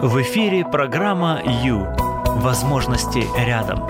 В 0.00 0.22
эфире 0.22 0.64
программа 0.64 1.42
«Ю». 1.64 1.84
Возможности 2.24 3.24
рядом. 3.36 3.80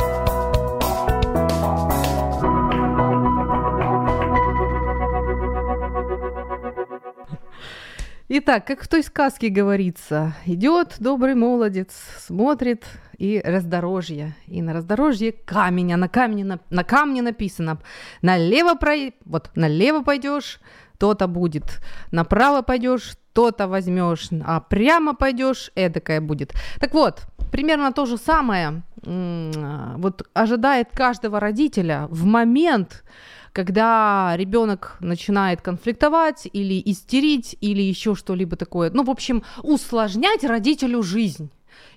Итак, 8.30 8.66
как 8.66 8.82
в 8.82 8.88
той 8.88 9.02
сказке 9.02 9.50
говорится, 9.50 10.34
идет 10.46 10.96
добрый 10.98 11.34
молодец, 11.34 11.90
смотрит 12.18 12.86
и 13.18 13.42
раздорожье. 13.44 14.34
И 14.46 14.62
на 14.62 14.72
раздорожье 14.72 15.32
камень, 15.32 15.92
а 15.92 15.98
на 15.98 16.08
камне, 16.08 16.42
на, 16.42 16.58
на 16.70 16.84
камне 16.84 17.20
написано, 17.20 17.80
налево, 18.22 18.76
про... 18.76 18.94
вот, 19.26 19.50
налево 19.54 20.02
пойдешь, 20.02 20.58
то-то 20.96 21.28
будет, 21.28 21.80
направо 22.12 22.62
пойдешь, 22.62 23.12
то-то 23.38 23.68
возьмешь, 23.68 24.30
а 24.44 24.58
прямо 24.58 25.14
пойдешь, 25.14 25.70
эдакое 25.76 26.20
будет. 26.20 26.54
Так 26.80 26.92
вот, 26.92 27.22
примерно 27.52 27.92
то 27.92 28.04
же 28.04 28.18
самое 28.18 28.82
вот 29.04 30.28
ожидает 30.34 30.88
каждого 30.92 31.38
родителя 31.38 32.08
в 32.10 32.24
момент, 32.24 33.04
когда 33.52 34.34
ребенок 34.36 34.96
начинает 34.98 35.62
конфликтовать 35.62 36.48
или 36.52 36.82
истерить, 36.84 37.56
или 37.60 37.80
еще 37.80 38.16
что-либо 38.16 38.56
такое. 38.56 38.90
Ну, 38.92 39.04
в 39.04 39.10
общем, 39.10 39.44
усложнять 39.62 40.42
родителю 40.42 41.04
жизнь. 41.04 41.48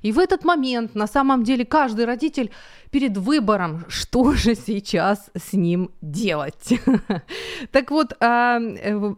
И 0.02 0.12
в 0.12 0.20
этот 0.20 0.44
момент, 0.46 0.96
на 0.96 1.08
самом 1.08 1.44
деле, 1.44 1.66
каждый 1.66 2.06
родитель 2.06 2.52
перед 2.92 3.18
выбором, 3.18 3.86
что 3.88 4.34
же 4.34 4.56
сейчас 4.56 5.30
с 5.36 5.54
ним 5.54 5.92
делать. 6.02 6.74
Так 7.72 7.92
вот, 7.92 8.14
а, 8.20 8.60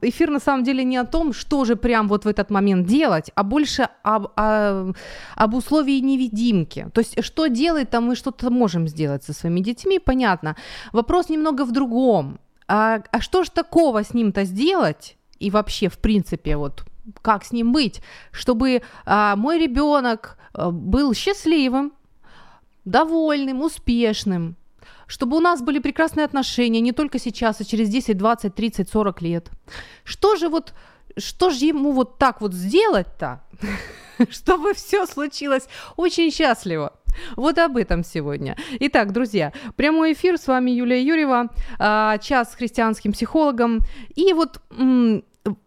эфир 0.01 0.29
на 0.29 0.39
самом 0.39 0.63
деле 0.63 0.83
не 0.83 0.97
о 0.97 1.05
том, 1.05 1.33
что 1.33 1.65
же 1.65 1.75
прям 1.75 2.07
вот 2.07 2.25
в 2.25 2.27
этот 2.27 2.51
момент 2.51 2.87
делать, 2.87 3.31
а 3.35 3.43
больше 3.43 3.87
об, 4.03 4.27
об 4.35 5.53
условии 5.53 5.99
невидимки. 5.99 6.87
То 6.93 7.01
есть, 7.01 7.23
что 7.23 7.47
делать, 7.47 7.89
там 7.89 8.05
мы 8.05 8.15
что-то 8.15 8.49
можем 8.49 8.87
сделать 8.87 9.23
со 9.23 9.33
своими 9.33 9.61
детьми, 9.61 9.99
понятно. 9.99 10.55
Вопрос 10.91 11.29
немного 11.29 11.65
в 11.65 11.71
другом. 11.71 12.39
А, 12.67 13.01
а 13.11 13.21
что 13.21 13.43
же 13.43 13.51
такого 13.51 14.03
с 14.03 14.13
ним-то 14.13 14.43
сделать? 14.43 15.17
И 15.39 15.49
вообще, 15.49 15.89
в 15.89 15.97
принципе, 15.97 16.57
вот 16.57 16.83
как 17.21 17.43
с 17.43 17.51
ним 17.51 17.71
быть, 17.71 18.01
чтобы 18.31 18.81
а, 19.05 19.35
мой 19.35 19.59
ребенок 19.59 20.37
а, 20.53 20.71
был 20.71 21.13
счастливым, 21.13 21.93
довольным, 22.85 23.61
успешным, 23.61 24.55
чтобы 25.07 25.37
у 25.37 25.39
нас 25.39 25.61
были 25.61 25.79
прекрасные 25.79 26.25
отношения 26.25 26.81
не 26.81 26.91
только 26.91 27.19
сейчас, 27.19 27.61
а 27.61 27.65
через 27.65 27.89
10, 27.89 28.17
20, 28.17 28.55
30, 28.55 28.89
40 28.89 29.21
лет. 29.21 29.49
Что 30.03 30.35
же 30.35 30.49
вот, 30.49 30.73
что 31.17 31.49
же 31.49 31.65
ему 31.65 31.91
вот 31.91 32.17
так 32.17 32.41
вот 32.41 32.53
сделать-то, 32.53 33.41
чтобы 34.29 34.73
все 34.73 35.05
случилось 35.05 35.67
очень 35.95 36.31
счастливо? 36.31 36.93
Вот 37.35 37.59
об 37.59 37.77
этом 37.77 38.03
сегодня. 38.03 38.57
Итак, 38.79 39.13
друзья, 39.13 39.53
прямой 39.75 40.13
эфир, 40.13 40.37
с 40.37 40.47
вами 40.47 40.71
Юлия 40.71 41.01
Юрьева, 41.01 41.49
а, 41.77 42.17
час 42.17 42.51
с 42.51 42.55
христианским 42.55 43.11
психологом. 43.11 43.79
И 44.15 44.33
вот 44.33 44.61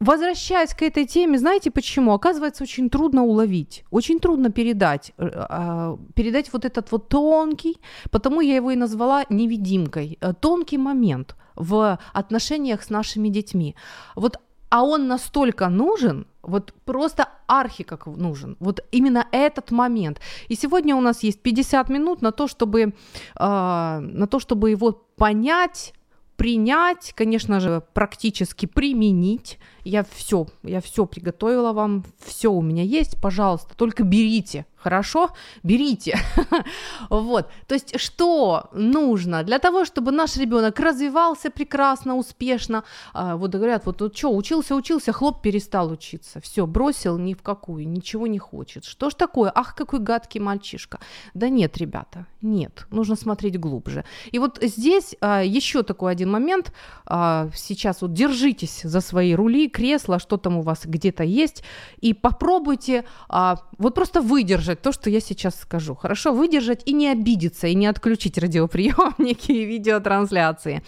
возвращаясь 0.00 0.74
к 0.74 0.82
этой 0.82 1.06
теме, 1.06 1.38
знаете 1.38 1.70
почему? 1.70 2.12
Оказывается, 2.12 2.64
очень 2.64 2.88
трудно 2.88 3.24
уловить, 3.24 3.84
очень 3.90 4.18
трудно 4.18 4.50
передать, 4.50 5.12
э, 5.18 5.28
а, 5.34 5.98
передать 6.14 6.52
вот 6.52 6.64
этот 6.64 6.92
вот 6.92 7.08
тонкий, 7.08 7.76
потому 8.10 8.40
я 8.40 8.56
его 8.56 8.70
и 8.70 8.76
назвала 8.76 9.24
невидимкой, 9.28 10.18
э, 10.20 10.32
тонкий 10.40 10.78
момент 10.78 11.36
в 11.56 11.98
отношениях 12.14 12.82
с 12.82 12.90
нашими 12.90 13.28
детьми. 13.28 13.74
Вот 14.14 14.38
а 14.68 14.82
он 14.82 15.06
настолько 15.06 15.68
нужен, 15.68 16.26
вот 16.42 16.74
просто 16.84 17.28
архи 17.46 17.84
как 17.84 18.06
нужен, 18.06 18.56
вот 18.60 18.80
именно 18.92 19.24
этот 19.32 19.70
момент. 19.70 20.20
И 20.48 20.56
сегодня 20.56 20.96
у 20.96 21.00
нас 21.00 21.22
есть 21.22 21.40
50 21.42 21.88
минут 21.88 22.22
на 22.22 22.32
то, 22.32 22.48
чтобы, 22.48 22.80
э, 22.80 22.90
на 23.38 24.26
то, 24.26 24.40
чтобы 24.40 24.70
его 24.70 24.92
понять, 25.16 25.94
принять, 26.36 27.12
конечно 27.14 27.60
же, 27.60 27.82
практически 27.94 28.66
применить. 28.66 29.58
Я 29.86 30.02
все, 30.02 30.48
я 30.64 30.80
все 30.80 31.06
приготовила 31.06 31.72
вам, 31.72 32.04
все 32.18 32.50
у 32.50 32.60
меня 32.60 32.82
есть, 32.82 33.20
пожалуйста, 33.20 33.76
только 33.76 34.02
берите, 34.02 34.66
хорошо? 34.86 35.30
Берите. 35.64 36.18
вот. 37.10 37.48
То 37.66 37.74
есть, 37.74 37.98
что 38.00 38.68
нужно 38.72 39.42
для 39.42 39.58
того, 39.58 39.84
чтобы 39.84 40.12
наш 40.12 40.36
ребенок 40.36 40.78
развивался 40.78 41.50
прекрасно, 41.50 42.16
успешно? 42.16 42.84
А, 43.12 43.36
вот 43.36 43.50
говорят, 43.50 43.86
вот, 43.86 44.00
вот 44.00 44.16
что, 44.16 44.36
учился, 44.36 44.76
учился, 44.76 45.12
хлоп, 45.12 45.42
перестал 45.42 45.90
учиться. 45.90 46.40
Все, 46.40 46.66
бросил 46.66 47.18
ни 47.18 47.34
в 47.34 47.42
какую, 47.42 47.88
ничего 47.88 48.28
не 48.28 48.38
хочет. 48.38 48.84
Что 48.84 49.10
ж 49.10 49.14
такое? 49.14 49.50
Ах, 49.54 49.74
какой 49.74 49.98
гадкий 49.98 50.40
мальчишка. 50.40 51.00
Да 51.34 51.48
нет, 51.48 51.76
ребята, 51.78 52.26
нет. 52.42 52.86
Нужно 52.90 53.16
смотреть 53.16 53.58
глубже. 53.58 54.04
И 54.30 54.38
вот 54.38 54.58
здесь 54.62 55.16
а, 55.20 55.42
еще 55.42 55.82
такой 55.82 56.12
один 56.12 56.30
момент. 56.30 56.72
А, 57.06 57.48
сейчас 57.56 58.02
вот 58.02 58.12
держитесь 58.12 58.82
за 58.84 59.00
свои 59.00 59.34
рули, 59.34 59.68
кресла, 59.76 60.18
что 60.18 60.38
там 60.38 60.56
у 60.56 60.62
вас 60.62 60.86
где-то 60.86 61.22
есть, 61.22 61.62
и 62.00 62.14
попробуйте 62.14 63.04
а, 63.28 63.56
вот 63.78 63.94
просто 63.94 64.22
выдержать 64.22 64.80
то, 64.80 64.92
что 64.92 65.10
я 65.10 65.20
сейчас 65.20 65.60
скажу. 65.60 65.94
Хорошо, 65.94 66.32
выдержать 66.32 66.82
и 66.88 66.94
не 66.94 67.12
обидеться, 67.12 67.66
и 67.66 67.74
не 67.74 67.86
отключить 67.86 68.38
радиоприемники 68.38 69.52
и 69.52 69.66
видеотрансляции. 69.66 70.82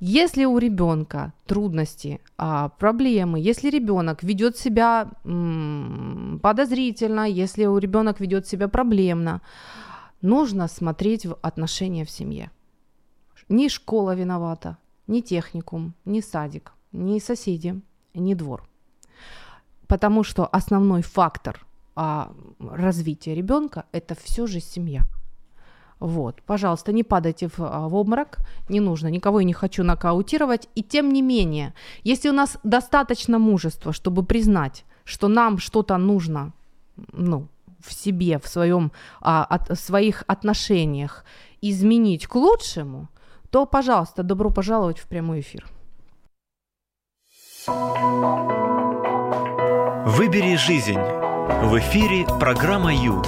Если 0.00 0.46
у 0.46 0.58
ребенка 0.58 1.32
трудности, 1.46 2.20
а, 2.38 2.68
проблемы, 2.68 3.38
если 3.38 3.70
ребенок 3.70 4.22
ведет 4.22 4.56
себя 4.56 5.10
подозрительно, 6.42 7.28
если 7.28 7.66
у 7.66 7.78
ребенка 7.78 8.22
ведет 8.22 8.46
себя 8.46 8.68
проблемно, 8.68 9.40
нужно 10.22 10.68
смотреть 10.68 11.26
в 11.26 11.36
отношения 11.42 12.04
в 12.04 12.10
семье. 12.10 12.50
Ни 13.48 13.68
школа 13.68 14.14
виновата, 14.14 14.76
ни 15.06 15.20
техникум, 15.20 15.92
ни 16.04 16.20
садик, 16.20 16.72
ни 16.92 17.18
соседи, 17.18 17.80
ни 18.20 18.34
двор. 18.34 18.68
Потому 19.86 20.24
что 20.24 20.46
основной 20.46 21.02
фактор 21.02 21.64
а, 21.94 22.32
развития 22.60 23.34
ребенка 23.34 23.84
это 23.92 24.14
все 24.14 24.46
же 24.46 24.60
семья. 24.60 25.02
Вот, 25.98 26.42
пожалуйста, 26.42 26.92
не 26.92 27.02
падайте 27.02 27.48
в, 27.48 27.58
а, 27.58 27.88
в 27.88 27.94
обморок, 27.94 28.38
не 28.68 28.80
нужно, 28.80 29.08
никого 29.08 29.40
я 29.40 29.46
не 29.46 29.54
хочу 29.54 29.82
нокаутировать. 29.82 30.68
И 30.74 30.82
тем 30.82 31.10
не 31.10 31.22
менее, 31.22 31.72
если 32.04 32.28
у 32.28 32.32
нас 32.32 32.58
достаточно 32.64 33.38
мужества, 33.38 33.92
чтобы 33.92 34.22
признать, 34.24 34.84
что 35.04 35.28
нам 35.28 35.58
что-то 35.58 35.96
нужно, 35.96 36.52
ну, 37.12 37.48
в 37.80 37.92
себе, 37.92 38.38
в 38.38 38.48
своем, 38.48 38.92
а, 39.20 39.44
от, 39.44 39.78
своих 39.78 40.24
отношениях 40.26 41.24
изменить 41.62 42.26
к 42.26 42.34
лучшему, 42.34 43.08
то, 43.50 43.64
пожалуйста, 43.64 44.22
добро 44.22 44.50
пожаловать 44.50 44.98
в 44.98 45.06
прямой 45.06 45.40
эфир. 45.40 45.64
Выбери 50.06 50.54
жизнь 50.56 51.00
в 51.00 51.78
эфире 51.78 52.24
программа 52.38 52.94
Ю. 52.94 53.24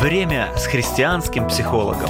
Время 0.00 0.48
с 0.56 0.66
христианским 0.66 1.46
психологом. 1.46 2.08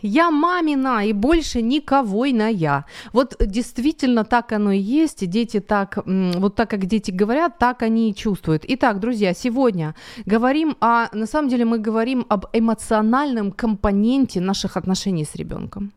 Я 0.00 0.30
мамина 0.30 1.04
и 1.04 1.12
больше 1.12 1.60
никого 1.60 2.30
иная. 2.30 2.86
Вот 3.12 3.36
действительно 3.38 4.24
так 4.24 4.52
оно 4.52 4.72
и 4.72 4.78
есть. 4.78 5.28
Дети 5.28 5.60
так, 5.60 5.98
вот 6.06 6.54
так 6.54 6.70
как 6.70 6.86
дети 6.86 7.10
говорят, 7.10 7.58
так 7.58 7.82
они 7.82 8.10
и 8.10 8.14
чувствуют. 8.14 8.64
Итак, 8.66 8.98
друзья, 9.00 9.34
сегодня 9.34 9.94
говорим 10.24 10.78
о, 10.80 11.14
на 11.14 11.26
самом 11.26 11.50
деле 11.50 11.66
мы 11.66 11.78
говорим 11.78 12.24
об 12.30 12.46
эмоциональном 12.54 13.52
компоненте 13.52 14.40
наших 14.40 14.78
отношений 14.78 15.26
с 15.26 15.34
ребенком. 15.34 15.92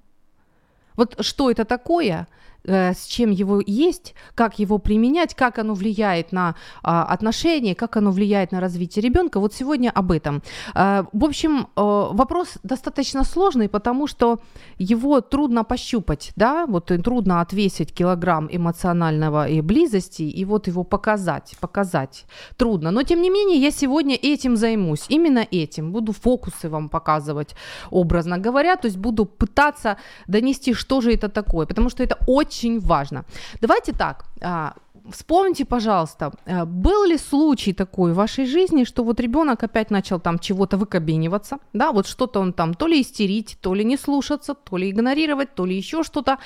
Вот 0.96 1.16
что 1.24 1.50
это 1.52 1.66
такое? 1.66 2.28
Э, 2.64 2.94
с 2.94 3.06
чем 3.06 3.32
его 3.32 3.62
есть, 3.66 4.14
как 4.35 4.59
его 4.59 4.78
применять, 4.78 5.34
как 5.34 5.58
оно 5.58 5.74
влияет 5.74 6.32
на 6.32 6.56
а, 6.84 7.03
отношения, 7.03 7.74
как 7.74 7.97
оно 7.97 8.12
влияет 8.12 8.52
на 8.52 8.59
развитие 8.59 9.02
ребенка. 9.02 9.40
Вот 9.40 9.53
сегодня 9.53 9.90
об 9.90 10.12
этом. 10.12 10.44
А, 10.74 11.06
в 11.12 11.26
общем, 11.26 11.68
а, 11.76 12.09
вопрос 12.14 12.59
достаточно 12.64 13.24
сложный, 13.24 13.68
потому 13.68 14.08
что 14.08 14.40
его 14.78 15.22
трудно 15.22 15.64
пощупать, 15.64 16.34
да, 16.35 16.66
вот 16.68 16.91
трудно 17.03 17.41
отвесить 17.41 17.94
килограмм 17.94 18.47
эмоционального 18.52 19.47
и 19.47 19.62
близости 19.62 20.22
и 20.22 20.46
вот 20.46 20.68
его 20.68 20.84
показать, 20.84 21.56
показать 21.59 22.26
трудно. 22.58 22.91
Но 22.91 23.03
тем 23.03 23.22
не 23.22 23.30
менее 23.32 23.58
я 23.58 23.72
сегодня 23.72 24.16
этим 24.16 24.56
займусь, 24.56 25.06
именно 25.09 25.46
этим. 25.52 25.91
Буду 25.91 26.12
фокусы 26.12 26.70
вам 26.70 26.90
показывать, 26.90 27.56
образно 27.90 28.38
говоря, 28.38 28.76
то 28.76 28.88
есть 28.88 28.97
буду 28.97 29.26
пытаться 29.26 29.97
донести, 30.28 30.74
что 30.74 31.02
же 31.02 31.12
это 31.12 31.28
такое, 31.28 31.66
потому 31.66 31.90
что 31.90 32.03
это 32.03 32.18
очень 32.28 32.51
очень 32.52 32.80
важно. 32.80 33.24
Давайте 33.62 33.94
так, 33.94 34.26
а, 34.42 34.74
вспомните, 35.12 35.66
пожалуйста, 35.66 36.32
а, 36.46 36.66
был 36.66 37.06
ли 37.06 37.18
случай 37.18 37.74
такой 37.74 38.12
в 38.12 38.16
вашей 38.16 38.46
жизни, 38.46 38.86
что 38.86 39.03
вот 39.03 39.20
ребенок 39.20 39.64
опять 39.64 39.92
начал 39.92 40.20
там 40.20 40.40
чего-то 40.40 40.78
выкобениваться, 40.78 41.58
да, 41.74 41.92
вот 41.92 42.08
что-то 42.08 42.42
он 42.42 42.53
там 42.53 42.74
то 42.74 42.88
ли 42.88 43.02
истерить, 43.02 43.58
то 43.62 43.74
ли 43.74 43.86
не 43.86 43.98
слушаться, 43.98 44.53
то 44.53 44.78
ли 44.78 44.90
игнорировать, 44.90 45.56
то 45.56 45.66
ли 45.66 45.78
еще 45.78 46.03
что-то, 46.03 46.38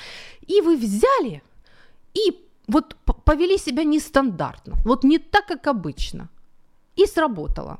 и 0.48 0.60
вы 0.60 0.76
взяли 0.76 1.42
и 2.14 2.32
вот 2.68 2.96
повели 3.24 3.58
себя 3.58 3.84
нестандартно, 3.84 4.74
вот 4.84 5.04
не 5.04 5.18
так, 5.18 5.46
как 5.46 5.66
обычно. 5.66 6.28
И 6.96 7.06
сработало. 7.06 7.78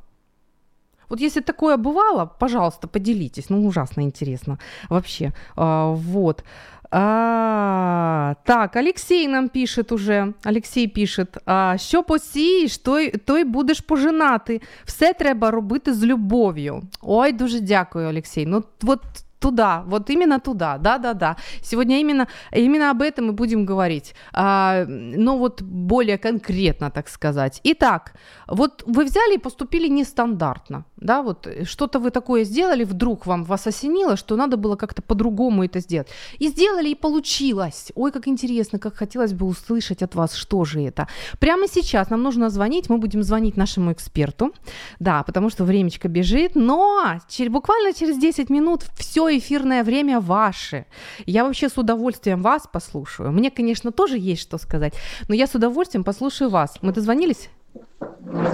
Вот 1.08 1.20
если 1.20 1.43
такое 1.43 1.76
бывало, 1.76 2.26
пожалуйста, 2.26 2.88
поделитесь. 2.88 3.50
Ну, 3.50 3.67
ужасно 3.67 4.02
интересно 4.02 4.58
вообще. 4.88 5.32
А, 5.56 5.93
вот. 5.93 6.44
А, 6.90 8.34
так, 8.44 8.76
Алексей 8.76 9.28
нам 9.28 9.48
пишет 9.48 9.92
уже. 9.92 10.32
Алексей 10.44 10.88
пише: 10.88 11.26
а, 11.44 11.78
що 11.78 12.02
посієш, 12.02 12.78
той, 12.78 13.10
той 13.10 13.44
будеш 13.44 13.80
пожинати. 13.80 14.60
Все 14.84 15.12
треба 15.12 15.50
робити 15.50 15.94
з 15.94 16.04
любов'ю. 16.04 16.82
Ой, 17.02 17.32
дуже 17.32 17.60
дякую, 17.60 18.08
Олексій. 18.08 18.46
Ну, 18.46 18.64
от 18.86 19.00
туда, 19.38 19.82
вот 19.86 20.10
именно 20.10 20.40
туда, 20.40 20.78
да-да-да. 20.78 21.36
Сегодня 21.62 22.00
именно, 22.00 22.26
именно 22.52 22.90
об 22.90 23.02
этом 23.02 23.26
мы 23.26 23.32
будем 23.32 23.66
говорить, 23.66 24.14
а, 24.32 24.84
но 24.88 25.38
вот 25.38 25.62
более 25.62 26.18
конкретно, 26.18 26.90
так 26.90 27.08
сказать. 27.08 27.60
Итак, 27.64 28.14
вот 28.48 28.82
вы 28.86 29.04
взяли 29.04 29.34
и 29.34 29.38
поступили 29.38 29.88
нестандартно, 29.88 30.84
да, 30.96 31.22
вот 31.22 31.48
что-то 31.64 31.98
вы 31.98 32.10
такое 32.10 32.44
сделали, 32.44 32.84
вдруг 32.84 33.26
вам 33.26 33.44
вас 33.44 33.66
осенило, 33.66 34.16
что 34.16 34.36
надо 34.36 34.56
было 34.56 34.76
как-то 34.76 35.02
по-другому 35.02 35.64
это 35.64 35.80
сделать. 35.80 36.08
И 36.38 36.48
сделали, 36.48 36.88
и 36.88 36.94
получилось. 36.94 37.92
Ой, 37.94 38.12
как 38.12 38.28
интересно, 38.28 38.78
как 38.78 38.96
хотелось 38.96 39.32
бы 39.32 39.46
услышать 39.46 40.02
от 40.02 40.14
вас, 40.14 40.34
что 40.34 40.64
же 40.64 40.80
это. 40.80 41.08
Прямо 41.38 41.68
сейчас 41.68 42.10
нам 42.10 42.22
нужно 42.22 42.50
звонить, 42.50 42.90
мы 42.90 42.98
будем 42.98 43.22
звонить 43.22 43.56
нашему 43.56 43.92
эксперту, 43.92 44.52
да, 45.00 45.22
потому 45.22 45.50
что 45.50 45.64
времечко 45.64 46.08
бежит, 46.08 46.56
но 46.56 47.20
через, 47.28 47.52
буквально 47.52 47.92
через 47.92 48.18
10 48.18 48.50
минут 48.50 48.84
все 48.96 49.25
эфирное 49.28 49.84
время 49.84 50.20
ваше. 50.20 50.87
Я 51.26 51.44
вообще 51.44 51.69
с 51.69 51.78
удовольствием 51.78 52.43
вас 52.43 52.69
послушаю. 52.70 53.32
Мне, 53.32 53.50
конечно, 53.50 53.93
тоже 53.93 54.19
есть 54.19 54.43
что 54.43 54.58
сказать, 54.58 54.94
но 55.28 55.34
я 55.34 55.46
с 55.46 55.55
удовольствием 55.55 56.05
послушаю 56.05 56.50
вас. 56.50 56.76
Мы 56.82 56.93
дозвонились? 56.93 57.50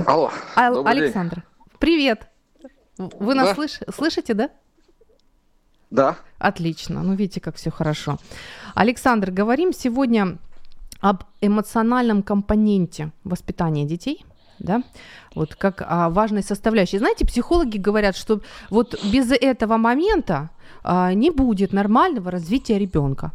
Алло. 0.07 0.31
А- 0.57 0.89
Александр, 0.89 1.37
день. 1.37 1.45
привет. 1.79 2.29
Вы 2.99 3.35
нас 3.35 3.49
да. 3.49 3.55
слыш- 3.55 3.81
слышите, 3.95 4.35
да? 4.35 4.51
Да. 5.91 6.17
Отлично. 6.39 7.03
Ну, 7.03 7.15
видите, 7.15 7.41
как 7.41 7.57
все 7.57 7.71
хорошо. 7.71 8.19
Александр, 8.75 9.31
говорим 9.31 9.73
сегодня 9.73 10.39
об 11.01 11.25
эмоциональном 11.41 12.23
компоненте 12.23 13.13
воспитания 13.25 13.85
детей 13.85 14.25
да, 14.59 14.83
вот 15.35 15.55
как 15.55 15.83
а, 15.87 16.11
важной 16.11 16.43
составляющей. 16.43 16.99
Знаете, 16.99 17.27
психологи 17.27 17.79
говорят, 17.79 18.17
что 18.17 18.41
вот 18.71 18.99
без 19.05 19.31
этого 19.31 19.77
момента 19.77 20.51
а, 20.85 21.13
не 21.13 21.31
будет 21.31 21.73
нормального 21.73 22.31
развития 22.31 22.79
ребенка. 22.79 23.33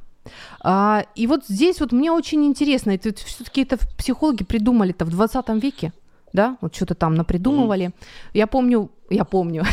А, 0.62 1.06
и 1.16 1.28
вот 1.28 1.46
здесь 1.48 1.80
вот 1.80 1.92
мне 1.92 2.12
очень 2.12 2.46
интересно, 2.46 2.92
это 2.92 3.14
все-таки 3.14 3.62
это 3.62 3.78
психологи 3.98 4.44
придумали 4.44 4.92
это 4.92 5.06
в 5.06 5.10
20 5.10 5.50
веке, 5.64 5.94
да, 6.34 6.58
вот 6.62 6.76
что-то 6.76 6.96
там 6.96 7.16
напридумывали. 7.16 7.92
Я 8.34 8.48
помню, 8.48 8.92
я 9.10 9.24
помню, 9.24 9.64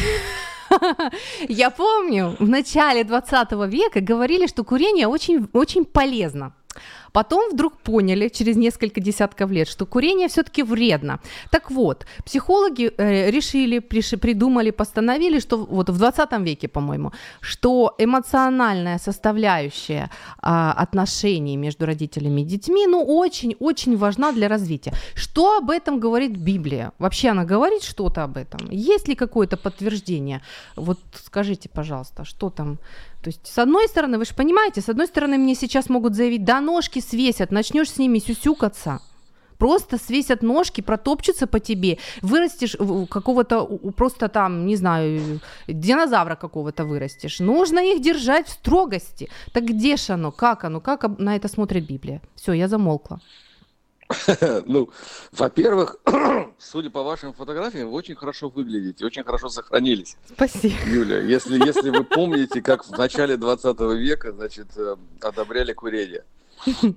я 1.48 1.70
помню, 1.70 2.36
в 2.38 2.48
начале 2.48 3.04
20 3.04 3.52
века 3.68 4.00
говорили, 4.00 4.46
что 4.46 4.64
курение 4.64 5.08
очень, 5.08 5.48
очень 5.52 5.84
полезно. 5.84 6.52
Потом 7.12 7.50
вдруг 7.52 7.76
поняли 7.78 8.28
через 8.28 8.56
несколько 8.56 9.00
десятков 9.00 9.50
лет, 9.50 9.68
что 9.68 9.86
курение 9.86 10.28
все-таки 10.28 10.62
вредно. 10.62 11.20
Так 11.50 11.70
вот, 11.70 12.06
психологи 12.24 12.92
э, 12.96 13.30
решили, 13.30 13.78
придумали, 13.78 14.70
постановили, 14.70 15.40
что 15.40 15.56
вот 15.56 15.90
в 15.90 15.98
20 15.98 16.32
веке, 16.40 16.68
по-моему, 16.68 17.12
что 17.40 17.94
эмоциональная 17.98 18.98
составляющая 18.98 20.10
э, 20.42 20.72
отношений 20.82 21.56
между 21.56 21.86
родителями 21.86 22.40
и 22.40 22.44
детьми, 22.44 22.86
ну, 22.86 23.04
очень-очень 23.04 23.96
важна 23.96 24.32
для 24.32 24.48
развития. 24.48 24.92
Что 25.14 25.58
об 25.58 25.70
этом 25.70 26.00
говорит 26.00 26.36
Библия? 26.36 26.92
Вообще 26.98 27.28
она 27.28 27.44
говорит 27.44 27.82
что-то 27.82 28.24
об 28.24 28.36
этом? 28.36 28.70
Есть 28.70 29.08
ли 29.08 29.14
какое-то 29.14 29.56
подтверждение? 29.56 30.40
Вот 30.76 30.98
скажите, 31.24 31.68
пожалуйста, 31.68 32.24
что 32.24 32.50
там 32.50 32.78
то 33.24 33.30
есть, 33.30 33.46
с 33.46 33.58
одной 33.58 33.88
стороны, 33.88 34.18
вы 34.18 34.26
же 34.26 34.34
понимаете, 34.34 34.82
с 34.82 34.90
одной 34.90 35.06
стороны, 35.06 35.38
мне 35.38 35.54
сейчас 35.54 35.88
могут 35.88 36.14
заявить, 36.14 36.44
да, 36.44 36.60
ножки 36.60 37.00
свесят, 37.00 37.50
начнешь 37.50 37.90
с 37.90 37.96
ними 37.96 38.18
сюсюкаться. 38.18 39.00
Просто 39.56 39.96
свесят 39.96 40.42
ножки, 40.42 40.82
протопчутся 40.82 41.46
по 41.46 41.58
тебе, 41.58 41.96
вырастешь 42.20 42.76
какого-то, 43.08 43.64
просто 43.96 44.28
там, 44.28 44.66
не 44.66 44.76
знаю, 44.76 45.40
динозавра 45.66 46.34
какого-то 46.36 46.84
вырастешь. 46.84 47.40
Нужно 47.40 47.78
их 47.78 48.02
держать 48.02 48.46
в 48.46 48.50
строгости. 48.50 49.30
Так 49.54 49.64
где 49.64 49.96
ж 49.96 50.10
оно, 50.10 50.30
как 50.30 50.64
оно, 50.64 50.80
как 50.82 51.18
на 51.18 51.34
это 51.34 51.48
смотрит 51.48 51.86
Библия? 51.86 52.20
Все, 52.34 52.52
я 52.52 52.68
замолкла. 52.68 53.20
Ну, 54.66 54.90
во-первых, 55.32 55.96
судя 56.58 56.90
по 56.90 57.02
вашим 57.02 57.32
фотографиям, 57.32 57.88
вы 57.88 57.94
очень 57.94 58.14
хорошо 58.14 58.48
выглядите, 58.48 59.04
очень 59.04 59.24
хорошо 59.24 59.48
сохранились. 59.48 60.16
Спасибо. 60.26 60.74
Юля, 60.86 61.20
если, 61.20 61.64
если 61.64 61.90
вы 61.90 62.04
помните, 62.04 62.62
как 62.62 62.84
в 62.84 62.90
начале 62.92 63.36
20 63.36 63.80
века, 63.80 64.32
значит, 64.32 64.68
э, 64.76 64.96
одобряли 65.20 65.72
курение. 65.72 66.24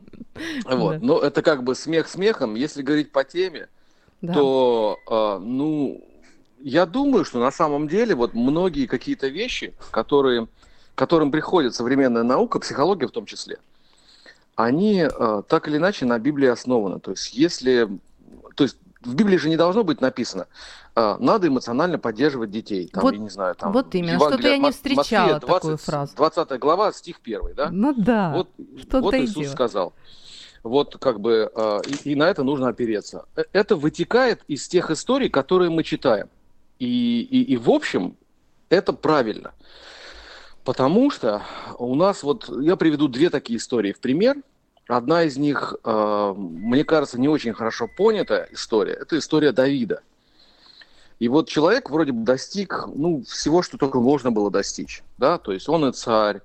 Вот. 0.65 1.01
Но 1.01 1.19
это 1.19 1.41
как 1.41 1.63
бы 1.63 1.73
смех 1.73 2.07
смехом. 2.07 2.53
Если 2.53 2.83
говорить 2.83 3.11
по 3.11 3.23
теме, 3.23 3.69
то, 4.21 4.99
э, 5.09 5.43
ну, 5.43 6.07
я 6.59 6.85
думаю, 6.85 7.25
что 7.25 7.39
на 7.39 7.51
самом 7.51 7.87
деле 7.87 8.13
вот 8.13 8.35
многие 8.35 8.85
какие-то 8.85 9.27
вещи, 9.27 9.73
которые, 9.89 10.47
которым 10.93 11.31
приходит 11.31 11.73
современная 11.73 12.23
наука, 12.23 12.59
психология 12.59 13.07
в 13.07 13.11
том 13.11 13.25
числе, 13.25 13.57
они 14.57 15.07
э, 15.07 15.41
так 15.47 15.67
или 15.67 15.77
иначе 15.77 16.05
на 16.05 16.19
Библии 16.19 16.47
основаны. 16.47 16.99
То 16.99 17.11
есть, 17.11 17.33
если, 17.33 17.87
то 18.55 18.63
есть 18.63 18.77
в 19.01 19.13
Библии 19.13 19.37
же 19.37 19.49
не 19.49 19.55
должно 19.55 19.83
быть 19.83 20.01
написано, 20.01 20.47
э, 20.95 21.15
надо 21.19 21.47
эмоционально 21.47 21.99
поддерживать 21.99 22.49
детей. 22.49 22.89
Там, 22.91 23.03
вот, 23.03 23.13
я 23.13 23.19
не 23.19 23.29
знаю, 23.29 23.53
там, 23.53 23.71
вот 23.71 23.93
именно, 23.93 24.17
что-то 24.17 24.47
я 24.47 24.57
не 24.57 24.71
встречала 24.71 25.33
Москве 25.33 25.47
20, 25.47 25.61
такую 25.61 25.77
фразу. 25.77 26.15
20 26.15 26.59
глава, 26.59 26.91
стих 26.91 27.17
1, 27.23 27.41
да? 27.55 27.69
Ну 27.71 27.93
да, 27.93 28.33
Вот, 28.33 28.49
вот 28.91 29.13
Иисус 29.13 29.43
дело. 29.43 29.51
сказал. 29.51 29.93
Вот 30.63 30.97
как 30.97 31.19
бы, 31.19 31.51
э, 31.55 31.81
и, 31.87 32.11
и 32.11 32.15
на 32.15 32.23
это 32.23 32.43
нужно 32.43 32.69
опереться. 32.69 33.25
Это 33.53 33.75
вытекает 33.75 34.41
из 34.47 34.67
тех 34.67 34.89
историй, 34.89 35.29
которые 35.29 35.69
мы 35.69 35.83
читаем. 35.83 36.29
И, 36.79 37.21
и, 37.21 37.43
и 37.43 37.57
в 37.57 37.69
общем, 37.69 38.17
это 38.69 38.91
правильно. 38.91 39.53
Потому 40.67 41.09
что 41.11 41.43
у 41.79 41.95
нас 41.95 42.23
вот, 42.23 42.49
я 42.61 42.75
приведу 42.75 43.07
две 43.07 43.29
такие 43.29 43.57
истории 43.57 43.93
в 43.93 43.99
пример. 43.99 44.35
Одна 44.89 45.23
из 45.23 45.37
них, 45.37 45.73
э, 45.81 46.33
мне 46.35 46.83
кажется, 46.83 47.17
не 47.17 47.29
очень 47.29 47.53
хорошо 47.53 47.87
понятая 47.87 48.49
история. 48.51 48.91
Это 48.91 49.17
история 49.17 49.53
Давида. 49.53 50.01
И 51.19 51.29
вот 51.29 51.47
человек 51.47 51.89
вроде 51.89 52.11
бы 52.11 52.25
достиг, 52.25 52.83
ну, 52.93 53.23
всего, 53.23 53.61
что 53.61 53.77
только 53.77 54.01
можно 54.01 54.29
было 54.29 54.51
достичь, 54.51 55.03
да, 55.17 55.37
то 55.37 55.53
есть 55.53 55.69
он 55.69 55.87
и 55.87 55.93
царь, 55.93 56.41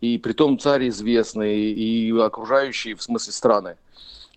и 0.00 0.18
при 0.18 0.32
том 0.32 0.58
царь 0.58 0.88
известный, 0.88 1.70
и 1.70 2.10
окружающие, 2.18 2.96
в 2.96 3.02
смысле, 3.04 3.32
страны. 3.32 3.76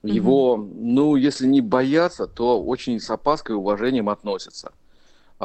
Его, 0.04 0.58
mm-hmm. 0.58 0.74
ну, 0.76 1.16
если 1.16 1.48
не 1.48 1.62
боятся, 1.62 2.28
то 2.28 2.62
очень 2.62 3.00
с 3.00 3.10
опаской 3.10 3.56
и 3.56 3.58
уважением 3.58 4.10
относятся. 4.10 4.74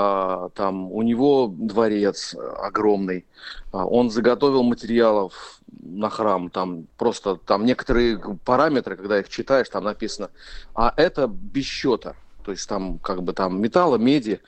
А, 0.00 0.50
там 0.50 0.93
у 0.93 1.02
него 1.02 1.52
дворец 1.52 2.37
огромный, 2.59 3.26
а, 3.73 3.85
он 3.85 4.11
заготовил 4.11 4.62
материалов 4.62 5.61
на 5.83 6.09
храм, 6.09 6.50
там 6.50 6.87
просто 6.97 7.35
там 7.35 7.67
некоторые 7.67 8.17
параметры, 8.45 8.97
когда 8.97 9.19
их 9.19 9.28
читаешь, 9.28 9.69
там 9.69 9.83
написано, 9.83 10.31
а 10.73 10.95
это 10.97 11.26
без 11.26 11.64
счета, 11.64 12.14
то 12.45 12.52
есть 12.52 12.69
там 12.69 13.00
как 13.00 13.25
бы 13.25 13.33
там 13.33 13.61
металла, 13.61 13.97
меди, 13.97 14.40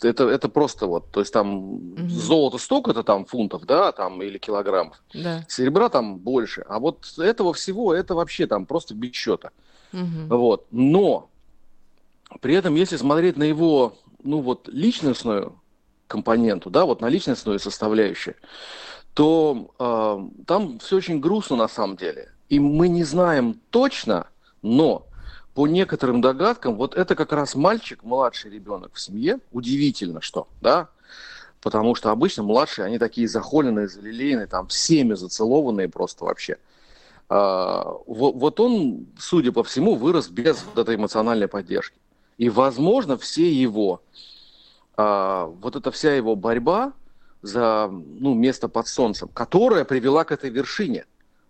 это, 0.00 0.28
это 0.28 0.48
просто 0.48 0.86
вот, 0.86 1.10
то 1.10 1.18
есть 1.18 1.32
там 1.32 1.74
угу. 1.94 2.08
золото 2.08 2.58
столько-то 2.58 3.02
там 3.02 3.24
фунтов, 3.24 3.66
да, 3.66 3.90
там 3.90 4.22
или 4.22 4.38
килограммов, 4.38 5.02
да. 5.12 5.44
серебра 5.48 5.88
там 5.88 6.18
больше, 6.18 6.64
а 6.68 6.78
вот 6.78 7.18
этого 7.18 7.54
всего 7.54 7.92
это 7.92 8.14
вообще 8.14 8.46
там 8.46 8.66
просто 8.66 8.94
без 8.94 9.12
счета, 9.14 9.50
угу. 9.92 10.28
вот. 10.28 10.66
Но 10.70 11.28
при 12.40 12.54
этом, 12.54 12.76
если 12.76 12.96
смотреть 12.96 13.36
на 13.36 13.42
его 13.42 13.96
ну 14.22 14.40
вот 14.40 14.68
личностную 14.68 15.60
компоненту, 16.06 16.70
да, 16.70 16.84
вот 16.84 17.00
на 17.00 17.08
личностную 17.08 17.58
составляющую, 17.58 18.36
то 19.14 19.74
э, 19.78 20.44
там 20.46 20.78
все 20.78 20.96
очень 20.96 21.20
грустно 21.20 21.56
на 21.56 21.68
самом 21.68 21.96
деле. 21.96 22.30
И 22.48 22.60
мы 22.60 22.88
не 22.88 23.04
знаем 23.04 23.60
точно, 23.70 24.26
но 24.60 25.06
по 25.54 25.66
некоторым 25.66 26.20
догадкам, 26.20 26.76
вот 26.76 26.94
это 26.94 27.14
как 27.14 27.32
раз 27.32 27.54
мальчик, 27.54 28.02
младший 28.02 28.50
ребенок 28.50 28.94
в 28.94 29.00
семье, 29.00 29.38
удивительно 29.52 30.20
что, 30.20 30.48
да, 30.60 30.88
потому 31.60 31.94
что 31.94 32.10
обычно 32.10 32.42
младшие, 32.42 32.86
они 32.86 32.98
такие 32.98 33.28
захоленные, 33.28 33.88
залилейные, 33.88 34.46
там 34.46 34.66
всеми 34.68 35.14
зацелованные 35.14 35.88
просто 35.88 36.24
вообще. 36.24 36.58
А, 37.28 37.84
вот, 38.06 38.34
вот 38.34 38.60
он, 38.60 39.06
судя 39.18 39.52
по 39.52 39.62
всему, 39.62 39.94
вырос 39.94 40.28
без 40.28 40.62
вот 40.64 40.78
этой 40.78 40.96
эмоциональной 40.96 41.48
поддержки. 41.48 41.96
И, 42.38 42.48
возможно, 42.48 43.16
все 43.16 43.50
его, 43.52 44.02
а, 44.96 45.46
вот 45.46 45.76
эта 45.76 45.90
вся 45.90 46.14
его 46.14 46.36
борьба 46.36 46.92
за 47.42 47.88
ну, 47.90 48.34
место 48.34 48.68
под 48.68 48.86
солнцем, 48.88 49.28
которая 49.28 49.84
привела 49.84 50.24
к 50.24 50.32
этой 50.32 50.50
вершине, 50.50 51.06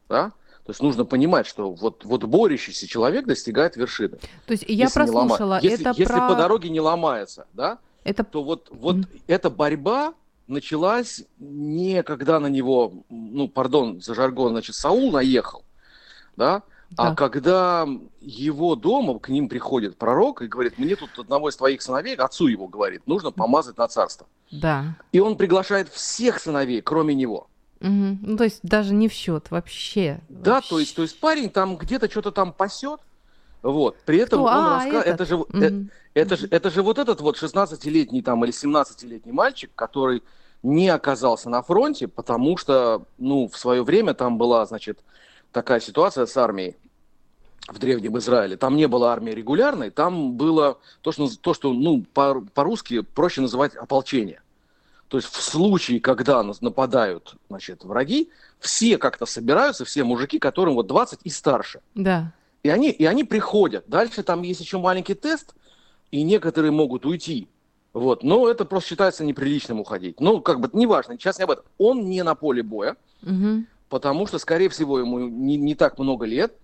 да? 0.09 0.33
То 0.65 0.71
есть 0.71 0.81
нужно 0.81 1.05
понимать, 1.05 1.47
что 1.47 1.73
вот, 1.73 2.05
вот 2.05 2.23
борющийся 2.25 2.87
человек 2.87 3.27
достигает 3.27 3.77
вершины. 3.77 4.19
То 4.47 4.53
есть 4.53 4.65
я 4.69 4.89
прослушала, 4.89 5.55
лома... 5.55 5.61
если, 5.61 5.81
это 5.81 5.91
если 5.99 6.13
про... 6.13 6.29
по 6.29 6.35
дороге 6.37 6.71
не 6.71 6.81
ломается, 6.81 7.47
да, 7.53 7.79
это... 8.05 8.23
то 8.23 8.45
вот, 8.45 8.69
вот 8.71 8.97
mm. 8.97 9.23
эта 9.27 9.51
борьба 9.51 10.15
началась 10.47 11.25
не 11.39 12.03
когда 12.05 12.39
на 12.39 12.47
него, 12.47 12.93
ну, 13.11 13.49
пардон 13.49 14.01
за 14.01 14.15
жаргон, 14.15 14.53
значит, 14.53 14.77
Саул 14.77 15.11
наехал, 15.11 15.65
да, 16.37 16.63
а 16.97 17.11
да. 17.11 17.15
когда 17.15 17.87
его 18.21 18.77
дома 18.77 19.19
к 19.19 19.29
ним 19.29 19.49
приходит 19.49 19.97
пророк 19.97 20.43
и 20.43 20.47
говорит, 20.47 20.79
мне 20.79 20.97
тут 20.97 21.11
одного 21.19 21.49
из 21.49 21.57
твоих 21.57 21.83
сыновей, 21.83 22.17
отцу 22.17 22.47
его 22.47 22.69
говорит, 22.69 23.07
нужно 23.07 23.31
помазать 23.31 23.79
на 23.79 23.89
царство. 23.89 24.27
Да. 24.51 24.97
И 25.13 25.21
он 25.21 25.37
приглашает 25.37 25.89
всех 25.89 26.41
сыновей, 26.41 26.83
кроме 26.83 27.15
него. 27.15 27.49
Угу. 27.81 28.19
Ну, 28.23 28.37
то 28.37 28.45
есть 28.45 28.61
даже 28.63 28.95
не 28.95 29.09
в 29.09 29.13
счет 29.13 29.51
вообще. 29.51 30.21
Да, 30.29 30.55
вообще. 30.55 30.71
то 30.71 30.79
есть, 30.79 30.97
то 30.97 31.03
есть 31.03 31.19
парень 31.19 31.51
там 31.51 31.77
где-то 31.77 32.11
что-то 32.11 32.31
там 32.31 32.53
пасет, 32.53 33.01
вот. 33.63 33.97
При 34.05 34.19
этом 34.19 34.41
Кто? 34.41 34.49
он 34.49 34.65
а, 34.65 34.77
рассказывает, 34.77 35.07
это 35.07 35.25
же, 35.25 35.37
угу. 35.37 35.47
это, 35.53 35.85
это 36.15 36.37
же, 36.37 36.49
это 36.51 36.71
же 36.71 36.83
вот 36.83 36.99
этот 36.99 37.21
вот 37.21 37.41
16-летний 37.41 38.23
там 38.23 38.45
или 38.45 38.53
17-летний 38.53 39.33
мальчик, 39.33 39.71
который 39.75 40.23
не 40.63 40.89
оказался 40.89 41.49
на 41.49 41.63
фронте, 41.63 42.09
потому 42.09 42.57
что, 42.57 43.05
ну, 43.19 43.49
в 43.49 43.57
свое 43.57 43.83
время 43.83 44.15
там 44.15 44.39
была, 44.39 44.65
значит, 44.67 45.01
такая 45.53 45.81
ситуация 45.81 46.27
с 46.27 46.37
армией 46.37 46.77
в 47.69 47.79
Древнем 47.79 48.19
Израиле. 48.19 48.57
Там 48.57 48.77
не 48.77 48.89
было 48.89 49.13
армии 49.13 49.33
регулярной, 49.33 49.91
там 49.91 50.33
было 50.33 50.79
то, 51.01 51.13
что, 51.13 51.29
то, 51.41 51.55
что 51.55 51.73
ну, 51.73 52.05
по- 52.13 52.41
по-русски 52.55 53.01
проще 53.01 53.41
называть 53.41 53.75
ополчение. 53.77 54.43
То 55.09 55.19
есть 55.19 55.29
в 55.29 55.43
случае, 55.43 56.01
когда 56.01 56.43
нападают 56.43 57.37
значит, 57.49 57.85
враги, 57.85 58.31
все 58.59 58.97
как-то 58.97 59.27
собираются, 59.27 59.85
все 59.85 60.05
мужики, 60.05 60.39
которым 60.39 60.75
вот 60.75 60.87
20 60.87 61.21
и 61.25 61.31
старше. 61.31 61.81
Да. 61.95 62.33
И 62.63 62.71
они, 62.71 62.91
и 62.91 63.05
они 63.05 63.25
приходят. 63.25 63.85
Дальше 63.89 64.23
там 64.23 64.43
есть 64.43 64.61
еще 64.61 64.79
маленький 64.79 65.15
тест, 65.15 65.55
и 66.11 66.23
некоторые 66.23 66.71
могут 66.71 67.05
уйти. 67.05 67.49
Вот. 67.93 68.23
Но 68.23 68.49
это 68.49 68.65
просто 68.65 68.91
считается 68.91 69.25
неприличным 69.25 69.81
уходить. 69.81 70.21
Ну, 70.21 70.41
как 70.41 70.61
бы, 70.61 70.71
неважно, 70.73 71.15
сейчас 71.19 71.39
не 71.39 71.45
об 71.45 71.51
этом. 71.51 71.65
Он 71.79 72.09
не 72.09 72.23
на 72.23 72.35
поле 72.35 72.63
боя, 72.63 72.97
угу. 73.23 73.65
потому 73.89 74.27
что, 74.27 74.39
скорее 74.39 74.69
всего, 74.69 74.99
ему 74.99 75.19
не, 75.19 75.57
не 75.57 75.75
так 75.75 75.99
много 75.99 76.25
лет. 76.25 76.55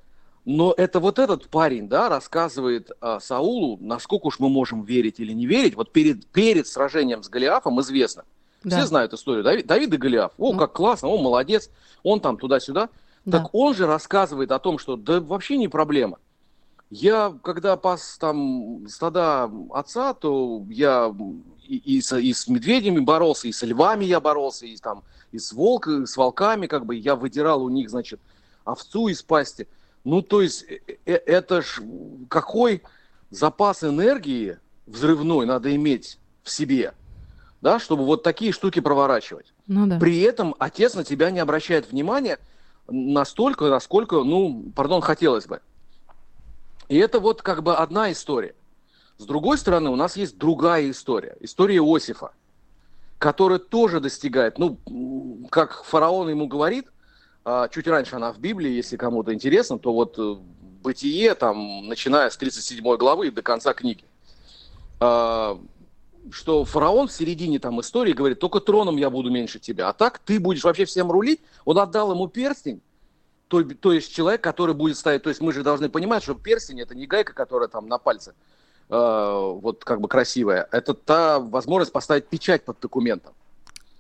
Но 0.51 0.73
это 0.75 0.99
вот 0.99 1.19
этот 1.19 1.49
парень, 1.49 1.91
да, 1.91 2.09
рассказывает 2.09 2.91
а, 3.03 3.21
Саулу, 3.21 3.77
насколько 3.83 4.29
уж 4.29 4.39
мы 4.39 4.49
можем 4.49 4.83
верить 4.83 5.21
или 5.21 5.35
не 5.35 5.45
верить. 5.45 5.75
Вот 5.75 5.93
перед, 5.93 6.27
перед 6.27 6.67
сражением 6.67 7.23
с 7.23 7.29
Голиафом 7.29 7.79
известно, 7.83 8.25
да. 8.65 8.79
Все 8.79 8.87
знают 8.87 9.13
историю. 9.13 9.45
Давид, 9.45 9.67
Давид 9.67 9.93
и 9.93 9.99
Голиаф. 9.99 10.33
О, 10.39 10.55
ну. 10.55 10.59
как 10.59 10.73
классно, 10.73 11.09
о, 11.09 11.19
молодец. 11.19 11.69
Он 12.03 12.19
там 12.21 12.39
туда-сюда. 12.39 12.89
Да. 13.27 13.41
Так 13.41 13.55
он 13.55 13.75
же 13.75 13.87
рассказывает 13.87 14.51
о 14.51 14.59
том, 14.59 14.79
что 14.79 14.97
да 14.97 15.21
вообще 15.21 15.59
не 15.59 15.69
проблема. 15.69 16.19
Я, 16.89 17.37
когда 17.43 17.77
пас 17.77 18.17
там 18.19 18.89
стада 18.89 19.51
отца, 19.71 20.15
то 20.15 20.65
я 20.71 21.15
и, 21.63 21.77
и, 21.77 22.01
с, 22.01 22.19
и 22.19 22.33
с 22.33 22.49
медведями 22.49 23.01
боролся, 23.01 23.49
и 23.49 23.53
с 23.53 23.63
львами 23.63 24.07
я 24.07 24.19
боролся, 24.19 24.65
и 24.65 24.79
там 24.79 25.05
и 25.31 25.39
с 25.39 25.53
волками, 25.53 26.07
с 26.07 26.17
волками, 26.17 26.67
как 26.67 26.87
бы 26.87 26.97
я 26.97 27.17
выдирал 27.17 27.63
у 27.63 27.69
них, 27.69 27.91
значит, 27.91 28.19
овцу 28.65 29.09
из 29.09 29.23
пасти. 29.23 29.69
Ну, 30.05 30.23
то 30.23 30.43
есть, 30.43 30.65
э, 30.65 30.81
э, 31.07 31.13
это 31.15 31.63
ж 31.63 31.81
какой 32.29 32.83
запас 33.31 33.85
энергии 33.85 34.59
взрывной 34.87 35.47
надо 35.47 35.75
иметь 35.75 36.19
в 36.43 36.51
себе– 36.51 36.95
да, 37.61 37.79
чтобы 37.79 38.05
вот 38.05 38.23
такие 38.23 38.53
штуки 38.53 38.81
проворачивать. 38.81 39.53
Ну, 39.67 39.87
да. 39.87 39.99
При 39.99 40.21
этом 40.21 40.55
отец 40.59 40.95
на 40.95 41.05
тебя 41.05 41.31
не 41.31 41.41
обращает 41.41 41.91
внимания 41.91 42.39
настолько, 42.89 43.67
насколько, 43.69 44.23
ну, 44.23 44.71
пардон, 44.75 45.01
хотелось 45.01 45.47
бы. 45.47 45.61
И 46.89 46.97
это 46.97 47.21
вот 47.21 47.43
как 47.43 47.63
бы 47.63 47.77
одна 47.77 48.11
история. 48.13 48.55
С 49.19 49.25
другой 49.25 49.59
стороны, 49.59 49.91
у 49.91 49.97
нас 49.97 50.17
есть 50.17 50.39
другая 50.39 50.91
история. 50.91 51.37
История 51.41 51.77
Иосифа, 51.77 52.33
которая 53.19 53.59
тоже 53.59 54.01
достигает, 54.01 54.59
ну, 54.59 54.79
как 55.51 55.83
фараон 55.85 56.31
ему 56.31 56.47
говорит, 56.47 56.87
чуть 57.71 57.87
раньше 57.87 58.17
она 58.17 58.33
в 58.33 58.39
Библии, 58.39 58.71
если 58.71 58.97
кому-то 58.97 59.33
интересно, 59.33 59.79
то 59.79 59.93
вот 59.93 60.19
э, 60.19 60.37
Бытие, 60.83 61.35
там, 61.35 61.89
начиная 61.89 62.31
с 62.31 62.37
37 62.37 62.97
главы 62.97 63.31
до 63.31 63.43
конца 63.43 63.75
книги 63.75 64.05
а, 65.01 65.61
что 66.31 66.65
фараон 66.65 67.09
в 67.09 67.13
середине 67.13 67.59
там 67.59 67.81
истории 67.81 68.13
говорит, 68.13 68.39
только 68.39 68.61
троном 68.61 68.97
я 68.97 69.11
буду 69.11 69.31
меньше 69.31 69.59
тебя, 69.59 69.89
а 69.89 69.93
так 69.93 70.19
ты 70.19 70.39
будешь 70.39 70.65
вообще 70.65 70.85
всем 70.85 71.11
рулить. 71.11 71.41
Он 71.65 71.79
отдал 71.79 72.13
ему 72.13 72.29
перстень, 72.29 72.81
то, 73.49 73.63
то 73.63 73.93
есть 73.93 74.15
человек, 74.15 74.41
который 74.41 74.75
будет 74.75 74.97
ставить, 74.97 75.23
то 75.23 75.31
есть 75.31 75.41
мы 75.41 75.53
же 75.53 75.63
должны 75.63 75.89
понимать, 75.89 76.23
что 76.23 76.35
перстень 76.35 76.81
это 76.81 76.95
не 76.95 77.07
гайка, 77.07 77.33
которая 77.33 77.69
там 77.69 77.89
на 77.89 77.99
пальце, 77.99 78.35
э, 78.89 78.95
вот 78.95 79.85
как 79.85 80.01
бы 80.01 80.09
красивая, 80.09 80.69
это 80.71 80.95
та 80.95 81.39
возможность 81.41 81.93
поставить 81.93 82.27
печать 82.27 82.65
под 82.65 82.79
документом. 82.81 83.35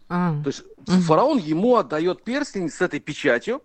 А. 0.08 0.34
То 0.42 0.48
есть 0.48 0.64
mm 0.86 1.00
фараон 1.00 1.38
ему 1.38 1.76
отдает 1.76 2.24
перстень 2.24 2.70
с 2.70 2.80
этой 2.80 3.00
печатью, 3.00 3.62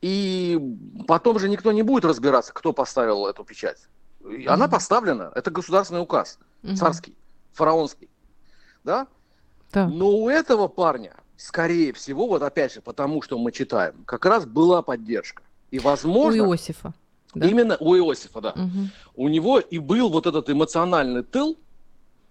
и 0.00 0.60
потом 1.06 1.38
же 1.38 1.48
никто 1.48 1.72
не 1.72 1.82
будет 1.82 2.04
разбираться, 2.04 2.52
кто 2.52 2.72
поставил 2.72 3.26
эту 3.26 3.44
печать. 3.44 3.88
Она 4.46 4.66
mm 4.66 4.70
поставлена, 4.70 5.32
это 5.34 5.50
государственный 5.50 6.02
указ, 6.02 6.38
mm 6.62 6.74
царский 6.74 7.16
фараонский, 7.52 8.08
да? 8.84 9.06
да? 9.72 9.88
Но 9.88 10.10
у 10.10 10.28
этого 10.28 10.68
парня, 10.68 11.14
скорее 11.36 11.92
всего, 11.92 12.26
вот 12.26 12.42
опять 12.42 12.74
же, 12.74 12.80
потому 12.80 13.22
что 13.22 13.38
мы 13.38 13.52
читаем, 13.52 14.04
как 14.04 14.26
раз 14.26 14.44
была 14.44 14.82
поддержка. 14.82 15.42
И 15.70 15.78
возможно... 15.78 16.44
У 16.44 16.52
Иосифа. 16.52 16.94
Да? 17.34 17.46
Именно 17.46 17.76
у 17.80 17.96
Иосифа, 17.96 18.40
да. 18.40 18.50
Угу. 18.52 18.88
У 19.16 19.28
него 19.28 19.58
и 19.58 19.78
был 19.78 20.08
вот 20.10 20.26
этот 20.26 20.48
эмоциональный 20.48 21.22
тыл, 21.22 21.58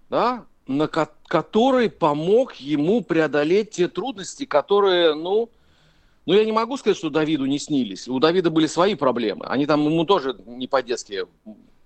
да, 0.10 0.46
на 0.68 0.88
ко- 0.88 1.14
который 1.28 1.90
помог 1.90 2.56
ему 2.56 3.02
преодолеть 3.02 3.72
те 3.72 3.88
трудности, 3.88 4.46
которые, 4.46 5.14
ну, 5.14 5.50
ну, 6.26 6.34
я 6.34 6.44
не 6.44 6.52
могу 6.52 6.76
сказать, 6.78 6.98
что 6.98 7.10
Давиду 7.10 7.46
не 7.46 7.60
снились. 7.60 8.08
У 8.08 8.20
Давида 8.20 8.50
были 8.50 8.66
свои 8.66 8.96
проблемы. 8.96 9.46
Они 9.46 9.68
там 9.68 9.86
ему 9.86 10.06
тоже 10.06 10.36
не 10.46 10.68
по-детски 10.68 11.26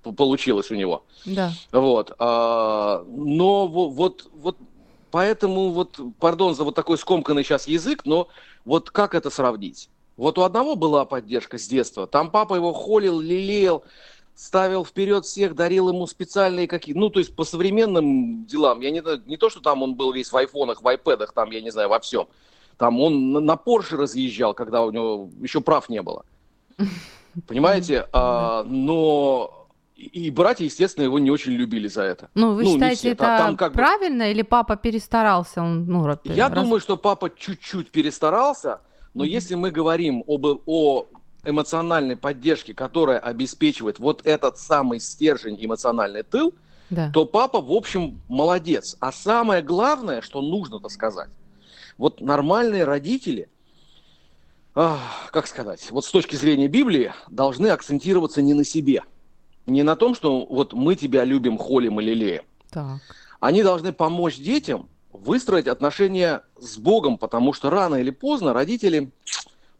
получилось 0.01 0.71
у 0.71 0.75
него. 0.75 1.03
Да. 1.25 1.51
Вот. 1.73 2.13
А, 2.19 3.03
но 3.05 3.67
вот, 3.67 4.29
вот 4.33 4.57
поэтому 5.11 5.71
вот, 5.71 5.99
пардон 6.19 6.55
за 6.55 6.63
вот 6.63 6.75
такой 6.75 6.97
скомканный 6.97 7.43
сейчас 7.43 7.67
язык, 7.67 8.05
но 8.05 8.29
вот 8.63 8.91
как 8.91 9.13
это 9.13 9.29
сравнить? 9.29 9.89
Вот 10.15 10.37
у 10.37 10.43
одного 10.43 10.75
была 10.75 11.05
поддержка 11.05 11.57
с 11.57 11.67
детства, 11.67 12.07
там 12.07 12.29
папа 12.29 12.55
его 12.55 12.73
холил, 12.73 13.19
лелеял, 13.19 13.83
ставил 14.39 14.85
вперед 14.85 15.25
всех, 15.25 15.53
дарил 15.53 15.89
ему 15.89 16.07
специальные 16.07 16.69
какие 16.69 16.95
ну, 16.95 17.09
то 17.09 17.19
есть 17.19 17.35
по 17.35 17.43
современным 17.43 18.45
делам, 18.45 18.79
я 18.79 18.89
не, 18.89 19.03
не 19.27 19.35
то, 19.35 19.49
что 19.49 19.59
там 19.59 19.83
он 19.83 19.95
был 19.95 20.13
весь 20.13 20.31
в 20.31 20.37
айфонах, 20.37 20.81
в 20.81 20.87
айпэдах, 20.87 21.33
там, 21.33 21.51
я 21.51 21.59
не 21.59 21.71
знаю, 21.71 21.89
во 21.89 21.99
всем, 21.99 22.29
там 22.77 23.01
он 23.01 23.33
на, 23.33 23.57
Порше 23.57 23.97
разъезжал, 23.97 24.53
когда 24.53 24.83
у 24.83 24.91
него 24.91 25.29
еще 25.41 25.59
прав 25.59 25.89
не 25.89 26.01
было, 26.01 26.23
понимаете, 27.47 28.07
а, 28.13 28.63
но 28.63 29.67
и 29.97 30.31
братья, 30.31 30.63
естественно, 30.63 31.03
его 31.03 31.19
не 31.19 31.31
очень 31.31 31.51
любили 31.51 31.89
за 31.89 32.03
это. 32.03 32.29
Ну, 32.33 32.53
вы 32.53 32.63
ну, 32.63 32.73
считаете, 32.73 33.11
это 33.11 33.23
там 33.23 33.57
как 33.57 33.73
правильно 33.73 34.23
бы... 34.23 34.31
или 34.31 34.43
папа 34.43 34.77
перестарался? 34.77 35.61
Он, 35.61 35.85
ну, 35.85 36.17
Я 36.23 36.47
раз... 36.47 36.63
думаю, 36.63 36.79
что 36.79 36.95
папа 36.95 37.29
чуть-чуть 37.29 37.91
перестарался, 37.91 38.79
но 39.13 39.25
mm-hmm. 39.25 39.27
если 39.27 39.55
мы 39.55 39.71
говорим 39.71 40.23
об, 40.27 40.45
о 40.65 41.07
эмоциональной 41.43 42.15
поддержке, 42.15 42.73
которая 42.73 43.19
обеспечивает 43.19 43.99
вот 43.99 44.25
этот 44.25 44.57
самый 44.57 44.99
стержень 44.99 45.57
эмоциональный 45.59 46.23
тыл, 46.23 46.53
да. 46.89 47.11
то 47.11 47.25
папа, 47.25 47.61
в 47.61 47.71
общем, 47.71 48.21
молодец. 48.27 48.97
А 48.99 49.11
самое 49.11 49.61
главное, 49.61 50.21
что 50.21 50.41
нужно-то 50.41 50.89
сказать, 50.89 51.29
вот 51.97 52.21
нормальные 52.21 52.83
родители, 52.83 53.49
ах, 54.75 55.29
как 55.31 55.47
сказать, 55.47 55.89
вот 55.91 56.05
с 56.05 56.11
точки 56.11 56.35
зрения 56.35 56.67
Библии, 56.67 57.13
должны 57.29 57.67
акцентироваться 57.67 58.41
не 58.41 58.53
на 58.53 58.63
себе– 58.63 59.03
не 59.69 59.83
на 59.83 59.95
том, 59.95 60.15
что 60.15 60.45
вот 60.45 60.73
мы 60.73 60.95
тебя 60.95 61.23
любим, 61.23 61.57
холим 61.57 61.99
и 61.99 62.03
лелеем. 62.03 62.43
Так. 62.69 62.99
Они 63.39 63.63
должны 63.63 63.93
помочь 63.93 64.37
детям 64.37 64.89
выстроить 65.11 65.67
отношения 65.67 66.43
с 66.59 66.77
Богом, 66.77 67.17
потому 67.17 67.53
что 67.53 67.69
рано 67.69 67.95
или 67.95 68.09
поздно 68.09 68.53
родители, 68.53 69.11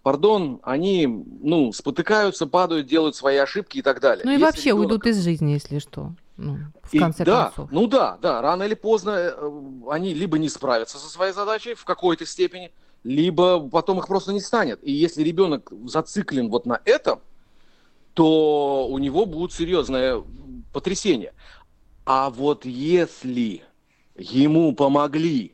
пардон, 0.10 0.60
они, 0.64 1.06
ну, 1.06 1.72
спотыкаются, 1.72 2.48
падают, 2.48 2.88
делают 2.88 3.16
свои 3.16 3.38
ошибки 3.38 3.78
и 3.78 3.82
так 3.84 4.02
далее. 4.02 4.26
Ну 4.26 4.32
и 4.32 4.34
если 4.34 4.44
вообще 4.44 4.70
ребенок... 4.70 4.86
уйдут 4.86 5.06
из 5.06 5.24
жизни, 5.24 5.52
если 5.52 5.78
что. 5.78 6.14
Ну, 6.36 6.58
в 6.82 6.92
и, 6.92 6.98
конце 6.98 7.24
да, 7.24 7.46
концов. 7.46 7.72
Ну 7.72 7.86
да, 7.86 8.18
да, 8.20 8.42
рано 8.42 8.64
или 8.64 8.74
поздно 8.74 9.12
э, 9.12 9.52
они 9.88 10.16
либо 10.16 10.40
не 10.40 10.50
справятся 10.50 10.98
со 10.98 11.08
своей 11.10 11.32
задачей 11.32 11.76
в 11.76 11.86
какой-то 11.86 12.26
степени, 12.26 12.72
либо 13.04 13.60
потом 13.70 14.00
их 14.00 14.08
просто 14.08 14.34
не 14.34 14.40
станет. 14.40 14.80
И 14.82 14.92
если 14.92 15.22
ребенок 15.22 15.72
зациклен 15.86 16.50
вот 16.50 16.66
на 16.66 16.82
этом, 16.86 17.20
то 18.16 18.88
у 18.90 18.98
него 18.98 19.28
будет 19.28 19.54
серьезное 19.54 20.24
потрясение. 20.74 21.34
А 22.04 22.32
вот 22.32 22.66
если 22.66 23.62
ему 24.18 24.74
помогли 24.74 25.54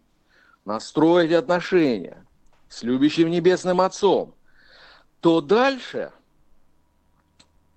настроить 0.63 1.33
отношения 1.33 2.25
с 2.69 2.83
любящим 2.83 3.29
небесным 3.29 3.81
отцом, 3.81 4.34
то 5.21 5.41
дальше, 5.41 6.11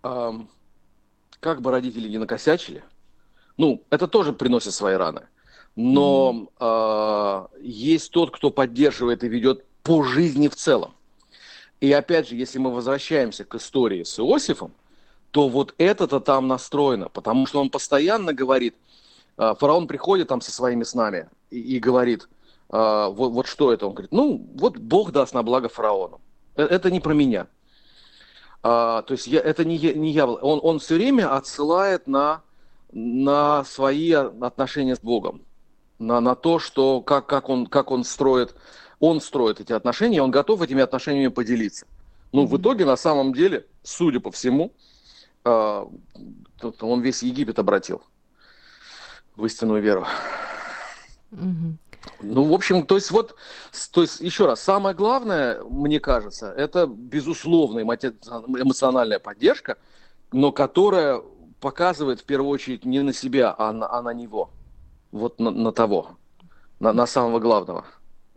эм, 0.03 0.49
как 1.41 1.61
бы 1.63 1.71
родители 1.71 2.09
не 2.09 2.19
накосячили, 2.19 2.85
ну, 3.57 3.83
это 3.91 4.07
тоже 4.07 4.33
приносит 4.33 4.73
свои 4.73 4.95
раны. 4.95 5.27
Но 5.75 6.49
э, 6.59 7.61
есть 7.63 8.11
тот, 8.11 8.31
кто 8.31 8.51
поддерживает 8.51 9.23
и 9.23 9.29
ведет 9.29 9.65
по 9.83 10.03
жизни 10.03 10.49
в 10.49 10.57
целом. 10.57 10.95
И 11.81 11.93
опять 11.93 12.29
же, 12.29 12.35
если 12.35 12.59
мы 12.59 12.73
возвращаемся 12.73 13.45
к 13.45 13.55
истории 13.55 14.03
с 14.03 14.19
Иосифом, 14.19 14.73
то 15.31 15.49
вот 15.49 15.75
это-то 15.79 16.21
там 16.21 16.49
настроено, 16.49 17.09
потому 17.09 17.47
что 17.47 17.61
он 17.61 17.71
постоянно 17.71 18.33
говорит, 18.33 18.75
э, 19.37 19.55
фараон 19.59 19.87
приходит 19.87 20.29
там 20.29 20.41
со 20.41 20.51
своими 20.51 20.85
снами 20.85 21.29
и, 21.51 21.77
и 21.77 21.79
говорит, 21.79 22.29
э, 22.71 23.09
вот, 23.11 23.31
вот 23.31 23.47
что 23.47 23.73
это? 23.73 23.87
Он 23.87 23.93
говорит, 23.93 24.13
ну, 24.13 24.47
вот 24.55 24.79
Бог 24.79 25.13
даст 25.13 25.35
на 25.35 25.43
благо 25.43 25.69
фараону. 25.69 26.21
Э, 26.59 26.65
это 26.65 26.91
не 26.91 27.01
про 27.01 27.15
меня. 27.15 27.47
А, 28.63 29.03
то 29.03 29.13
есть 29.13 29.27
я, 29.27 29.41
это 29.41 29.65
не, 29.65 29.79
не 29.79 30.11
я. 30.11 30.27
Он, 30.27 30.61
он 30.63 30.79
все 30.81 30.97
время 30.97 31.35
отсылает 31.35 32.07
на, 32.07 32.43
на 32.93 33.65
свои 33.65 34.13
отношения 34.13 34.97
с 34.97 35.01
Богом, 35.01 35.43
на, 35.99 36.21
на 36.21 36.35
то, 36.35 36.59
что 36.59 37.01
как, 37.01 37.25
как, 37.27 37.49
он, 37.49 37.67
как 37.67 37.91
он 37.91 38.05
строит 38.05 38.55
он 39.01 39.21
строит 39.21 39.61
эти 39.61 39.73
отношения, 39.73 40.23
он 40.23 40.31
готов 40.31 40.63
этими 40.63 40.83
отношениями 40.83 41.29
поделиться. 41.29 41.87
Ну, 42.33 42.45
mm-hmm. 42.45 42.47
в 42.47 42.61
итоге, 42.61 42.85
на 42.85 42.97
самом 42.97 43.33
деле, 43.33 43.67
судя 43.83 44.21
по 44.21 44.31
всему, 44.31 44.73
э, 45.45 45.85
он 46.81 47.01
весь 47.01 47.23
Египет 47.23 47.59
обратил 47.59 48.03
в 49.37 49.45
истинную 49.47 49.81
веру. 49.81 50.05
Mm-hmm. 51.31 51.75
Ну, 52.21 52.45
в 52.45 52.53
общем, 52.53 52.87
то 52.87 52.97
есть 52.97 53.11
вот, 53.11 53.35
то 53.93 54.03
есть 54.03 54.21
еще 54.21 54.47
раз, 54.47 54.61
самое 54.61 54.95
главное, 54.95 55.63
мне 55.65 56.01
кажется, 56.01 56.53
это 56.53 56.87
безусловная 56.87 57.85
эмоциональная 57.85 59.19
поддержка, 59.19 59.79
но 60.33 60.53
которая 60.53 61.23
показывает 61.61 62.21
в 62.21 62.25
первую 62.25 62.51
очередь 62.51 62.85
не 62.85 63.01
на 63.01 63.13
себя, 63.13 63.55
а 63.57 63.73
на, 63.73 63.91
а 63.91 64.03
на 64.03 64.15
него, 64.15 64.51
вот 65.13 65.41
на, 65.41 65.51
на 65.51 65.73
того, 65.73 66.11
на, 66.81 66.93
на 66.93 67.07
самого 67.07 67.41
главного 67.41 67.85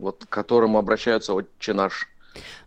вот, 0.02 0.24
к 0.24 0.28
которому 0.28 0.78
обращаются 0.78 1.32
отче 1.32 1.72
наш, 1.72 2.08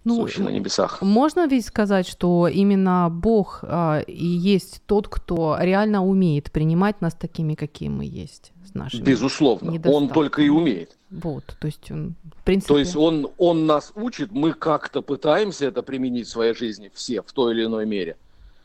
ну, 0.03 0.25
на 0.37 0.49
небесах. 0.49 1.01
Можно 1.01 1.47
ведь 1.47 1.65
сказать, 1.65 2.07
что 2.07 2.47
именно 2.47 3.09
Бог 3.11 3.59
а, 3.63 3.99
и 3.99 4.25
есть 4.25 4.81
тот, 4.85 5.07
кто 5.07 5.57
реально 5.59 6.03
умеет 6.03 6.51
принимать 6.51 7.01
нас 7.01 7.13
такими, 7.13 7.55
какие 7.55 7.89
мы 7.89 8.05
есть. 8.05 8.53
С 8.65 8.73
нашими 8.73 9.03
Безусловно, 9.03 9.79
он 9.85 10.09
только 10.09 10.41
и 10.41 10.49
умеет. 10.49 10.94
Вот, 11.11 11.43
то 11.59 11.67
есть 11.67 11.91
он, 11.91 12.15
в 12.39 12.43
принципе... 12.43 12.73
То 12.73 12.79
есть 12.79 12.95
он, 12.95 13.29
он 13.37 13.67
нас 13.67 13.91
учит, 13.95 14.31
мы 14.31 14.53
как-то 14.53 15.01
пытаемся 15.01 15.67
это 15.67 15.83
применить 15.83 16.27
в 16.27 16.31
своей 16.31 16.53
жизни 16.55 16.91
все, 16.93 17.21
в 17.21 17.31
той 17.31 17.53
или 17.53 17.65
иной 17.65 17.85
мере. 17.85 18.17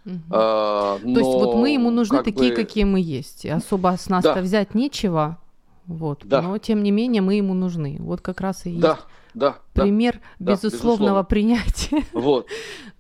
Угу. 0.07 0.15
А, 0.31 0.99
но, 1.03 1.15
то 1.15 1.21
есть 1.21 1.33
вот 1.33 1.55
мы 1.57 1.71
ему 1.71 1.91
нужны 1.91 2.17
как 2.19 2.25
такие, 2.25 2.51
бы... 2.51 2.57
какие 2.57 2.85
мы 2.85 3.01
есть. 3.01 3.45
Особо 3.45 3.95
с 3.99 4.09
нас-то 4.09 4.37
да. 4.37 4.41
взять 4.41 4.75
нечего, 4.75 5.39
вот. 5.87 6.23
Да. 6.25 6.41
Но 6.41 6.57
тем 6.59 6.83
не 6.83 6.91
менее 6.91 7.21
мы 7.21 7.35
ему 7.35 7.53
нужны. 7.53 7.97
Вот 7.99 8.21
как 8.21 8.41
раз 8.41 8.65
и 8.65 8.71
есть 8.71 8.81
да, 8.81 9.01
да, 9.35 9.59
пример 9.73 10.21
да, 10.39 10.53
безусловного 10.53 11.23
безусловно. 11.23 11.25
принятия. 11.25 12.05
Вот. 12.13 12.47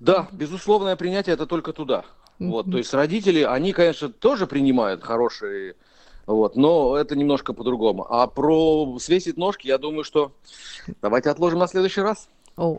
Да, 0.00 0.28
безусловное 0.32 0.96
принятие 0.96 1.34
это 1.34 1.46
только 1.46 1.72
туда. 1.72 2.04
Вот. 2.40 2.70
То 2.70 2.78
есть 2.78 2.92
родители, 2.94 3.42
они, 3.42 3.72
конечно, 3.72 4.08
тоже 4.08 4.46
принимают 4.46 5.02
хорошие, 5.02 5.76
вот, 6.34 6.56
но 6.56 6.96
это 6.96 7.16
немножко 7.16 7.52
по-другому. 7.52 8.06
А 8.08 8.26
про 8.26 8.98
свесить 8.98 9.36
ножки, 9.36 9.66
я 9.66 9.78
думаю, 9.78 10.04
что 10.04 10.32
давайте 11.02 11.30
отложим 11.30 11.58
на 11.58 11.66
следующий 11.66 12.00
раз. 12.00 12.28
О, 12.56 12.78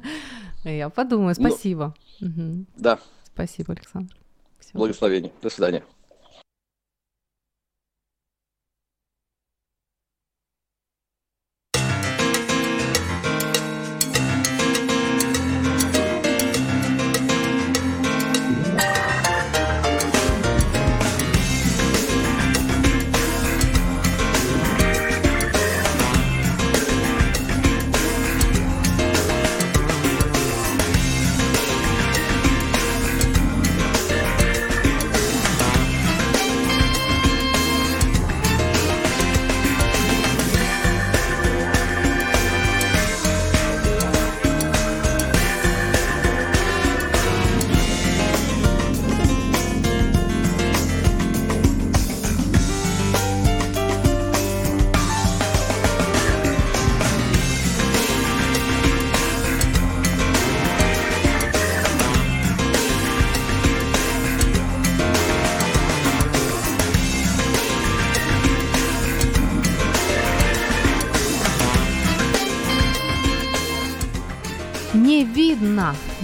я 0.64 0.90
подумаю. 0.90 1.34
Ну, 1.38 1.48
спасибо. 1.48 1.94
Да. 2.76 2.98
Спасибо, 3.34 3.72
Александр. 3.72 4.14
Благословение. 4.74 5.32
До 5.42 5.50
свидания. 5.50 5.84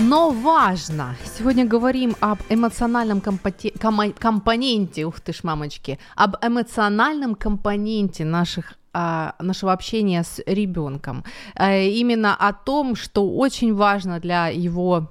Но 0.09 0.31
важно. 0.31 1.17
Сегодня 1.39 1.67
говорим 1.67 2.17
об 2.21 2.39
эмоциональном 2.49 3.21
компоте- 3.21 3.79
ком- 3.79 4.15
компоненте, 4.19 5.05
ух 5.05 5.21
ты 5.21 5.33
ж, 5.33 5.45
мамочки, 5.45 5.99
об 6.17 6.37
эмоциональном 6.43 7.35
компоненте 7.35 8.25
наших 8.25 8.75
а, 8.95 9.35
нашего 9.39 9.73
общения 9.73 10.23
с 10.23 10.43
ребенком. 10.47 11.25
А, 11.55 11.77
именно 11.77 12.35
о 12.35 12.53
том, 12.55 12.97
что 12.97 13.29
очень 13.29 13.75
важно 13.75 14.19
для 14.19 14.49
его 14.49 15.11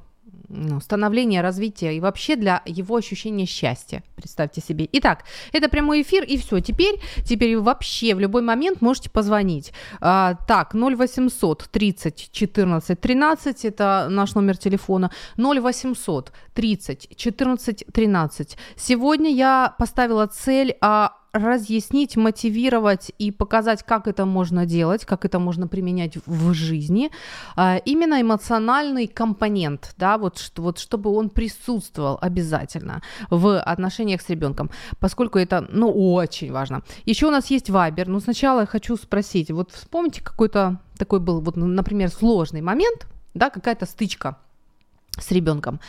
ну, 0.49 0.79
становления, 0.79 1.41
развития 1.41 1.95
и 1.95 1.99
вообще 1.99 2.35
для 2.35 2.61
его 2.65 2.95
ощущения 2.95 3.45
счастья. 3.45 4.03
Представьте 4.15 4.61
себе. 4.61 4.87
Итак, 4.93 5.23
это 5.51 5.69
прямой 5.69 6.01
эфир, 6.01 6.23
и 6.23 6.37
все. 6.37 6.59
Теперь, 6.59 6.99
теперь 7.25 7.57
вообще 7.57 8.15
в 8.15 8.19
любой 8.19 8.41
момент 8.41 8.81
можете 8.81 9.09
позвонить. 9.09 9.73
А, 9.99 10.35
так, 10.47 10.73
0800 10.73 11.69
30 11.71 12.29
14 12.31 12.99
13, 12.99 13.65
это 13.65 14.07
наш 14.09 14.35
номер 14.35 14.57
телефона. 14.57 15.11
0800 15.37 16.31
30 16.53 17.09
14 17.15 17.85
13. 17.91 18.57
Сегодня 18.75 19.31
я 19.31 19.75
поставила 19.77 20.27
цель 20.27 20.75
а, 20.81 21.16
разъяснить, 21.33 22.17
мотивировать 22.17 23.11
и 23.17 23.31
показать, 23.31 23.83
как 23.83 24.07
это 24.07 24.25
можно 24.25 24.65
делать, 24.65 25.05
как 25.05 25.25
это 25.25 25.39
можно 25.39 25.67
применять 25.67 26.17
в 26.25 26.53
жизни, 26.53 27.11
а, 27.55 27.77
именно 27.85 28.21
эмоциональный 28.21 29.07
компонент, 29.07 29.93
да, 29.97 30.17
вот, 30.17 30.51
вот 30.57 30.79
чтобы 30.79 31.11
он 31.11 31.29
присутствовал 31.29 32.17
обязательно 32.21 33.01
в 33.29 33.59
отношениях 33.59 34.21
с 34.21 34.29
ребенком, 34.29 34.69
поскольку 34.99 35.39
это, 35.39 35.67
ну, 35.69 35.91
очень 36.13 36.51
важно. 36.51 36.83
Еще 37.05 37.27
у 37.27 37.31
нас 37.31 37.51
есть 37.51 37.69
Вайбер, 37.69 38.07
но 38.07 38.19
сначала 38.19 38.61
я 38.61 38.65
хочу 38.65 38.95
спросить, 38.97 39.51
вот 39.51 39.71
вспомните 39.71 40.21
какой-то 40.21 40.79
такой 40.97 41.19
был, 41.19 41.41
вот, 41.41 41.55
например, 41.55 42.09
сложный 42.09 42.61
момент, 42.61 43.07
да, 43.33 43.49
какая-то 43.49 43.85
стычка– 43.85 44.37
с 45.21 45.31
ребенком. 45.31 45.79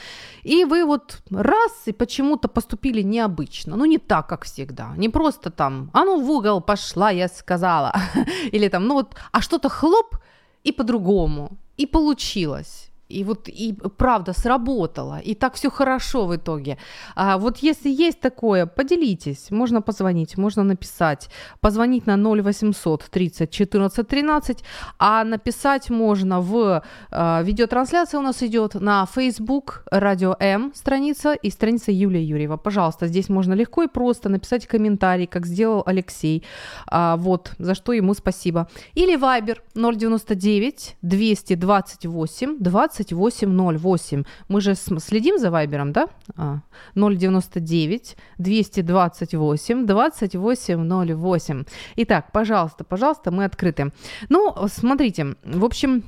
И 0.43 0.65
вы 0.65 0.85
вот 0.85 1.23
раз 1.31 1.73
и 1.87 1.93
почему-то 1.93 2.49
поступили 2.49 3.03
необычно, 3.03 3.77
ну 3.77 3.85
не 3.85 3.99
так, 3.99 4.27
как 4.29 4.45
всегда, 4.45 4.95
не 4.97 5.09
просто 5.09 5.51
там, 5.51 5.91
а 5.93 6.05
ну 6.05 6.21
в 6.21 6.31
угол 6.31 6.61
пошла, 6.61 7.11
я 7.11 7.29
сказала, 7.29 7.95
или 8.53 8.69
там, 8.69 8.87
ну 8.87 8.95
вот, 8.95 9.15
а 9.33 9.41
что-то 9.41 9.69
хлоп 9.69 10.17
и 10.65 10.73
по-другому, 10.73 11.59
и 11.77 11.87
получилось 11.87 12.88
и 13.09 13.25
вот 13.25 13.49
и 13.49 13.75
правда 13.97 14.33
сработало, 14.33 15.19
и 15.19 15.35
так 15.35 15.55
все 15.55 15.71
хорошо 15.71 16.27
в 16.27 16.37
итоге. 16.37 16.77
А 17.17 17.39
вот 17.39 17.59
если 17.59 17.91
есть 17.91 18.21
такое, 18.21 18.67
поделитесь, 18.67 19.51
можно 19.51 19.83
позвонить, 19.83 20.37
можно 20.39 20.65
написать, 20.65 21.31
позвонить 21.61 22.07
на 22.07 22.17
0800 22.17 23.05
30 23.11 23.51
14 23.51 24.09
13, 24.09 24.65
а 24.99 25.25
написать 25.25 25.91
можно 25.91 26.41
в 26.41 26.83
э, 27.11 27.43
видеотрансляция 27.45 28.21
у 28.21 28.23
нас 28.23 28.43
идет 28.43 28.75
на 28.75 29.07
Facebook 29.07 29.85
Радио 29.91 30.37
М 30.39 30.73
страница 30.75 31.33
и 31.33 31.51
страница 31.51 31.93
Юлия 31.93 32.23
Юрьева. 32.23 32.57
Пожалуйста, 32.57 33.07
здесь 33.07 33.29
можно 33.29 33.55
легко 33.55 33.83
и 33.83 33.89
просто 33.89 34.29
написать 34.29 34.67
комментарий, 34.67 35.27
как 35.27 35.47
сделал 35.47 35.83
Алексей, 35.87 36.45
а, 36.87 37.17
вот 37.17 37.53
за 37.59 37.75
что 37.75 37.93
ему 37.93 38.15
спасибо. 38.15 38.69
Или 38.95 39.17
Viber 39.19 39.59
099 39.75 40.97
228 41.03 42.59
20 42.59 42.98
2808. 43.05 44.25
Мы 44.49 44.61
же 44.61 44.75
следим 44.75 45.39
за 45.39 45.51
Вайбером, 45.51 45.93
да? 45.93 46.09
А, 46.37 46.61
099 46.95 48.17
228 48.39 49.87
2808. 49.87 51.65
Итак, 51.97 52.33
пожалуйста, 52.33 52.85
пожалуйста, 52.85 53.31
мы 53.31 53.45
открыты. 53.45 53.93
Ну, 54.29 54.55
смотрите, 54.69 55.37
в 55.45 55.65
общем, 55.65 56.05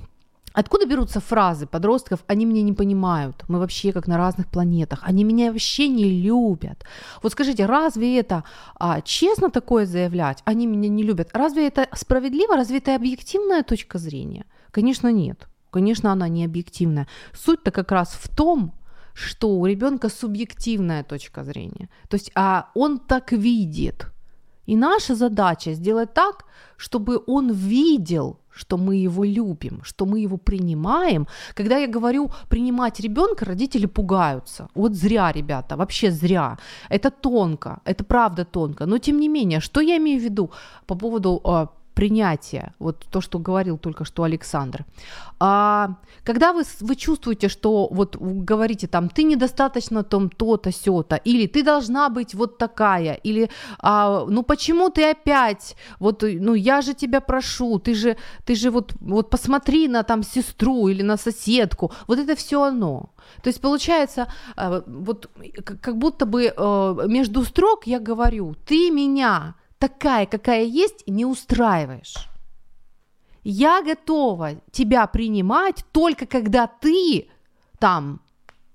Откуда 0.53 0.85
берутся 0.85 1.21
фразы 1.21 1.67
подростков 1.67 2.25
«они 2.27 2.45
меня 2.45 2.63
не 2.63 2.73
понимают», 2.73 3.45
«мы 3.47 3.61
вообще 3.61 3.93
как 3.93 4.09
на 4.09 4.17
разных 4.17 4.49
планетах», 4.49 5.01
«они 5.05 5.23
меня 5.23 5.53
вообще 5.53 5.87
не 5.87 6.23
любят». 6.23 6.85
Вот 7.23 7.33
скажите, 7.33 7.67
разве 7.67 8.19
это 8.19 8.43
а, 8.75 9.01
честно 9.01 9.51
такое 9.51 9.87
заявлять 9.87 10.43
«они 10.45 10.67
меня 10.67 10.89
не 10.89 11.05
любят»? 11.05 11.31
Разве 11.33 11.69
это 11.69 11.87
справедливо? 11.95 12.57
Разве 12.57 12.79
это 12.79 12.97
объективная 12.97 13.63
точка 13.63 13.99
зрения? 13.99 14.45
Конечно, 14.73 15.13
нет. 15.13 15.47
Конечно, 15.71 16.13
она 16.13 16.29
не 16.29 16.45
объективная. 16.45 17.07
Суть-то 17.33 17.71
как 17.71 17.93
раз 17.93 18.09
в 18.13 18.29
том, 18.29 18.73
что 19.15 19.49
у 19.49 19.67
ребенка 19.67 20.09
субъективная 20.09 21.03
точка 21.05 21.45
зрения. 21.45 21.89
То 22.09 22.17
есть 22.17 22.33
а 22.35 22.71
он 22.75 22.99
так 22.99 23.33
видит. 23.33 24.07
И 24.67 24.77
наша 24.77 25.15
задача 25.15 25.75
сделать 25.75 26.15
так, 26.15 26.45
чтобы 26.77 27.23
он 27.27 27.53
видел, 27.53 28.39
что 28.51 28.77
мы 28.77 29.05
его 29.05 29.25
любим, 29.25 29.81
что 29.83 30.07
мы 30.07 30.21
его 30.21 30.37
принимаем. 30.37 31.27
Когда 31.55 31.79
я 31.79 31.89
говорю 31.89 32.31
принимать 32.49 33.01
ребенка, 33.01 33.45
родители 33.45 33.87
пугаются. 33.87 34.69
Вот 34.75 34.95
зря, 34.95 35.33
ребята, 35.33 35.77
вообще 35.77 36.11
зря. 36.11 36.59
Это 36.89 37.11
тонко, 37.11 37.81
это 37.85 38.05
правда 38.05 38.45
тонко. 38.45 38.87
Но 38.87 38.99
тем 38.99 39.19
не 39.21 39.29
менее, 39.29 39.61
что 39.61 39.81
я 39.81 39.97
имею 39.97 40.21
в 40.21 40.25
виду 40.25 40.51
по 40.87 40.95
поводу 40.95 41.41
а, 41.45 41.67
принятия, 42.01 42.73
вот 42.79 43.07
то, 43.11 43.21
что 43.21 43.39
говорил 43.39 43.79
только 43.79 44.05
что 44.05 44.23
Александр. 44.23 44.85
А, 45.39 45.89
когда 46.25 46.53
вы, 46.53 46.63
вы 46.81 46.97
чувствуете, 46.97 47.49
что 47.49 47.89
вот 47.91 48.17
говорите 48.17 48.87
там, 48.87 49.09
ты 49.09 49.25
недостаточно 49.25 50.03
там 50.03 50.31
то-то, 50.31 50.73
сё-то, 50.73 51.17
или 51.17 51.47
ты 51.47 51.63
должна 51.63 52.09
быть 52.09 52.35
вот 52.35 52.59
такая, 52.59 53.21
или 53.27 53.51
а, 53.79 54.25
ну 54.29 54.43
почему 54.43 54.89
ты 54.89 55.11
опять, 55.11 55.77
вот, 55.99 56.23
ну 56.23 56.55
я 56.55 56.81
же 56.81 56.95
тебя 56.95 57.21
прошу, 57.21 57.79
ты 57.79 57.95
же, 57.95 58.17
ты 58.47 58.55
же 58.55 58.71
вот, 58.71 58.95
вот 59.01 59.31
посмотри 59.31 59.89
на 59.89 60.03
там 60.03 60.23
сестру 60.23 60.89
или 60.89 61.03
на 61.03 61.19
соседку, 61.19 61.93
вот 62.09 62.19
это 62.19 62.35
все 62.35 62.63
оно. 62.63 63.11
То 63.43 63.51
есть 63.51 63.61
получается, 63.61 64.27
а, 64.57 64.83
вот 64.87 65.31
как 65.83 65.97
будто 65.97 66.25
бы 66.25 66.55
а, 66.57 67.07
между 67.07 67.45
строк 67.45 67.87
я 67.87 67.99
говорю, 67.99 68.55
ты 68.67 68.91
меня 68.91 69.55
такая, 69.81 70.27
какая 70.27 70.63
есть, 70.63 71.03
не 71.09 71.25
устраиваешь. 71.25 72.29
Я 73.43 73.83
готова 73.83 74.61
тебя 74.71 75.07
принимать 75.07 75.85
только 75.91 76.27
когда 76.27 76.67
ты 76.67 77.29
там 77.79 78.21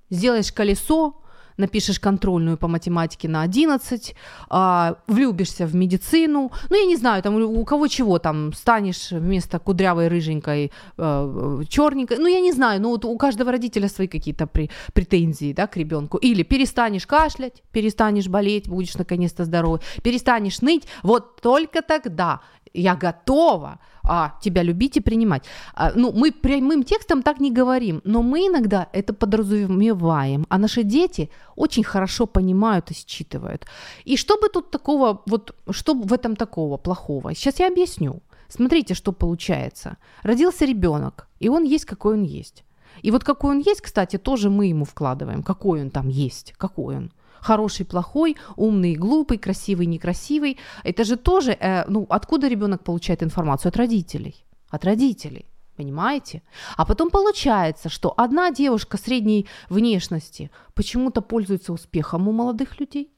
сделаешь 0.10 0.52
колесо, 0.52 1.22
напишешь 1.58 2.00
контрольную 2.00 2.58
по 2.58 2.68
математике 2.68 3.28
на 3.28 3.42
11, 3.42 4.16
а, 4.50 4.96
влюбишься 5.08 5.66
в 5.66 5.76
медицину, 5.76 6.52
ну, 6.70 6.76
я 6.76 6.86
не 6.86 6.96
знаю, 6.96 7.24
там 7.24 7.36
у 7.36 7.66
кого 7.66 7.88
чего 7.88 8.20
там, 8.20 8.54
станешь 8.54 9.12
вместо 9.12 9.60
кудрявой, 9.60 10.08
рыженькой, 10.08 10.72
а, 10.98 11.62
черненькой, 11.68 12.18
ну, 12.18 12.28
я 12.28 12.40
не 12.40 12.52
знаю, 12.52 12.82
ну, 12.82 12.90
вот 12.90 13.06
у 13.06 13.18
каждого 13.18 13.52
родителя 13.52 13.88
свои 13.90 14.08
какие-то 14.08 14.48
при, 14.48 14.70
претензии, 14.94 15.54
да, 15.54 15.68
к 15.68 15.78
ребенку. 15.78 16.18
Или 16.18 16.44
перестанешь 16.44 17.08
кашлять, 17.08 17.64
перестанешь 17.72 18.28
болеть, 18.28 18.68
будешь 18.68 18.96
наконец-то 18.96 19.46
здоровый, 19.46 19.82
перестанешь 20.04 20.62
ныть, 20.62 20.84
вот 21.04 21.42
только 21.42 21.82
тогда 21.82 22.42
я 22.74 22.96
готова 22.96 23.80
а, 24.08 24.38
тебя 24.42 24.64
любить 24.64 24.98
и 24.98 25.02
принимать. 25.02 25.44
А, 25.74 25.92
ну, 25.96 26.12
мы 26.12 26.32
прямым 26.32 26.84
текстом 26.84 27.22
так 27.22 27.40
не 27.40 27.52
говорим, 27.52 28.02
но 28.04 28.22
мы 28.22 28.48
иногда 28.48 28.88
это 28.94 29.14
подразумеваем, 29.14 30.46
а 30.50 30.58
наши 30.58 30.84
дети 30.84 31.30
очень 31.56 31.84
хорошо 31.84 32.26
понимают 32.26 32.92
и 32.92 32.94
считывают. 32.94 33.66
И 34.06 34.18
что 34.18 34.38
бы 34.38 34.50
тут 34.50 34.72
такого, 34.72 35.22
вот 35.26 35.56
что 35.72 35.94
в 35.94 36.14
этом 36.14 36.36
такого 36.36 36.78
плохого? 36.78 37.34
Сейчас 37.34 37.60
я 37.60 37.68
объясню. 37.68 38.22
Смотрите, 38.48 38.94
что 38.94 39.12
получается. 39.12 39.98
Родился 40.24 40.66
ребенок, 40.66 41.28
и 41.40 41.50
он 41.50 41.64
есть, 41.64 41.86
какой 41.86 42.14
он 42.14 42.24
есть. 42.24 42.64
И 43.02 43.12
вот 43.12 43.24
какой 43.24 43.52
он 43.52 43.60
есть, 43.60 43.82
кстати, 43.82 44.18
тоже 44.18 44.50
мы 44.50 44.68
ему 44.68 44.86
вкладываем, 44.86 45.44
какой 45.44 45.82
он 45.82 45.90
там 45.90 46.08
есть, 46.10 46.54
какой 46.58 46.98
он 46.98 47.12
хороший, 47.46 47.86
плохой, 47.86 48.36
умный, 48.56 48.96
глупый, 48.96 49.38
красивый, 49.38 49.88
некрасивый. 49.88 50.58
Это 50.84 51.04
же 51.04 51.16
тоже, 51.16 51.52
э, 51.52 51.86
ну, 51.88 52.06
откуда 52.10 52.48
ребенок 52.48 52.84
получает 52.84 53.24
информацию? 53.24 53.70
От 53.70 53.78
родителей. 53.78 54.46
От 54.70 54.86
родителей. 54.86 55.46
Понимаете? 55.78 56.42
А 56.78 56.86
потом 56.86 57.10
получается, 57.10 57.90
что 57.90 58.14
одна 58.18 58.52
девушка 58.52 58.98
средней 58.98 59.46
внешности 59.70 60.50
почему-то 60.74 61.22
пользуется 61.22 61.74
успехом 61.74 62.28
у 62.28 62.32
молодых 62.32 62.80
людей, 62.80 63.10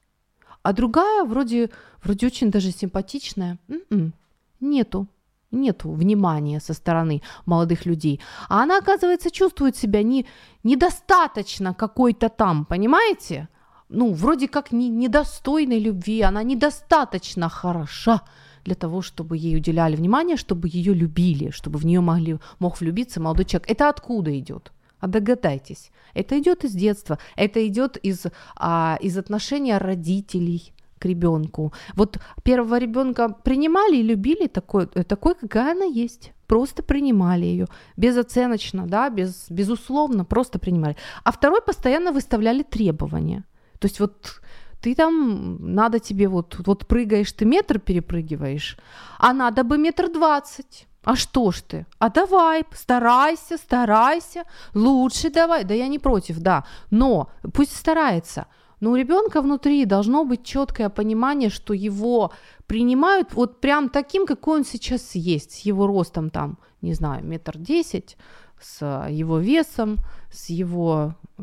а 0.62 0.72
другая 0.72 1.24
вроде, 1.24 1.70
вроде 2.04 2.26
очень 2.26 2.50
даже 2.50 2.72
симпатичная. 2.72 3.58
М-м, 3.68 4.12
нету. 4.60 5.06
Нету 5.50 5.92
внимания 5.92 6.60
со 6.60 6.74
стороны 6.74 7.22
молодых 7.46 7.86
людей. 7.86 8.20
А 8.48 8.62
она, 8.62 8.78
оказывается, 8.78 9.30
чувствует 9.30 9.76
себя 9.76 10.02
не, 10.02 10.26
недостаточно 10.64 11.74
какой-то 11.74 12.28
там, 12.28 12.64
понимаете? 12.64 13.48
Ну, 13.88 14.12
вроде 14.12 14.48
как 14.48 14.72
не, 14.72 14.88
недостойной 14.88 15.78
любви, 15.78 16.20
она 16.22 16.42
недостаточно 16.42 17.48
хороша 17.48 18.22
для 18.64 18.74
того, 18.74 19.02
чтобы 19.02 19.36
ей 19.36 19.56
уделяли 19.56 19.96
внимание, 19.96 20.36
чтобы 20.36 20.68
ее 20.68 20.92
любили, 20.92 21.50
чтобы 21.50 21.78
в 21.78 21.86
нее 21.86 22.00
могли, 22.00 22.38
мог 22.58 22.80
влюбиться 22.80 23.20
молодой 23.20 23.44
человек. 23.44 23.70
Это 23.70 23.88
откуда 23.88 24.38
идет? 24.38 24.72
А 25.00 25.06
догадайтесь, 25.06 25.90
это 26.12 26.38
идет 26.38 26.64
из 26.64 26.72
детства, 26.72 27.18
это 27.36 27.66
идет 27.66 27.96
из, 27.98 28.26
а, 28.56 28.98
из 29.00 29.16
отношения 29.16 29.78
родителей 29.78 30.72
к 30.98 31.04
ребенку. 31.04 31.72
Вот 31.94 32.18
первого 32.42 32.78
ребенка 32.78 33.28
принимали 33.28 33.96
и 33.96 34.02
любили 34.02 34.48
такой, 34.48 34.86
такой, 34.86 35.34
какая 35.36 35.72
она 35.72 35.84
есть. 35.84 36.32
Просто 36.48 36.82
принимали 36.82 37.44
ее 37.44 37.66
безоценочно, 37.96 38.86
да, 38.86 39.08
без, 39.08 39.46
безусловно, 39.50 40.24
просто 40.24 40.58
принимали. 40.58 40.96
А 41.22 41.30
второй 41.30 41.62
постоянно 41.62 42.10
выставляли 42.10 42.64
требования– 42.64 43.44
то 43.78 43.86
есть 43.86 44.00
вот 44.00 44.40
ты 44.80 44.94
там, 44.94 45.74
надо 45.74 45.98
тебе 45.98 46.28
вот, 46.28 46.56
вот 46.66 46.86
прыгаешь, 46.86 47.32
ты 47.32 47.44
метр 47.44 47.78
перепрыгиваешь, 47.78 48.78
а 49.18 49.32
надо 49.32 49.64
бы 49.64 49.78
метр 49.78 50.08
двадцать. 50.08 50.86
А 51.04 51.16
что 51.16 51.52
ж 51.52 51.62
ты? 51.62 51.86
А 51.98 52.10
давай, 52.10 52.64
старайся, 52.74 53.56
старайся, 53.56 54.44
лучше 54.74 55.30
давай. 55.30 55.64
Да 55.64 55.72
я 55.74 55.88
не 55.88 55.98
против, 55.98 56.38
да, 56.40 56.64
но 56.90 57.30
пусть 57.54 57.74
старается. 57.76 58.46
Но 58.80 58.90
у 58.90 58.96
ребенка 58.96 59.40
внутри 59.40 59.84
должно 59.86 60.24
быть 60.24 60.44
четкое 60.44 60.88
понимание, 60.88 61.50
что 61.50 61.72
его 61.72 62.32
принимают 62.66 63.32
вот 63.34 63.60
прям 63.60 63.88
таким, 63.88 64.26
какой 64.26 64.58
он 64.58 64.64
сейчас 64.64 65.14
есть, 65.14 65.52
с 65.52 65.58
его 65.60 65.86
ростом 65.86 66.30
там, 66.30 66.58
не 66.82 66.94
знаю, 66.94 67.24
метр 67.24 67.56
десять, 67.56 68.16
с 68.60 69.06
его 69.08 69.38
весом, 69.38 69.96
с 70.30 70.50
его 70.50 71.14
э, 71.38 71.42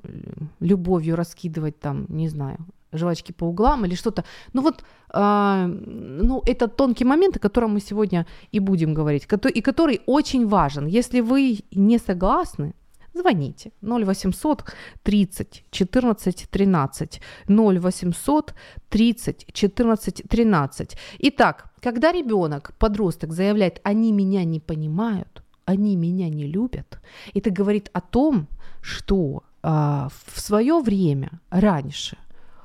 любовью 0.60 1.16
раскидывать 1.16 1.80
там, 1.80 2.06
не 2.10 2.30
знаю, 2.30 2.58
жвачки 2.94 3.34
по 3.34 3.46
углам 3.46 3.86
или 3.86 3.96
что-то. 3.96 4.24
Ну 4.54 4.62
вот, 4.62 4.84
э, 5.14 5.66
ну 5.68 6.42
это 6.46 6.68
тонкий 6.68 7.06
момент, 7.06 7.38
о 7.38 7.40
котором 7.40 7.74
мы 7.74 7.80
сегодня 7.80 8.26
и 8.52 8.60
будем 8.60 8.94
говорить, 8.94 9.28
и 9.54 9.62
который 9.62 10.02
очень 10.06 10.48
важен. 10.48 10.88
Если 10.88 11.22
вы 11.22 11.60
не 11.72 12.00
согласны, 12.00 12.74
звоните 13.16 13.72
0800 13.82 14.64
30 15.04 15.66
14 15.72 16.48
13 16.52 17.22
0800 17.48 18.54
30 18.90 19.46
14 19.54 20.24
13. 20.30 20.98
Итак, 21.20 21.74
когда 21.82 22.12
ребенок, 22.12 22.74
подросток 22.78 23.32
заявляет, 23.32 23.80
они 23.84 24.12
меня 24.12 24.44
не 24.44 24.60
понимают, 24.60 25.44
они 25.66 25.96
меня 25.96 26.30
не 26.30 26.48
любят, 26.48 27.00
это 27.34 27.50
говорит 27.50 27.90
о 27.94 28.02
том, 28.02 28.48
что 28.86 29.44
а, 29.64 30.10
в 30.34 30.40
свое 30.40 30.80
время, 30.80 31.30
раньше, 31.50 32.18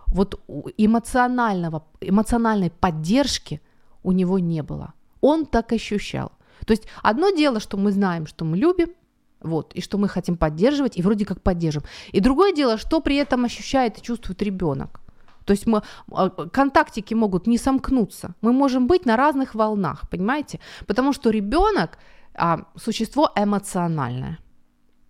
вот 0.06 0.38
эмоционального, 0.76 1.82
эмоциональной 2.02 2.70
поддержки 2.70 3.60
у 4.02 4.12
него 4.12 4.38
не 4.38 4.62
было. 4.62 4.92
Он 5.22 5.46
так 5.46 5.72
ощущал. 5.72 6.32
То 6.66 6.72
есть 6.72 6.86
одно 7.02 7.30
дело, 7.30 7.58
что 7.58 7.78
мы 7.78 7.90
знаем, 7.92 8.26
что 8.26 8.44
мы 8.44 8.58
любим, 8.58 8.88
вот, 9.40 9.72
и 9.74 9.80
что 9.80 9.96
мы 9.96 10.08
хотим 10.08 10.36
поддерживать, 10.36 10.98
и 10.98 11.02
вроде 11.02 11.24
как 11.24 11.40
поддержим. 11.40 11.82
И 12.12 12.20
другое 12.20 12.52
дело, 12.52 12.76
что 12.76 13.00
при 13.00 13.16
этом 13.16 13.46
ощущает 13.46 13.98
и 13.98 14.02
чувствует 14.02 14.42
ребенок. 14.42 15.00
То 15.46 15.52
есть 15.52 15.66
мы, 15.66 15.82
а, 16.12 16.28
контактики 16.28 17.14
могут 17.14 17.46
не 17.46 17.56
сомкнуться. 17.56 18.34
Мы 18.42 18.52
можем 18.52 18.86
быть 18.86 19.06
на 19.06 19.16
разных 19.16 19.54
волнах, 19.54 20.10
понимаете? 20.10 20.60
Потому 20.86 21.14
что 21.14 21.30
ребенок 21.30 21.98
а, 22.34 22.66
существо 22.76 23.30
эмоциональное. 23.34 24.38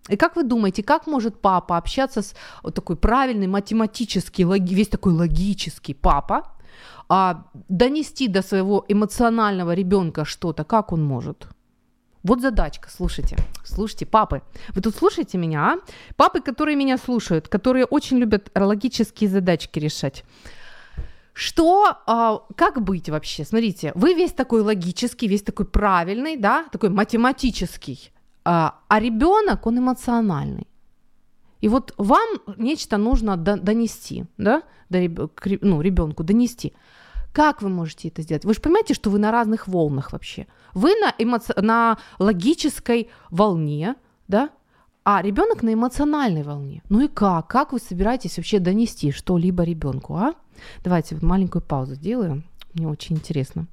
И 0.09 0.17
как 0.17 0.35
вы 0.35 0.43
думаете, 0.43 0.83
как 0.83 1.07
может 1.07 1.39
папа 1.41 1.77
общаться 1.77 2.21
с 2.21 2.33
вот 2.63 2.75
такой 2.75 2.95
правильный 2.95 3.47
математический, 3.47 4.45
весь 4.45 4.89
такой 4.89 5.13
логический 5.13 5.93
папа, 5.93 6.47
а, 7.09 7.45
донести 7.69 8.27
до 8.27 8.41
своего 8.41 8.85
эмоционального 8.87 9.73
ребенка 9.73 10.25
что-то, 10.25 10.63
как 10.63 10.91
он 10.91 11.03
может? 11.03 11.47
Вот 12.23 12.41
задачка, 12.41 12.89
слушайте, 12.89 13.35
слушайте, 13.63 14.05
папы, 14.05 14.41
вы 14.75 14.81
тут 14.81 14.95
слушаете 14.95 15.37
меня, 15.37 15.73
а? 15.73 15.79
Папы, 16.15 16.39
которые 16.39 16.75
меня 16.75 16.97
слушают, 16.97 17.47
которые 17.47 17.85
очень 17.85 18.17
любят 18.17 18.51
логические 18.55 19.29
задачки 19.29 19.79
решать. 19.79 20.23
Что, 21.33 21.97
а, 22.05 22.41
как 22.55 22.81
быть 22.83 23.09
вообще? 23.09 23.43
Смотрите, 23.43 23.91
вы 23.95 24.13
весь 24.13 24.33
такой 24.33 24.61
логический, 24.61 25.27
весь 25.27 25.41
такой 25.41 25.65
правильный, 25.65 26.37
да, 26.37 26.65
такой 26.71 26.89
математический, 26.89 28.11
а, 28.43 28.79
а 28.87 28.99
ребенок, 28.99 29.67
он 29.67 29.79
эмоциональный. 29.79 30.67
И 31.61 31.67
вот 31.67 31.93
вам 31.97 32.27
нечто 32.57 32.97
нужно 32.97 33.37
донести, 33.37 34.25
да, 34.37 34.63
до, 34.89 35.29
ну, 35.61 35.81
ребенку 35.81 36.23
донести. 36.23 36.73
Как 37.33 37.61
вы 37.61 37.69
можете 37.69 38.09
это 38.09 38.23
сделать? 38.23 38.43
Вы 38.43 38.53
же 38.53 38.61
понимаете, 38.61 38.93
что 38.93 39.09
вы 39.09 39.19
на 39.19 39.31
разных 39.31 39.67
волнах 39.67 40.11
вообще. 40.11 40.47
Вы 40.73 40.95
на, 40.99 41.13
эмоци... 41.17 41.53
на 41.55 41.97
логической 42.19 43.09
волне, 43.29 43.95
да, 44.27 44.49
а 45.03 45.21
ребенок 45.21 45.63
на 45.63 45.73
эмоциональной 45.73 46.43
волне. 46.43 46.83
Ну 46.89 47.01
и 47.01 47.07
как? 47.07 47.47
Как 47.47 47.71
вы 47.73 47.79
собираетесь 47.79 48.37
вообще 48.37 48.59
донести 48.59 49.11
что-либо 49.11 49.63
ребенку, 49.63 50.15
а? 50.15 50.35
Давайте 50.83 51.15
вот 51.15 51.23
маленькую 51.23 51.61
паузу 51.61 51.95
сделаем. 51.95 52.43
Мне 52.73 52.87
очень 52.87 53.15
интересно. 53.15 53.67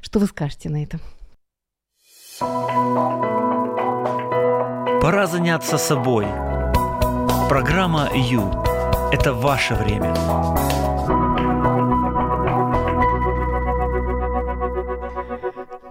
Что 0.00 0.18
вы 0.18 0.26
скажете 0.26 0.68
на 0.70 0.82
это? 0.82 1.00
Пора 5.06 5.26
заняться 5.28 5.78
собой. 5.78 6.26
Программа 7.48 8.10
«Ю»– 8.12 8.42
это 9.12 9.32
ваше 9.32 9.74
время. 9.74 10.12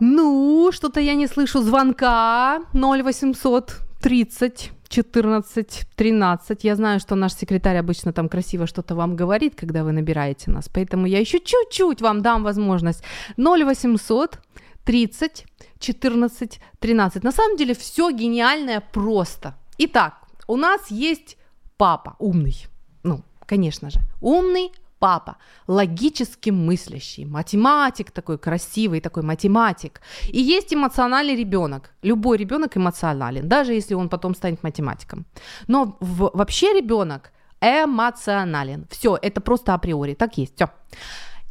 Ну, 0.02 0.70
что-то 0.74 1.00
я 1.00 1.16
не 1.16 1.28
слышу 1.28 1.62
звонка 1.62 2.60
0800 2.74 3.78
30 4.02 4.72
14 4.90 5.88
13. 5.96 6.64
Я 6.66 6.76
знаю, 6.76 7.00
что 7.00 7.16
наш 7.16 7.34
секретарь 7.36 7.78
обычно 7.78 8.12
там 8.12 8.28
красиво 8.28 8.68
что-то 8.68 8.96
вам 8.96 9.16
говорит, 9.16 9.56
когда 9.56 9.86
вы 9.86 9.94
набираете 9.94 10.52
нас, 10.52 10.68
поэтому 10.68 11.08
я 11.08 11.22
еще 11.22 11.40
чуть-чуть 11.40 12.02
вам 12.02 12.22
дам 12.22 12.44
возможность. 12.44 13.02
0800 13.38 14.40
30 14.84 15.46
14 15.86 16.60
13. 16.80 17.24
На 17.24 17.32
самом 17.32 17.58
деле 17.58 17.74
все 17.74 18.12
гениальное 18.12 18.82
просто. 18.82 19.54
Итак, 19.78 20.14
у 20.48 20.58
нас 20.58 20.92
есть 20.92 21.38
папа 21.78 22.16
умный. 22.20 22.68
Ну, 23.04 23.22
конечно 23.46 23.90
же, 23.90 24.00
умный 24.22 24.72
папа, 25.00 25.36
логически 25.68 26.52
мыслящий, 26.52 27.26
математик 27.26 28.12
такой 28.12 28.38
красивый, 28.38 29.02
такой 29.02 29.24
математик. 29.24 30.02
И 30.34 30.42
есть 30.42 30.74
эмоциональный 30.74 31.36
ребенок. 31.36 31.92
Любой 32.04 32.38
ребенок 32.38 32.78
эмоционален, 32.78 33.48
даже 33.48 33.74
если 33.74 33.96
он 33.96 34.10
потом 34.10 34.36
станет 34.36 34.64
математиком. 34.64 35.26
Но 35.68 35.98
в, 36.00 36.32
вообще 36.34 36.74
ребенок 36.74 37.32
эмоционален. 37.62 38.86
Все, 38.90 39.18
это 39.22 39.42
просто 39.42 39.74
априори, 39.74 40.16
так 40.16 40.38
есть. 40.38 40.56
Все. 40.56 40.70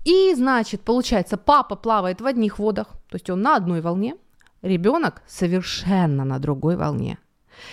И 0.05 0.35
значит, 0.35 0.81
получается, 0.81 1.37
папа 1.37 1.77
плавает 1.77 2.21
в 2.21 2.27
одних 2.27 2.59
водах, 2.59 2.89
то 3.09 3.17
есть 3.17 3.31
он 3.31 3.43
на 3.43 3.57
одной 3.57 3.81
волне, 3.81 4.17
ребенок 4.65 5.23
совершенно 5.27 6.25
на 6.25 6.39
другой 6.39 6.77
волне. 6.77 7.19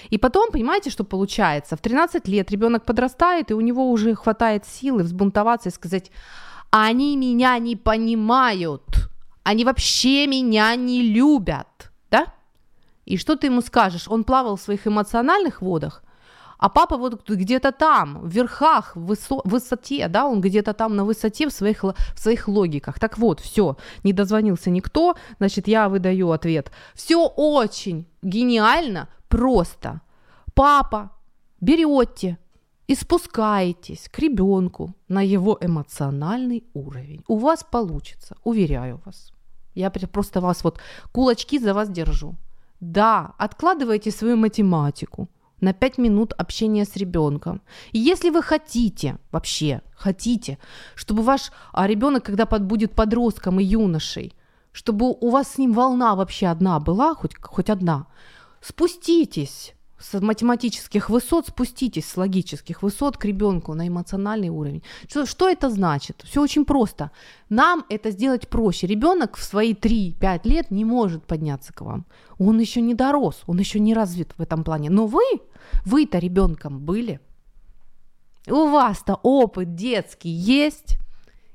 И 0.10 0.18
потом, 0.18 0.52
понимаете, 0.52 0.90
что 0.90 1.04
получается? 1.04 1.76
В 1.76 1.82
13 1.82 2.28
лет 2.28 2.52
ребенок 2.52 2.86
подрастает, 2.86 3.50
и 3.50 3.56
у 3.56 3.62
него 3.62 3.90
уже 3.90 4.14
хватает 4.14 4.66
силы 4.66 5.04
взбунтоваться 5.04 5.70
и 5.70 5.72
сказать, 5.72 6.12
они 6.70 7.18
меня 7.18 7.58
не 7.58 7.76
понимают, 7.76 9.10
они 9.44 9.66
вообще 9.66 10.28
меня 10.28 10.76
не 10.76 11.02
любят, 11.02 11.92
да? 12.12 12.28
И 13.06 13.18
что 13.18 13.36
ты 13.36 13.48
ему 13.48 13.62
скажешь? 13.62 14.08
Он 14.08 14.24
плавал 14.24 14.56
в 14.56 14.62
своих 14.62 14.86
эмоциональных 14.86 15.62
водах, 15.62 16.04
а 16.62 16.70
папа 16.70 16.98
вот 16.98 17.28
где-то 17.28 17.72
там, 17.72 18.22
в 18.22 18.30
верхах, 18.30 18.96
в 18.96 19.12
высо- 19.12 19.42
высоте, 19.46 20.08
да, 20.08 20.28
он 20.28 20.42
где-то 20.42 20.74
там 20.74 20.96
на 20.96 21.04
высоте 21.04 21.48
в 21.48 21.52
своих, 21.52 21.84
в 21.84 22.20
своих 22.20 22.48
логиках. 22.48 23.00
Так 23.00 23.18
вот, 23.18 23.40
все, 23.40 23.76
не 24.04 24.14
дозвонился 24.14 24.70
никто, 24.70 25.16
значит, 25.40 25.68
я 25.68 25.90
выдаю 25.90 26.32
ответ. 26.32 26.72
Все 26.94 27.28
очень 27.38 28.06
гениально, 28.22 29.08
просто. 29.28 30.02
Папа, 30.54 31.10
берете 31.62 32.38
и 32.86 32.96
спускаетесь 32.96 34.08
к 34.10 34.20
ребенку 34.20 34.94
на 35.08 35.24
его 35.26 35.58
эмоциональный 35.62 36.64
уровень. 36.76 37.24
У 37.28 37.38
вас 37.38 37.64
получится, 37.72 38.36
уверяю 38.44 39.02
вас. 39.06 39.34
Я 39.74 39.90
просто 39.90 40.42
вас 40.42 40.64
вот 40.64 40.80
кулачки 41.12 41.58
за 41.58 41.74
вас 41.74 41.90
держу. 41.90 42.36
Да, 42.80 43.34
откладывайте 43.40 44.12
свою 44.12 44.38
математику 44.38 45.28
на 45.62 45.74
5 45.74 45.98
минут 45.98 46.34
общения 46.34 46.86
с 46.86 46.96
ребенком. 46.96 47.62
И 47.92 48.00
если 48.00 48.30
вы 48.30 48.44
хотите, 48.44 49.18
вообще 49.32 49.82
хотите, 49.96 50.58
чтобы 50.96 51.24
ваш 51.24 51.52
а, 51.72 51.88
ребенок, 51.88 52.26
когда 52.26 52.46
под, 52.46 52.64
будет 52.64 52.94
подростком 52.94 53.60
и 53.60 53.64
юношей, 53.64 54.34
чтобы 54.72 55.12
у 55.12 55.30
вас 55.30 55.54
с 55.54 55.58
ним 55.58 55.74
волна 55.74 56.16
вообще 56.16 56.48
одна 56.48 56.80
была, 56.80 57.14
хоть, 57.16 57.36
хоть 57.42 57.70
одна, 57.70 58.08
спуститесь 58.62 59.74
с 60.02 60.20
математических 60.20 61.10
высот, 61.10 61.48
спуститесь 61.48 62.06
с 62.06 62.18
логических 62.18 62.82
высот 62.82 63.18
к 63.18 63.26
ребенку 63.26 63.74
на 63.74 63.88
эмоциональный 63.88 64.50
уровень. 64.50 64.84
Что, 65.08 65.26
что 65.26 65.48
это 65.48 65.70
значит? 65.70 66.24
Все 66.26 66.42
очень 66.42 66.66
просто. 66.66 67.12
Нам 67.50 67.86
это 67.90 68.12
сделать 68.12 68.48
проще. 68.48 68.88
Ребенок 68.88 69.38
в 69.38 69.44
свои 69.44 69.74
3-5 69.74 70.42
лет 70.46 70.72
не 70.72 70.86
может 70.86 71.26
подняться 71.26 71.74
к 71.74 71.82
вам. 71.82 72.06
Он 72.40 72.60
еще 72.60 72.82
не 72.82 72.96
дорос, 72.96 73.44
он 73.46 73.60
еще 73.60 73.80
не 73.80 73.94
развит 73.94 74.34
в 74.38 74.42
этом 74.42 74.64
плане. 74.64 74.90
Но 74.90 75.06
вы, 75.06 75.22
вы-то 75.86 76.20
ребенком 76.20 76.80
были. 76.80 77.20
У 78.48 78.68
вас-то 78.70 79.20
опыт 79.22 79.76
детский 79.76 80.30
есть. 80.30 80.98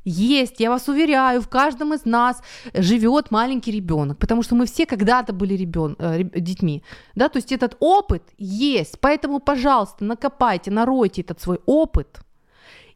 Есть, 0.08 0.60
я 0.60 0.70
вас 0.70 0.86
уверяю, 0.86 1.42
в 1.42 1.48
каждом 1.48 1.92
из 1.92 2.04
нас 2.04 2.40
живет 2.72 3.32
маленький 3.32 3.72
ребенок, 3.72 4.18
потому 4.18 4.44
что 4.44 4.54
мы 4.54 4.66
все 4.66 4.86
когда-то 4.86 5.32
были 5.32 5.54
ребен, 5.54 5.96
э, 5.98 6.22
детьми, 6.22 6.84
да, 7.16 7.28
то 7.28 7.38
есть 7.38 7.50
этот 7.50 7.76
опыт 7.80 8.22
есть, 8.38 9.00
поэтому, 9.00 9.40
пожалуйста, 9.40 10.04
накопайте, 10.04 10.70
наройте 10.70 11.22
этот 11.22 11.40
свой 11.40 11.58
опыт 11.66 12.20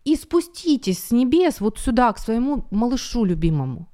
и 0.05 0.15
спуститесь 0.15 1.03
с 1.03 1.11
небес 1.11 1.61
вот 1.61 1.81
сюда, 1.81 2.13
к 2.13 2.19
своему 2.19 2.65
малышу 2.71 3.25
любимому. 3.25 3.89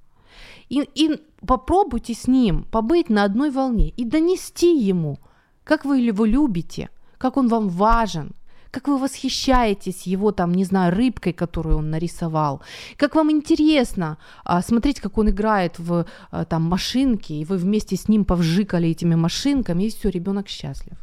И, 0.68 0.86
и 0.94 1.18
попробуйте 1.46 2.12
с 2.12 2.26
ним 2.26 2.64
побыть 2.64 3.08
на 3.08 3.24
одной 3.24 3.50
волне 3.50 3.88
и 3.88 4.04
донести 4.04 4.76
ему, 4.76 5.18
как 5.64 5.86
вы 5.86 6.00
его 6.00 6.26
любите, 6.26 6.90
как 7.18 7.37
он 7.37 7.48
вам 7.48 7.68
важен– 7.68 8.31
как 8.76 8.88
вы 8.88 8.98
восхищаетесь 8.98 10.07
его 10.07 10.33
там, 10.33 10.52
не 10.55 10.64
знаю, 10.64 10.94
рыбкой, 10.94 11.33
которую 11.33 11.79
он 11.79 11.90
нарисовал, 11.90 12.61
как 12.96 13.14
вам 13.14 13.31
интересно 13.31 14.18
а, 14.44 14.62
смотреть, 14.62 15.00
как 15.00 15.18
он 15.18 15.29
играет 15.29 15.79
в 15.79 16.05
а, 16.31 16.44
там 16.44 16.62
машинки, 16.62 17.33
и 17.33 17.44
вы 17.46 17.57
вместе 17.57 17.96
с 17.96 18.09
ним 18.09 18.24
повжикали 18.24 18.90
этими 18.90 19.14
машинками, 19.14 19.85
и 19.85 19.88
все, 19.88 20.11
ребенок 20.11 20.48
счастлив. 20.48 20.96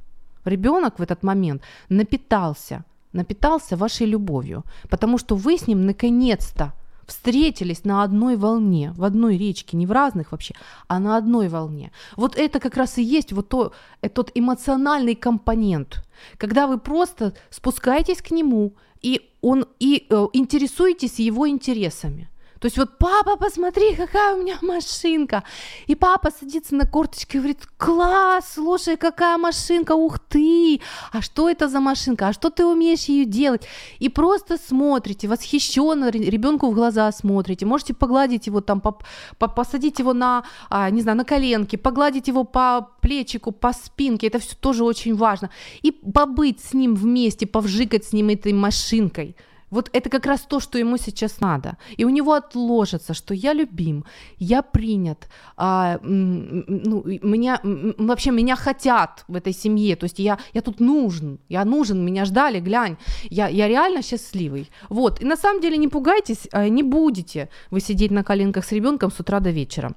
Ребенок 0.45 0.99
в 0.99 1.01
этот 1.01 1.23
момент 1.23 1.63
напитался, 1.89 2.83
напитался 3.13 3.75
вашей 3.75 4.05
любовью, 4.05 4.63
потому 4.89 5.17
что 5.17 5.35
вы 5.35 5.57
с 5.57 5.67
ним 5.67 5.85
наконец-то 5.85 6.73
встретились 7.07 7.83
на 7.83 8.03
одной 8.03 8.35
волне, 8.35 8.93
в 8.95 9.03
одной 9.03 9.37
речке, 9.37 9.77
не 9.77 9.85
в 9.85 9.91
разных 9.91 10.31
вообще, 10.31 10.55
а 10.87 10.99
на 10.99 11.17
одной 11.17 11.47
волне. 11.47 11.91
Вот 12.15 12.35
это 12.35 12.59
как 12.59 12.77
раз 12.77 12.97
и 12.97 13.03
есть 13.03 13.33
вот 13.33 13.49
то, 13.49 13.73
тот 14.13 14.31
эмоциональный 14.33 15.15
компонент, 15.15 16.03
когда 16.37 16.67
вы 16.67 16.77
просто 16.79 17.33
спускаетесь 17.49 18.21
к 18.21 18.31
нему 18.31 18.73
и 19.01 19.29
он 19.41 19.65
и 19.79 20.07
э, 20.09 20.27
интересуетесь 20.33 21.19
его 21.19 21.47
интересами. 21.47 22.29
То 22.63 22.67
есть 22.67 22.77
вот 22.77 22.97
папа, 22.97 23.35
посмотри, 23.35 23.93
какая 23.93 24.35
у 24.35 24.41
меня 24.41 24.57
машинка. 24.61 25.43
И 25.85 25.95
папа 25.95 26.31
садится 26.31 26.75
на 26.75 26.85
корточки 26.85 27.35
и 27.35 27.39
говорит, 27.39 27.67
класс, 27.75 28.53
слушай, 28.53 28.95
какая 28.95 29.37
машинка, 29.37 29.95
ух 29.95 30.17
ты, 30.17 30.79
а 31.11 31.21
что 31.21 31.49
это 31.49 31.67
за 31.67 31.81
машинка, 31.81 32.29
а 32.29 32.33
что 32.33 32.49
ты 32.49 32.65
умеешь 32.65 33.09
ее 33.09 33.25
делать? 33.25 33.67
И 33.99 34.07
просто 34.07 34.57
смотрите, 34.57 35.27
восхищенно 35.27 36.09
ребенку 36.09 36.71
в 36.71 36.73
глаза 36.73 37.11
смотрите, 37.11 37.65
можете 37.65 37.93
погладить 37.93 38.47
его 38.47 38.61
там, 38.61 38.79
по, 38.79 38.97
по, 39.37 39.49
посадить 39.49 39.99
его 39.99 40.13
на, 40.13 40.45
а, 40.69 40.89
не 40.89 41.01
знаю, 41.01 41.17
на 41.17 41.25
коленки, 41.25 41.75
погладить 41.75 42.29
его 42.29 42.45
по 42.45 42.91
плечику, 43.01 43.51
по 43.51 43.73
спинке, 43.73 44.27
это 44.27 44.39
все 44.39 44.55
тоже 44.55 44.85
очень 44.85 45.15
важно. 45.15 45.49
И 45.81 45.91
побыть 45.91 46.61
с 46.61 46.73
ним 46.73 46.95
вместе, 46.95 47.45
повжикать 47.45 48.05
с 48.05 48.13
ним 48.13 48.29
этой 48.29 48.53
машинкой– 48.53 49.35
вот 49.73 49.89
это 49.91 50.09
как 50.09 50.25
раз 50.25 50.41
то, 50.41 50.59
что 50.59 50.77
ему 50.77 50.97
сейчас 50.97 51.41
надо. 51.41 51.77
И 51.97 52.05
у 52.05 52.09
него 52.09 52.33
отложится, 52.33 53.13
что 53.13 53.33
я 53.33 53.53
любим, 53.53 54.05
я 54.37 54.61
принят, 54.61 55.27
а, 55.57 55.99
ну, 56.03 57.03
меня, 57.05 57.59
вообще 57.97 58.31
меня 58.31 58.55
хотят 58.55 59.25
в 59.27 59.35
этой 59.35 59.53
семье, 59.53 59.95
то 59.95 60.05
есть 60.05 60.19
я, 60.19 60.37
я 60.53 60.61
тут 60.61 60.79
нужен, 60.79 61.39
я 61.49 61.65
нужен, 61.65 62.05
меня 62.05 62.25
ждали, 62.25 62.59
глянь, 62.59 62.97
я, 63.29 63.47
я 63.47 63.67
реально 63.67 64.03
счастливый. 64.03 64.69
Вот, 64.89 65.21
и 65.21 65.25
на 65.25 65.35
самом 65.37 65.61
деле 65.61 65.77
не 65.77 65.87
пугайтесь, 65.87 66.47
а, 66.51 66.69
не 66.69 66.83
будете 66.83 67.49
вы 67.71 67.79
сидеть 67.79 68.11
на 68.11 68.23
коленках 68.23 68.65
с 68.65 68.71
ребенком 68.71 69.11
с 69.11 69.19
утра 69.19 69.39
до 69.39 69.49
вечера. 69.49 69.93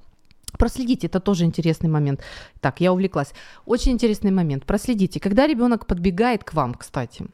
Проследите, 0.59 1.07
это 1.07 1.21
тоже 1.21 1.45
интересный 1.45 1.91
момент. 1.91 2.23
Так, 2.61 2.81
я 2.81 2.93
увлеклась. 2.93 3.35
Очень 3.67 3.93
интересный 3.93 4.31
момент. 4.31 4.65
Проследите, 4.65 5.21
когда 5.21 5.47
ребенок 5.47 5.87
подбегает 5.87 6.45
к 6.45 6.55
вам, 6.55 6.73
кстати, 6.73 7.27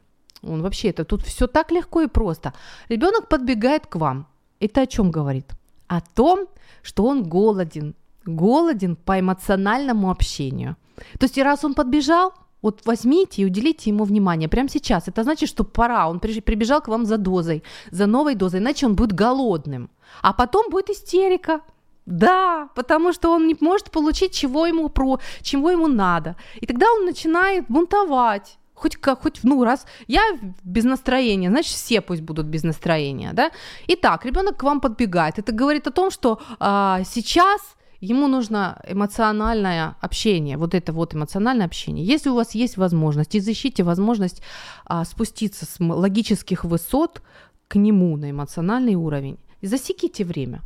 он 0.43 0.61
вообще 0.61 0.89
это 0.89 1.05
тут 1.05 1.23
все 1.23 1.47
так 1.47 1.71
легко 1.71 2.01
и 2.01 2.07
просто. 2.07 2.53
Ребенок 2.89 3.29
подбегает 3.29 3.87
к 3.87 3.95
вам. 3.95 4.27
Это 4.59 4.81
о 4.81 4.87
чем 4.87 5.11
говорит? 5.11 5.51
О 5.87 6.01
том, 6.01 6.47
что 6.81 7.05
он 7.05 7.23
голоден, 7.23 7.95
голоден 8.25 8.95
по 8.95 9.19
эмоциональному 9.19 10.09
общению. 10.09 10.75
То 11.19 11.25
есть, 11.25 11.37
раз 11.37 11.65
он 11.65 11.73
подбежал, 11.73 12.33
вот 12.61 12.85
возьмите 12.85 13.41
и 13.41 13.45
уделите 13.45 13.89
ему 13.89 14.05
внимание 14.05 14.47
прямо 14.47 14.69
сейчас. 14.69 15.07
Это 15.07 15.23
значит, 15.23 15.49
что 15.49 15.63
пора. 15.63 16.09
Он 16.09 16.19
прибежал 16.19 16.81
к 16.81 16.87
вам 16.87 17.05
за 17.05 17.17
дозой, 17.17 17.63
за 17.91 18.05
новой 18.05 18.35
дозой, 18.35 18.59
иначе 18.59 18.85
он 18.85 18.95
будет 18.95 19.11
голодным. 19.11 19.89
А 20.21 20.33
потом 20.33 20.69
будет 20.69 20.89
истерика. 20.89 21.61
Да, 22.05 22.69
потому 22.75 23.13
что 23.13 23.31
он 23.31 23.47
не 23.47 23.55
может 23.61 23.91
получить, 23.91 24.33
чего 24.33 24.65
ему, 24.65 24.89
про, 24.89 25.19
чего 25.41 25.71
ему 25.71 25.87
надо. 25.87 26.35
И 26.55 26.65
тогда 26.65 26.85
он 26.91 27.05
начинает 27.05 27.65
бунтовать 27.69 28.57
хоть 28.73 28.95
как, 28.95 29.21
хоть, 29.21 29.39
ну, 29.43 29.63
раз 29.63 29.85
я 30.07 30.21
без 30.63 30.83
настроения, 30.83 31.49
значит, 31.49 31.73
все 31.73 32.01
пусть 32.01 32.21
будут 32.21 32.47
без 32.47 32.63
настроения, 32.63 33.33
да. 33.33 33.51
Итак, 33.87 34.25
ребенок 34.25 34.57
к 34.57 34.63
вам 34.63 34.81
подбегает. 34.81 35.39
Это 35.39 35.51
говорит 35.51 35.87
о 35.87 35.91
том, 35.91 36.11
что 36.11 36.41
а, 36.59 37.03
сейчас 37.05 37.61
ему 38.01 38.27
нужно 38.27 38.81
эмоциональное 38.85 39.95
общение, 40.01 40.57
вот 40.57 40.73
это 40.73 40.91
вот 40.91 41.15
эмоциональное 41.15 41.65
общение. 41.65 42.05
Если 42.05 42.29
у 42.29 42.35
вас 42.35 42.55
есть 42.55 42.77
возможность, 42.77 43.35
изыщите 43.35 43.83
возможность 43.83 44.41
а, 44.85 45.05
спуститься 45.05 45.65
с 45.65 45.79
логических 45.79 46.65
высот 46.65 47.21
к 47.67 47.75
нему 47.75 48.17
на 48.17 48.31
эмоциональный 48.31 48.95
уровень, 48.95 49.37
и 49.61 49.67
засеките 49.67 50.25
время. 50.25 50.61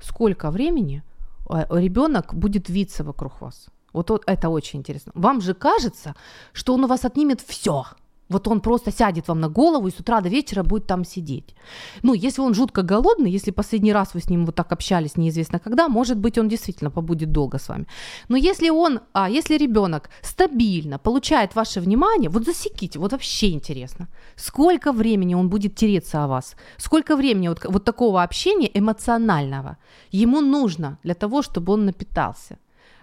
Сколько 0.00 0.52
времени 0.52 1.02
а, 1.48 1.66
ребенок 1.70 2.34
будет 2.34 2.68
виться 2.68 3.02
вокруг 3.02 3.40
вас. 3.40 3.68
Вот, 3.92 4.22
это 4.26 4.48
очень 4.48 4.80
интересно. 4.80 5.12
Вам 5.14 5.40
же 5.40 5.54
кажется, 5.54 6.14
что 6.52 6.74
он 6.74 6.84
у 6.84 6.86
вас 6.86 7.04
отнимет 7.04 7.40
все. 7.40 7.84
Вот 8.28 8.48
он 8.48 8.60
просто 8.60 8.92
сядет 8.92 9.28
вам 9.28 9.40
на 9.40 9.48
голову 9.48 9.88
и 9.88 9.90
с 9.90 10.00
утра 10.00 10.20
до 10.20 10.28
вечера 10.28 10.62
будет 10.62 10.86
там 10.86 11.04
сидеть. 11.04 11.54
Ну, 12.02 12.14
если 12.14 12.42
он 12.42 12.54
жутко 12.54 12.82
голодный, 12.82 13.30
если 13.30 13.52
последний 13.52 13.92
раз 13.92 14.14
вы 14.14 14.20
с 14.20 14.28
ним 14.30 14.46
вот 14.46 14.54
так 14.54 14.72
общались 14.72 15.16
неизвестно 15.16 15.58
когда, 15.58 15.88
может 15.88 16.18
быть, 16.18 16.38
он 16.38 16.48
действительно 16.48 16.90
побудет 16.90 17.32
долго 17.32 17.58
с 17.58 17.68
вами. 17.68 17.86
Но 18.28 18.36
если 18.36 18.70
он, 18.70 19.00
а, 19.12 19.30
если 19.30 19.58
ребенок 19.58 20.10
стабильно 20.22 20.98
получает 20.98 21.54
ваше 21.54 21.80
внимание, 21.80 22.30
вот 22.30 22.44
засеките, 22.44 22.98
вот 22.98 23.12
вообще 23.12 23.50
интересно, 23.50 24.08
сколько 24.36 24.92
времени 24.92 25.34
он 25.34 25.48
будет 25.48 25.74
тереться 25.74 26.24
о 26.24 26.26
вас, 26.26 26.56
сколько 26.76 27.16
времени 27.16 27.48
вот, 27.48 27.64
вот 27.64 27.84
такого 27.84 28.22
общения 28.22 28.70
эмоционального 28.78 29.76
ему 30.12 30.40
нужно 30.40 30.98
для 31.02 31.14
того, 31.14 31.42
чтобы 31.42 31.72
он 31.72 31.86
напитался 31.86 32.58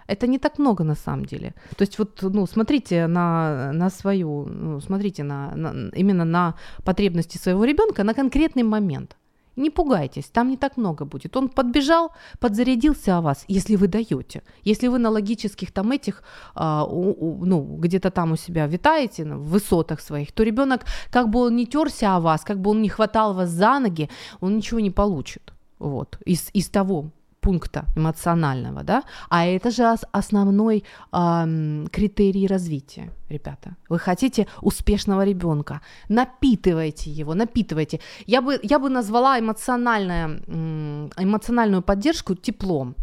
это 0.06 0.26
не 0.26 0.38
так 0.38 0.58
много 0.58 0.84
на 0.84 0.94
самом 0.94 1.24
деле. 1.24 1.54
То 1.76 1.82
есть 1.82 1.98
вот, 1.98 2.22
ну, 2.22 2.46
смотрите 2.46 3.06
на, 3.06 3.72
на 3.72 3.90
свою, 3.90 4.46
ну, 4.46 4.80
смотрите 4.80 5.24
на, 5.24 5.54
на, 5.56 5.90
именно 5.96 6.24
на 6.24 6.54
потребности 6.84 7.38
своего 7.38 7.64
ребенка 7.64 8.04
на 8.04 8.14
конкретный 8.14 8.62
момент. 8.62 9.16
Не 9.56 9.70
пугайтесь, 9.70 10.26
там 10.26 10.50
не 10.50 10.56
так 10.56 10.76
много 10.76 11.06
будет. 11.06 11.36
Он 11.36 11.48
подбежал, 11.48 12.12
подзарядился 12.38 13.16
о 13.16 13.20
вас, 13.22 13.44
если 13.48 13.76
вы 13.76 13.88
даете. 13.88 14.42
Если 14.64 14.88
вы 14.88 14.98
на 14.98 15.08
логических 15.08 15.72
там 15.72 15.92
этих, 15.92 16.22
а, 16.54 16.84
у, 16.84 17.12
у, 17.18 17.44
ну, 17.46 17.62
где-то 17.62 18.10
там 18.10 18.32
у 18.32 18.36
себя 18.36 18.66
витаете, 18.66 19.24
на 19.24 19.38
высотах 19.38 20.00
своих, 20.00 20.32
то 20.32 20.42
ребенок, 20.42 20.84
как 21.10 21.30
бы 21.30 21.40
он 21.40 21.56
не 21.56 21.66
терся 21.66 22.16
о 22.16 22.20
вас, 22.20 22.42
как 22.42 22.60
бы 22.60 22.70
он 22.70 22.82
не 22.82 22.90
хватал 22.90 23.32
вас 23.32 23.48
за 23.48 23.78
ноги, 23.78 24.10
он 24.40 24.56
ничего 24.56 24.80
не 24.80 24.90
получит. 24.90 25.54
Вот, 25.78 26.18
из, 26.26 26.50
из 26.54 26.68
того, 26.68 27.10
пункта 27.46 27.84
эмоционального, 27.96 28.82
да, 28.82 29.02
а 29.30 29.46
это 29.46 29.70
же 29.70 29.96
основной 30.12 30.82
э, 31.12 31.86
критерий 31.92 32.48
развития, 32.48 33.10
ребята. 33.30 33.76
Вы 33.88 33.98
хотите 34.00 34.46
успешного 34.62 35.24
ребенка, 35.24 35.80
напитывайте 36.08 37.10
его, 37.20 37.34
напитывайте. 37.34 38.00
Я 38.26 38.40
бы, 38.40 38.58
я 38.64 38.78
бы 38.78 38.90
назвала 38.90 39.38
эмоциональное, 39.38 40.40
эмоциональную 41.18 41.82
поддержку 41.82 42.34
теплом. 42.34 42.94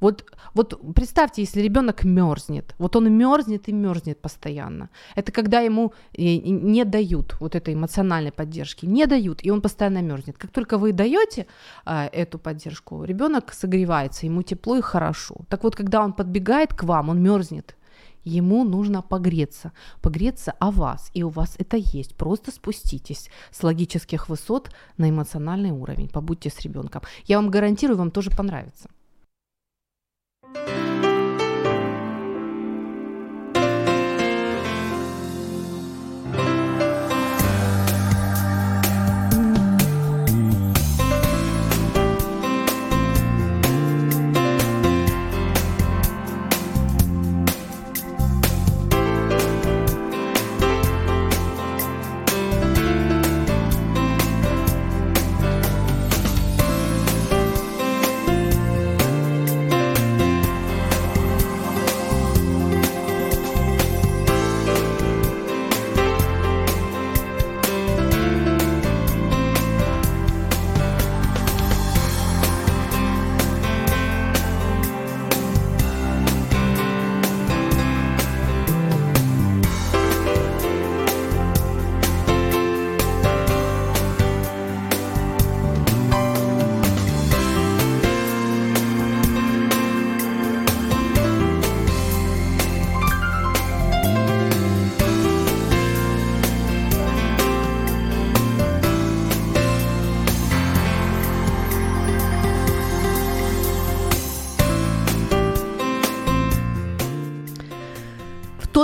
Вот, 0.00 0.24
вот 0.54 0.80
представьте, 0.94 1.42
если 1.42 1.60
ребенок 1.60 2.04
мерзнет, 2.04 2.74
вот 2.78 2.96
он 2.96 3.12
мерзнет 3.12 3.68
и 3.68 3.72
мерзнет 3.72 4.20
постоянно. 4.20 4.88
Это 5.14 5.30
когда 5.30 5.60
ему 5.60 5.92
э, 6.14 6.36
не 6.36 6.84
дают 6.84 7.36
вот 7.40 7.54
этой 7.54 7.74
эмоциональной 7.74 8.32
поддержки, 8.32 8.86
не 8.86 9.06
дают, 9.06 9.44
и 9.44 9.50
он 9.50 9.60
постоянно 9.60 10.02
мерзнет. 10.02 10.38
Как 10.38 10.50
только 10.50 10.78
вы 10.78 10.92
даете 10.92 11.46
а, 11.84 12.06
эту 12.06 12.38
поддержку, 12.38 13.04
ребенок 13.04 13.52
согревается, 13.52 14.26
ему 14.26 14.42
тепло 14.42 14.76
и 14.76 14.80
хорошо. 14.80 15.36
Так 15.48 15.64
вот, 15.64 15.76
когда 15.76 16.02
он 16.02 16.12
подбегает 16.12 16.74
к 16.74 16.84
вам, 16.84 17.10
он 17.10 17.22
мерзнет, 17.22 17.76
ему 18.24 18.64
нужно 18.64 19.02
погреться, 19.02 19.72
погреться 20.00 20.52
о 20.58 20.70
вас, 20.70 21.10
и 21.14 21.22
у 21.22 21.28
вас 21.28 21.56
это 21.58 21.76
есть. 21.76 22.14
Просто 22.16 22.50
спуститесь 22.50 23.30
с 23.50 23.62
логических 23.62 24.28
высот 24.28 24.70
на 24.96 25.10
эмоциональный 25.10 25.70
уровень, 25.70 26.08
побудьте 26.08 26.48
с 26.48 26.60
ребенком. 26.60 27.02
Я 27.26 27.36
вам 27.36 27.50
гарантирую, 27.50 27.98
вам 27.98 28.10
тоже 28.10 28.30
понравится. 28.30 28.88
Thank 30.52 31.04
you. 31.04 31.09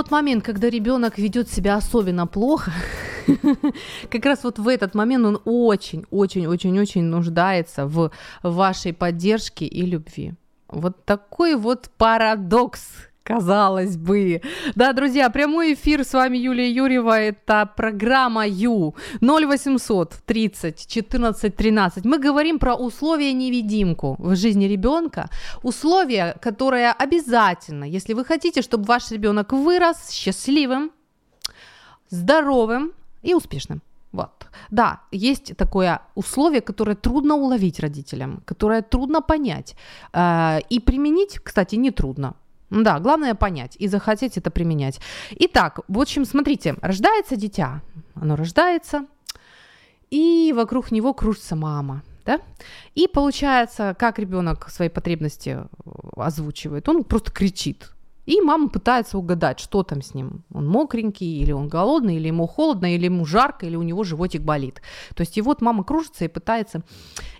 Тот 0.07 0.11
момент, 0.11 0.45
когда 0.45 0.69
ребенок 0.69 1.17
ведет 1.17 1.49
себя 1.49 1.75
особенно 1.75 2.27
плохо, 2.27 2.71
как 4.09 4.25
раз 4.25 4.43
вот 4.43 4.57
в 4.57 4.67
этот 4.69 4.95
момент 4.95 5.25
он 5.25 5.41
очень-очень-очень-очень 5.43 7.03
нуждается 7.03 7.85
в 7.85 8.11
вашей 8.41 8.93
поддержке 8.93 9.65
и 9.65 9.85
любви. 9.85 10.33
Вот 10.69 11.03
такой 11.03 11.55
вот 11.55 11.89
парадокс, 11.97 12.81
Казалось 13.27 13.97
бы. 13.97 14.41
Да, 14.75 14.93
друзья, 14.93 15.29
прямой 15.29 15.73
эфир 15.73 16.05
с 16.05 16.13
вами 16.13 16.37
Юлия 16.37 16.71
Юрьева. 16.71 17.19
Это 17.19 17.69
программа 17.75 18.47
Ю 18.47 18.95
0800 19.19 20.13
30 20.25 20.87
14 20.87 21.53
13. 21.53 22.05
Мы 22.05 22.19
говорим 22.19 22.57
про 22.57 22.75
условия-невидимку 22.75 24.15
в 24.17 24.33
жизни 24.37 24.63
ребенка. 24.63 25.29
Условия, 25.61 26.37
которые 26.41 26.91
обязательно, 26.91 27.83
если 27.83 28.13
вы 28.13 28.23
хотите, 28.23 28.61
чтобы 28.61 28.85
ваш 28.85 29.11
ребенок 29.11 29.51
вырос 29.51 30.09
счастливым, 30.09 30.91
здоровым 32.09 32.93
и 33.23 33.33
успешным. 33.33 33.81
Вот. 34.13 34.47
Да, 34.71 35.01
есть 35.11 35.57
такое 35.57 35.99
условие, 36.15 36.61
которое 36.61 36.95
трудно 36.95 37.35
уловить 37.35 37.81
родителям, 37.81 38.41
которое 38.45 38.81
трудно 38.81 39.21
понять. 39.21 39.75
Э, 40.13 40.59
и 40.69 40.79
применить, 40.79 41.39
кстати, 41.43 41.75
не 41.75 41.91
трудно. 41.91 42.33
Да, 42.69 42.99
главное 42.99 43.33
понять 43.33 43.75
и 43.79 43.87
захотеть 43.87 44.37
это 44.37 44.51
применять. 44.51 44.99
Итак, 45.31 45.79
в 45.87 45.99
общем, 45.99 46.25
смотрите, 46.25 46.75
рождается 46.81 47.35
дитя, 47.35 47.81
оно 48.15 48.35
рождается, 48.35 49.05
и 50.09 50.53
вокруг 50.55 50.91
него 50.91 51.13
кружится 51.13 51.55
мама. 51.55 52.03
да? 52.25 52.39
И 52.95 53.07
получается, 53.07 53.95
как 53.97 54.19
ребенок 54.19 54.69
свои 54.69 54.89
потребности 54.89 55.59
э, 55.59 55.65
озвучивает, 56.17 56.89
он 56.89 57.03
просто 57.03 57.31
кричит. 57.31 57.93
И 58.25 58.41
мама 58.41 58.67
пытается 58.67 59.17
угадать, 59.17 59.61
что 59.61 59.83
там 59.83 60.01
с 60.01 60.13
ним. 60.13 60.43
Он 60.53 60.67
мокренький, 60.67 61.41
или 61.41 61.53
он 61.53 61.69
голодный, 61.69 62.17
или 62.17 62.27
ему 62.27 62.45
холодно, 62.45 62.93
или 62.93 63.05
ему 63.05 63.25
жарко, 63.25 63.65
или 63.65 63.77
у 63.77 63.83
него 63.83 64.03
животик 64.03 64.41
болит. 64.41 64.81
То 65.15 65.21
есть 65.21 65.37
и 65.37 65.41
вот 65.41 65.61
мама 65.61 65.85
кружится 65.85 66.25
и 66.25 66.27
пытается. 66.27 66.81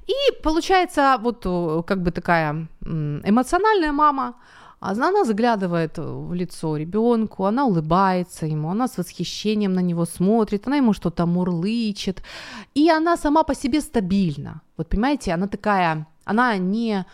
И 0.07 0.41
получается 0.41 1.17
вот 1.21 1.41
э, 1.45 1.83
как 1.85 2.01
бы 2.01 2.11
такая 2.11 2.69
эмоциональная 2.81 3.91
мама, 3.91 4.35
она 4.79 5.23
заглядывает 5.23 5.97
в 5.97 6.33
лицо 6.33 6.77
ребенку, 6.77 7.45
она 7.45 7.65
улыбается 7.65 8.45
ему, 8.45 8.69
она 8.69 8.87
с 8.87 8.97
восхищением 8.97 9.73
на 9.73 9.81
него 9.81 10.05
смотрит, 10.05 10.67
она 10.67 10.77
ему 10.77 10.93
что-то 10.93 11.25
мурлычет, 11.25 12.21
и 12.75 12.89
она 12.89 13.17
сама 13.17 13.43
по 13.43 13.55
себе 13.55 13.81
стабильна. 13.81 14.61
Вот 14.77 14.89
понимаете, 14.89 15.33
она 15.33 15.47
такая, 15.47 16.07
она 16.25 16.57
не 16.57 17.05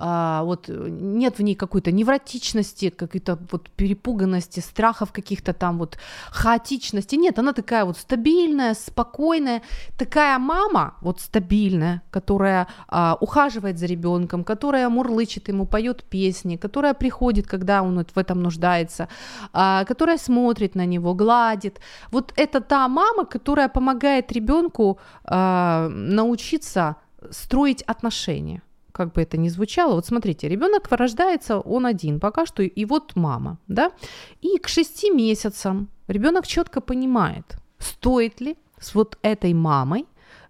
а, 0.00 0.44
вот 0.44 0.68
э, 0.68 0.88
нет 0.88 1.38
в 1.38 1.42
ней 1.42 1.56
какой-то 1.56 1.90
невротичности, 1.90 2.90
какой-то 2.90 3.36
вот 3.50 3.68
перепуганности, 3.70 4.60
страхов 4.60 5.12
каких-то 5.12 5.52
там 5.52 5.78
вот 5.78 5.98
хаотичности. 6.30 7.16
Нет, 7.16 7.38
она 7.38 7.52
такая 7.52 7.84
вот 7.84 7.98
стабильная, 7.98 8.74
спокойная, 8.74 9.62
такая 9.96 10.38
мама 10.38 10.94
вот 11.00 11.20
стабильная, 11.20 12.02
которая 12.10 12.68
а, 12.86 13.16
ухаживает 13.20 13.78
за 13.78 13.86
ребенком, 13.86 14.44
которая 14.44 14.88
мурлычет 14.88 15.48
ему, 15.48 15.66
поет 15.66 16.04
песни, 16.04 16.56
которая 16.56 16.94
приходит, 16.94 17.48
когда 17.48 17.82
он 17.82 17.96
вот 17.96 18.10
в 18.14 18.18
этом 18.18 18.40
нуждается, 18.40 19.08
а, 19.52 19.84
которая 19.84 20.18
смотрит 20.18 20.76
на 20.76 20.86
него, 20.86 21.14
гладит. 21.14 21.80
Вот 22.12 22.32
это 22.36 22.60
та 22.60 22.86
мама, 22.88 23.24
которая 23.24 23.68
помогает 23.68 24.30
ребенку 24.30 25.00
а, 25.24 25.88
научиться 25.88 26.96
строить 27.30 27.82
отношения 27.82 28.62
как 28.98 29.12
бы 29.12 29.22
это 29.22 29.38
ни 29.38 29.48
звучало, 29.48 29.94
вот 29.94 30.06
смотрите, 30.06 30.48
ребенок 30.48 30.88
рождается, 30.90 31.60
он 31.60 31.86
один 31.86 32.18
пока 32.18 32.46
что, 32.46 32.62
и 32.62 32.84
вот 32.84 33.16
мама, 33.16 33.58
да, 33.68 33.92
и 34.40 34.58
к 34.58 34.68
шести 34.68 35.10
месяцам 35.10 35.88
ребенок 36.08 36.46
четко 36.46 36.80
понимает, 36.80 37.56
стоит 37.78 38.40
ли 38.40 38.56
с 38.80 38.94
вот 38.94 39.16
этой 39.22 39.54
мамой 39.54 40.04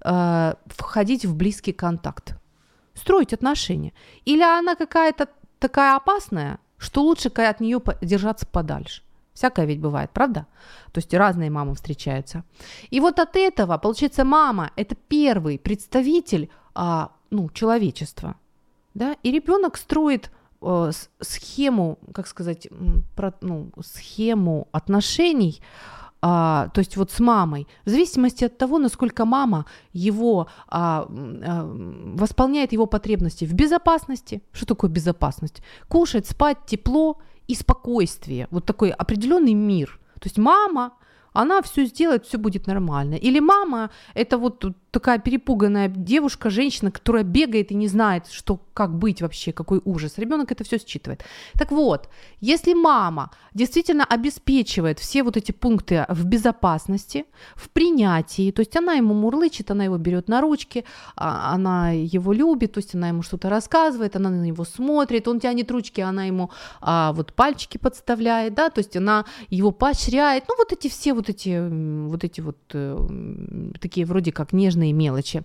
э, 0.05 0.55
входить 0.67 1.27
в 1.27 1.37
близкий 1.37 1.75
контакт, 1.75 2.37
строить 2.95 3.35
отношения, 3.35 3.93
или 4.25 4.43
она 4.43 4.75
какая-то 4.75 5.29
такая 5.59 5.97
опасная, 5.97 6.59
что 6.79 7.03
лучше 7.03 7.29
от 7.29 7.61
нее 7.61 7.83
держаться 8.01 8.47
подальше. 8.47 9.03
Всякое 9.35 9.67
ведь 9.67 9.81
бывает, 9.81 10.11
правда? 10.11 10.47
То 10.93 10.99
есть 10.99 11.15
разные 11.15 11.51
мамы 11.51 11.75
встречаются. 11.75 12.45
И 12.91 13.01
вот 13.01 13.19
от 13.19 13.37
этого, 13.37 13.79
получается, 13.79 14.25
мама– 14.25 14.71
это 14.77 14.95
первый 14.95 15.59
представитель 15.59 16.49
а, 16.75 17.11
ну, 17.31 17.49
человечества. 17.51 18.37
Да? 18.95 19.17
И 19.23 19.31
ребенок 19.31 19.77
строит 19.77 20.31
э, 20.63 20.91
схему, 21.21 21.99
как 22.13 22.27
сказать, 22.27 22.69
про, 23.15 23.33
ну, 23.41 23.71
схему 23.81 24.69
отношений, 24.73 25.61
а, 26.21 26.69
то 26.75 26.81
есть 26.81 26.97
вот 26.97 27.13
с 27.13 27.21
мамой, 27.21 27.69
в 27.85 27.91
зависимости 27.91 28.45
от 28.45 28.59
того, 28.59 28.79
насколько 28.79 29.25
мама 29.25 29.67
его 29.93 30.49
а, 30.67 31.07
а, 31.09 31.65
восполняет 32.17 32.73
его 32.73 32.87
потребности 32.87 33.45
в 33.45 33.55
безопасности. 33.55 34.43
Что 34.53 34.67
такое 34.67 34.91
безопасность? 34.91 35.63
Кушать, 35.89 36.27
спать, 36.27 36.59
тепло 36.67 37.19
и 37.47 37.55
спокойствие. 37.55 38.49
Вот 38.51 38.65
такой 38.65 38.91
определенный 38.91 39.55
мир. 39.55 40.01
То 40.15 40.27
есть 40.27 40.39
мама 40.39 40.93
она 41.33 41.63
все 41.63 41.85
сделает, 41.85 42.27
все 42.27 42.37
будет 42.37 42.67
нормально. 42.67 43.15
Или 43.15 43.39
мама, 43.39 43.91
это 44.15 44.39
вот 44.39 44.65
такая 44.91 45.19
перепуганная 45.19 45.89
девушка, 45.89 46.51
женщина, 46.51 46.91
которая 46.91 47.25
бегает 47.25 47.71
и 47.71 47.75
не 47.75 47.89
знает, 47.89 48.27
что, 48.31 48.61
как 48.75 48.95
быть 48.95 49.23
вообще, 49.23 49.53
какой 49.53 49.81
ужас. 49.85 50.19
Ребенок 50.19 50.53
это 50.53 50.65
все 50.65 50.79
считывает. 50.79 51.25
Так 51.55 51.71
вот, 51.73 52.09
если 52.41 52.75
мама 52.75 53.31
действительно 53.55 54.05
обеспечивает 54.05 54.99
все 54.99 55.23
вот 55.23 55.37
эти 55.37 55.53
пункты 55.53 56.07
в 56.09 56.25
безопасности, 56.25 57.25
в 57.55 57.69
принятии, 57.69 58.51
то 58.51 58.61
есть 58.61 58.77
она 58.77 58.95
ему 58.95 59.15
мурлычет, 59.15 59.71
она 59.71 59.85
его 59.85 59.99
берет 59.99 60.29
на 60.29 60.41
ручки, 60.41 60.85
а, 61.17 61.55
она 61.55 61.91
его 61.91 62.33
любит, 62.33 62.73
то 62.73 62.79
есть 62.79 62.95
она 62.95 63.09
ему 63.09 63.23
что-то 63.23 63.51
рассказывает, 63.51 64.17
она 64.17 64.31
на 64.31 64.43
него 64.43 64.65
смотрит, 64.65 65.29
он 65.29 65.41
тянет 65.41 65.71
ручки, 65.71 66.01
она 66.01 66.25
ему 66.25 66.51
а, 66.81 67.13
вот 67.13 67.33
пальчики 67.33 67.79
подставляет, 67.79 68.55
да, 68.55 68.71
то 68.71 68.79
есть 68.79 68.97
она 68.97 69.25
его 69.51 69.71
поощряет, 69.71 70.45
ну 70.49 70.57
вот 70.57 70.73
эти 70.73 70.89
все 70.89 71.13
вот 71.13 71.29
эти 71.29 71.59
вот 72.09 72.25
эти 72.25 72.41
вот 72.41 72.57
э, 72.73 73.09
такие 73.81 74.07
вроде 74.07 74.33
как 74.33 74.53
нежные 74.53 74.78
разные 74.79 74.93
мелочи, 74.93 75.43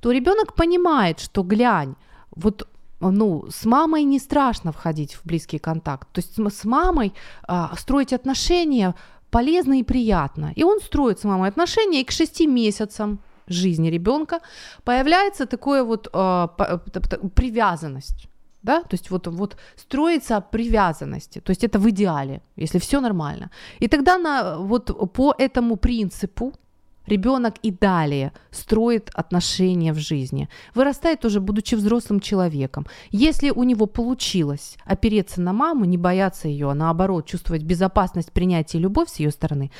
то 0.00 0.12
ребенок 0.12 0.54
понимает, 0.54 1.20
что 1.20 1.42
глянь, 1.42 1.94
вот 2.36 2.68
ну, 3.00 3.44
с 3.50 3.66
мамой 3.66 4.04
не 4.04 4.18
страшно 4.18 4.70
входить 4.72 5.14
в 5.14 5.24
близкий 5.24 5.58
контакт. 5.58 6.08
То 6.12 6.20
есть 6.20 6.38
с 6.38 6.64
мамой 6.64 7.12
а, 7.48 7.74
строить 7.76 8.12
отношения 8.12 8.94
полезно 9.30 9.74
и 9.74 9.82
приятно. 9.82 10.52
И 10.58 10.64
он 10.64 10.80
строит 10.80 11.18
с 11.18 11.24
мамой 11.24 11.48
отношения, 11.48 12.00
и 12.00 12.04
к 12.04 12.12
шести 12.12 12.46
месяцам 12.46 13.18
жизни 13.48 13.90
ребенка 13.90 14.40
появляется 14.84 15.46
такое 15.46 15.82
вот 15.82 16.08
а, 16.12 16.46
привязанность. 17.34 18.28
Да? 18.62 18.80
То 18.80 18.96
есть 18.96 19.10
вот, 19.10 19.26
вот 19.26 19.56
строится 19.76 20.40
привязанности, 20.40 21.40
то 21.40 21.52
есть 21.52 21.64
это 21.64 21.78
в 21.78 21.86
идеале, 21.88 22.40
если 22.56 22.78
все 22.78 23.00
нормально. 23.00 23.50
И 23.80 23.88
тогда 23.88 24.18
на, 24.18 24.56
вот 24.58 25.12
по 25.12 25.34
этому 25.38 25.76
принципу 25.76 26.52
Ребенок 27.06 27.54
и 27.62 27.70
далее 27.70 28.32
строит 28.50 29.10
отношения 29.14 29.92
в 29.92 29.98
жизни, 29.98 30.48
вырастает 30.74 31.24
уже 31.24 31.40
будучи 31.40 31.74
взрослым 31.74 32.20
человеком. 32.20 32.86
Если 33.10 33.50
у 33.50 33.64
него 33.64 33.86
получилось 33.86 34.76
опереться 34.84 35.40
на 35.40 35.52
маму, 35.52 35.84
не 35.84 35.98
бояться 35.98 36.48
ее, 36.48 36.70
а 36.70 36.74
наоборот 36.74 37.26
чувствовать 37.26 37.62
безопасность, 37.62 38.32
принятие 38.32 38.80
и 38.80 38.82
любовь 38.82 39.08
с 39.08 39.16
ее 39.16 39.30
стороны, 39.30 39.70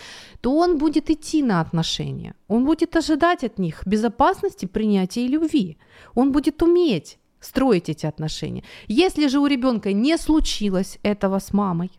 то 0.41 0.57
он 0.57 0.79
будет 0.79 1.11
идти 1.11 1.43
на 1.43 1.61
отношения. 1.61 2.35
Он 2.49 2.65
будет 2.65 2.97
ожидать 2.97 3.45
от 3.45 3.59
них 3.59 3.83
безопасности, 3.87 4.67
принятия 4.67 5.25
и 5.25 5.29
любви. 5.29 5.79
Он 6.15 6.33
будет 6.33 6.63
уметь 6.63 7.19
строить 7.41 7.89
эти 7.89 8.07
отношения. 8.07 8.65
Если 8.89 9.29
же 9.29 9.39
у 9.39 9.47
ребенка 9.47 9.93
не 9.93 10.17
случилось 10.17 10.99
этого 11.03 11.39
с 11.39 11.53
мамой, 11.53 11.91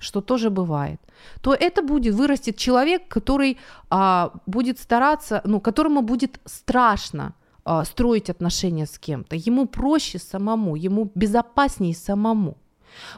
что 0.00 0.20
тоже 0.20 0.50
бывает, 0.50 1.00
то 1.40 1.54
это 1.54 1.82
будет 1.82 2.14
вырастет 2.14 2.56
человек, 2.56 3.02
который 3.08 3.58
а, 3.90 4.32
будет 4.46 4.78
стараться, 4.78 5.40
ну, 5.44 5.60
которому 5.60 6.02
будет 6.02 6.40
страшно 6.44 7.34
а, 7.64 7.84
строить 7.84 8.30
отношения 8.30 8.86
с 8.86 8.98
кем-то. 8.98 9.36
Ему 9.36 9.66
проще 9.66 10.18
самому, 10.18 10.74
ему 10.76 11.10
безопаснее 11.14 11.94
самому. 11.94 12.56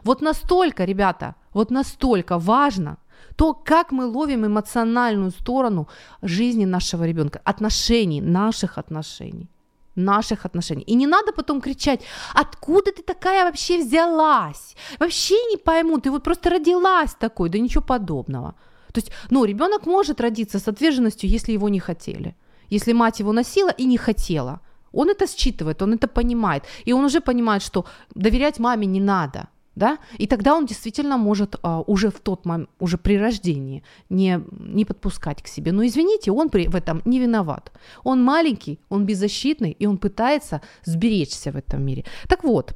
Вот 0.05 0.21
настолько, 0.21 0.85
ребята, 0.85 1.35
вот 1.55 1.71
настолько 1.71 2.39
важно 2.39 2.99
то, 3.37 3.55
как 3.55 3.93
мы 3.93 4.05
ловим 4.07 4.45
эмоциональную 4.45 5.31
сторону 5.31 5.89
жизни 6.23 6.67
нашего 6.67 7.05
ребенка, 7.05 7.41
отношений, 7.45 8.21
наших 8.21 8.79
отношений 8.79 9.49
наших 9.97 10.47
отношений. 10.47 10.85
И 10.89 10.95
не 10.95 11.07
надо 11.07 11.33
потом 11.33 11.61
кричать, 11.61 12.01
откуда 12.35 12.93
ты 12.93 13.03
такая 13.03 13.45
вообще 13.45 13.79
взялась? 13.79 14.77
Вообще 14.99 15.35
не 15.51 15.57
пойму, 15.57 15.99
ты 15.99 16.11
вот 16.11 16.23
просто 16.23 16.51
родилась 16.51 17.15
такой, 17.19 17.49
да 17.49 17.59
ничего 17.59 17.85
подобного. 17.85 18.55
То 18.93 19.01
есть, 19.01 19.13
ну, 19.31 19.45
ребенок 19.45 19.87
может 19.87 20.21
родиться 20.21 20.59
с 20.59 20.69
ответственностью, 20.69 21.31
если 21.31 21.53
его 21.53 21.69
не 21.69 21.81
хотели. 21.81 22.35
Если 22.71 22.93
мать 22.95 23.21
его 23.21 23.33
носила 23.33 23.71
и 23.71 23.87
не 23.87 23.97
хотела. 23.97 24.61
Он 24.93 25.09
это 25.09 25.27
считывает, 25.27 25.83
он 25.83 25.95
это 25.95 26.09
понимает. 26.09 26.65
И 26.85 26.93
он 26.93 27.05
уже 27.05 27.21
понимает, 27.21 27.63
что 27.63 27.85
доверять 28.15 28.59
маме 28.59 28.87
не 28.87 29.01
надо 29.01 29.49
да, 29.75 29.99
и 30.19 30.27
тогда 30.27 30.55
он 30.55 30.67
действительно 30.67 31.17
может 31.17 31.57
а, 31.63 31.81
уже 31.87 32.11
в 32.11 32.21
тот 32.21 32.45
момент, 32.45 32.71
уже 32.79 32.99
при 32.99 33.19
рождении 33.19 33.83
не, 34.11 34.41
не 34.51 34.85
подпускать 34.85 35.43
к 35.43 35.49
себе. 35.49 35.73
Но 35.73 35.85
извините, 35.87 36.31
он 36.31 36.51
при, 36.51 36.69
в 36.69 36.75
этом 36.75 37.03
не 37.05 37.19
виноват. 37.19 37.73
Он 38.05 38.23
маленький, 38.23 38.79
он 38.89 39.07
беззащитный, 39.07 39.71
и 39.71 39.87
он 39.87 39.99
пытается 39.99 40.61
сберечься 40.85 41.53
в 41.53 41.57
этом 41.57 41.85
мире. 41.85 42.05
Так 42.29 42.45
вот, 42.45 42.75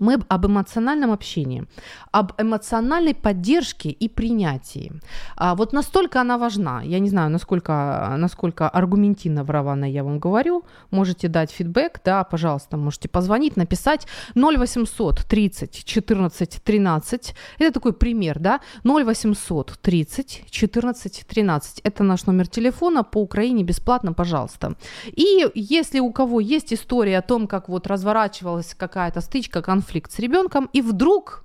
мы 0.00 0.18
об 0.28 0.46
эмоциональном 0.46 1.12
общении, 1.12 1.64
об 2.12 2.32
эмоциональной 2.38 3.14
поддержке 3.14 3.90
и 3.90 4.08
принятии. 4.08 4.92
А 5.36 5.54
вот 5.54 5.72
настолько 5.72 6.20
она 6.20 6.38
важна. 6.38 6.82
Я 6.82 6.98
не 6.98 7.08
знаю, 7.08 7.30
насколько, 7.30 8.14
насколько 8.18 8.68
аргументивно, 8.68 9.44
Вравана, 9.44 9.84
я 9.84 10.04
вам 10.04 10.18
говорю. 10.18 10.64
Можете 10.90 11.28
дать 11.28 11.50
фидбэк, 11.50 12.00
да, 12.04 12.24
пожалуйста, 12.24 12.76
можете 12.76 13.08
позвонить, 13.08 13.56
написать 13.56 14.06
0800 14.34 15.24
30 15.28 15.84
14 15.84 16.60
13. 16.64 17.34
Это 17.58 17.72
такой 17.72 17.92
пример, 17.92 18.38
да, 18.38 18.60
0800 18.84 19.78
30 19.80 20.44
14 20.50 21.24
13. 21.28 21.80
Это 21.84 22.02
наш 22.04 22.26
номер 22.26 22.46
телефона 22.46 23.02
по 23.04 23.18
Украине 23.18 23.64
бесплатно, 23.64 24.12
пожалуйста. 24.12 24.74
И 25.06 25.46
если 25.54 26.00
у 26.00 26.12
кого 26.12 26.40
есть 26.40 26.72
история 26.72 27.18
о 27.18 27.22
том, 27.22 27.46
как 27.46 27.68
вот 27.68 27.86
разворачивалась 27.86 28.74
какая-то 28.74 29.20
стычка, 29.20 29.62
конфликт, 29.62 29.87
конфликт 29.88 30.12
с 30.12 30.18
ребенком, 30.18 30.68
и 30.76 30.82
вдруг 30.82 31.44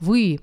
вы 0.00 0.38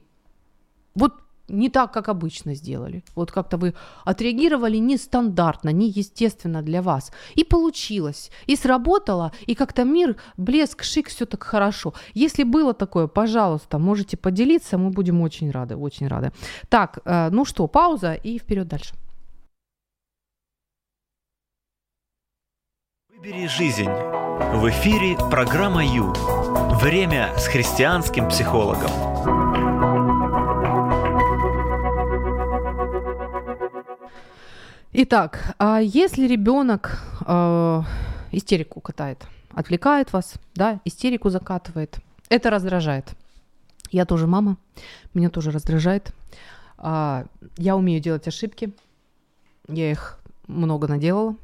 вот 0.96 1.14
не 1.50 1.70
так, 1.70 1.94
как 1.94 2.10
обычно 2.10 2.56
сделали. 2.56 3.04
Вот 3.16 3.32
как-то 3.32 3.58
вы 3.58 3.74
отреагировали 4.06 4.80
нестандартно, 4.80 5.72
неестественно 5.72 6.62
для 6.62 6.82
вас. 6.82 7.12
И 7.38 7.44
получилось, 7.44 8.32
и 8.50 8.56
сработало, 8.56 9.32
и 9.48 9.56
как-то 9.56 9.84
мир, 9.84 10.16
блеск, 10.38 10.84
шик, 10.84 11.08
все 11.08 11.26
так 11.26 11.44
хорошо. 11.44 11.94
Если 12.16 12.44
было 12.44 12.74
такое, 12.74 13.08
пожалуйста, 13.08 13.80
можете 13.80 14.18
поделиться, 14.18 14.78
мы 14.78 14.90
будем 14.92 15.22
очень 15.22 15.52
рады, 15.52 15.76
очень 15.76 16.08
рады. 16.08 16.32
Так, 16.70 17.00
э, 17.06 17.30
ну 17.32 17.46
что, 17.46 17.68
пауза 17.68 18.14
и 18.14 18.38
вперед 18.38 18.68
дальше. 18.68 18.94
Выбери 23.22 23.48
жизнь. 23.48 23.90
В 23.90 24.70
эфире 24.70 25.18
программа 25.30 25.84
Ю. 25.84 26.14
Время 26.80 27.38
с 27.38 27.48
христианским 27.48 28.30
психологом. 28.30 28.90
Итак, 34.94 35.54
а 35.60 35.80
если 35.80 36.28
ребенок 36.28 37.04
э, 37.28 37.82
истерику 38.32 38.80
катает, 38.80 39.28
отвлекает 39.54 40.14
вас, 40.14 40.36
да, 40.56 40.80
истерику 40.86 41.30
закатывает, 41.30 42.00
это 42.30 42.50
раздражает. 42.50 43.10
Я 43.92 44.06
тоже 44.06 44.28
мама, 44.28 44.56
меня 45.14 45.30
тоже 45.30 45.52
раздражает. 45.52 46.14
А, 46.78 47.26
я 47.58 47.76
умею 47.76 48.00
делать 48.00 48.30
ошибки, 48.30 48.72
я 49.68 49.92
их 49.92 50.22
много 50.48 50.88
наделала. 50.88 51.36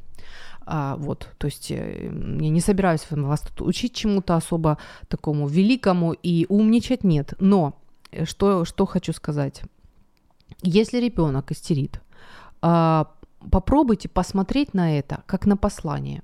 А, 0.66 0.95
вот, 0.97 1.30
то 1.38 1.45
есть 1.45 1.70
э, 1.70 2.05
я 2.05 2.49
не 2.49 2.59
собираюсь 2.59 3.05
вас 3.09 3.41
тут 3.41 3.61
учить 3.68 3.93
чему-то 3.93 4.36
особо 4.36 4.78
такому 5.07 5.47
великому 5.47 6.13
и 6.13 6.47
умничать 6.49 7.03
нет. 7.03 7.36
Но 7.39 7.78
э, 8.11 8.26
что, 8.26 8.66
что 8.66 8.86
хочу 8.86 9.13
сказать. 9.13 9.61
Если 10.63 10.97
ребенок 10.97 11.51
истерит, 11.51 12.01
а, 12.61 13.11
попробуйте 13.51 14.09
посмотреть 14.09 14.74
на 14.74 14.97
это 14.97 15.24
как 15.28 15.45
на 15.45 15.55
послание. 15.55 16.24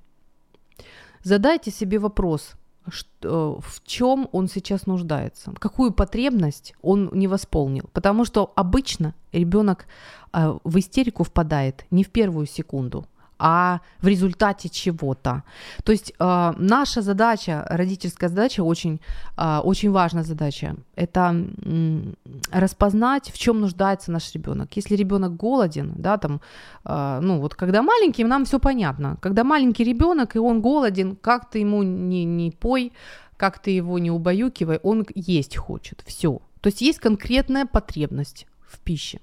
Задайте 1.23 1.69
себе 1.69 1.99
вопрос, 1.99 2.53
что, 2.87 3.59
в 3.61 3.83
чем 3.85 4.27
он 4.31 4.47
сейчас 4.47 4.87
нуждается, 4.87 5.53
какую 5.59 5.91
потребность 5.91 6.73
он 6.81 7.11
не 7.13 7.27
восполнил. 7.27 7.89
Потому 7.93 8.25
что 8.25 8.51
обычно 8.55 9.13
ребенок 9.31 9.85
э, 10.33 10.57
в 10.63 10.79
истерику 10.79 11.23
впадает 11.23 11.85
не 11.91 12.03
в 12.03 12.09
первую 12.09 12.47
секунду, 12.47 13.05
а 13.41 13.79
в 14.01 14.07
результате 14.07 14.69
чего-то. 14.69 15.43
То 15.83 15.91
есть 15.91 16.13
э, 16.19 16.53
наша 16.57 17.01
задача, 17.01 17.65
родительская 17.69 18.29
задача, 18.29 18.63
очень, 18.63 18.99
э, 19.37 19.61
очень 19.63 19.91
важная 19.91 20.23
задача, 20.23 20.75
это 20.95 21.35
э, 21.65 22.01
распознать, 22.51 23.31
в 23.31 23.37
чем 23.37 23.61
нуждается 23.61 24.11
наш 24.11 24.35
ребенок. 24.35 24.77
Если 24.77 24.95
ребенок 24.95 25.35
голоден, 25.35 25.93
да, 25.95 26.17
там, 26.17 26.39
э, 26.85 27.19
ну 27.21 27.39
вот 27.39 27.55
когда 27.55 27.81
маленький, 27.81 28.23
нам 28.23 28.45
все 28.45 28.59
понятно. 28.59 29.17
Когда 29.21 29.43
маленький 29.43 29.83
ребенок 29.83 30.35
и 30.35 30.39
он 30.39 30.61
голоден, 30.61 31.15
как 31.15 31.49
ты 31.49 31.59
ему 31.59 31.83
не, 31.83 32.25
не 32.25 32.51
пой, 32.51 32.91
как 33.37 33.57
ты 33.57 33.71
его 33.71 33.97
не 33.99 34.11
убаюкивай, 34.11 34.79
он 34.83 35.05
есть 35.15 35.57
хочет, 35.57 36.03
все. 36.05 36.41
То 36.61 36.67
есть 36.67 36.81
есть 36.81 36.99
конкретная 36.99 37.65
потребность 37.65 38.45
в 38.67 38.79
пище 38.79 39.19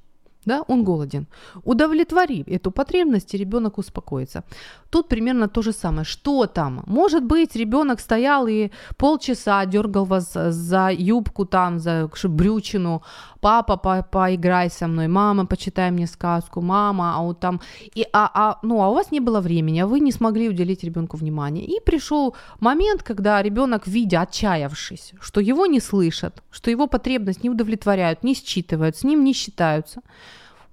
да, 0.49 0.65
он 0.69 0.85
голоден. 0.85 1.27
Удовлетвори 1.65 2.43
эту 2.47 2.71
потребность, 2.73 3.35
и 3.35 3.39
ребенок 3.39 3.79
успокоится. 3.79 4.43
Тут 4.91 5.09
примерно 5.09 5.49
то 5.49 5.63
же 5.63 5.73
самое. 5.73 6.05
Что 6.05 6.47
там? 6.47 6.83
Может 6.87 7.25
быть, 7.25 7.57
ребенок 7.57 8.01
стоял 8.01 8.47
и 8.47 8.71
полчаса 8.97 9.67
дергал 9.67 10.07
вас 10.07 10.33
за 10.33 10.91
юбку 10.91 11.45
там, 11.45 11.79
за 11.79 12.11
брючину. 12.25 13.03
Папа, 13.41 13.77
по 13.77 14.03
поиграй 14.03 14.71
со 14.71 14.87
мной. 14.87 15.09
Мама, 15.09 15.47
почитай 15.47 15.91
мне 15.91 16.07
сказку. 16.07 16.63
Мама, 16.63 17.17
а 17.17 17.23
вот 17.23 17.41
там... 17.41 17.61
И, 17.95 18.07
а, 18.13 18.31
а, 18.35 18.59
ну, 18.63 18.81
а 18.83 18.89
у 18.89 18.95
вас 18.95 19.11
не 19.11 19.21
было 19.21 19.41
времени, 19.41 19.81
а 19.81 19.87
вы 19.87 20.01
не 20.01 20.13
смогли 20.13 20.49
уделить 20.49 20.85
ребенку 20.85 21.17
внимание. 21.19 21.67
И 21.67 21.81
пришел 21.85 22.35
момент, 22.61 23.03
когда 23.03 23.43
ребенок, 23.43 23.87
видя, 23.87 24.23
отчаявшись, 24.23 25.13
что 25.21 25.41
его 25.41 25.67
не 25.67 25.81
слышат, 25.81 26.43
что 26.51 26.71
его 26.71 26.87
потребность 26.87 27.45
не 27.45 27.51
удовлетворяют, 27.51 28.25
не 28.25 28.35
считывают, 28.35 28.97
с 28.97 29.05
ним 29.05 29.23
не 29.23 29.35
считаются, 29.35 30.01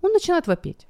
он 0.01 0.13
начинает 0.13 0.47
вопить. 0.47 0.88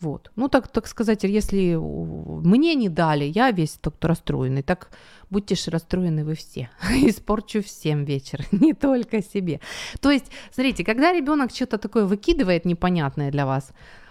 Вот. 0.00 0.30
Ну, 0.36 0.48
так, 0.48 0.68
так 0.68 0.86
сказать, 0.86 1.24
если 1.24 1.76
мне 1.76 2.74
не 2.74 2.88
дали, 2.88 3.24
я 3.24 3.50
весь 3.50 3.78
так 3.80 3.94
расстроенный, 4.00 4.62
так 4.62 4.90
будьте 5.30 5.54
же 5.54 5.70
расстроены 5.70 6.24
вы 6.24 6.34
все. 6.34 6.68
Испорчу 6.90 7.62
всем 7.62 8.04
вечер, 8.04 8.44
не 8.52 8.74
только 8.74 9.22
себе. 9.22 9.60
То 10.00 10.10
есть, 10.10 10.26
смотрите, 10.52 10.84
когда 10.84 11.12
ребенок 11.12 11.50
что-то 11.50 11.78
такое 11.78 12.04
выкидывает 12.04 12.66
непонятное 12.66 13.30
для 13.30 13.46
вас, 13.46 13.70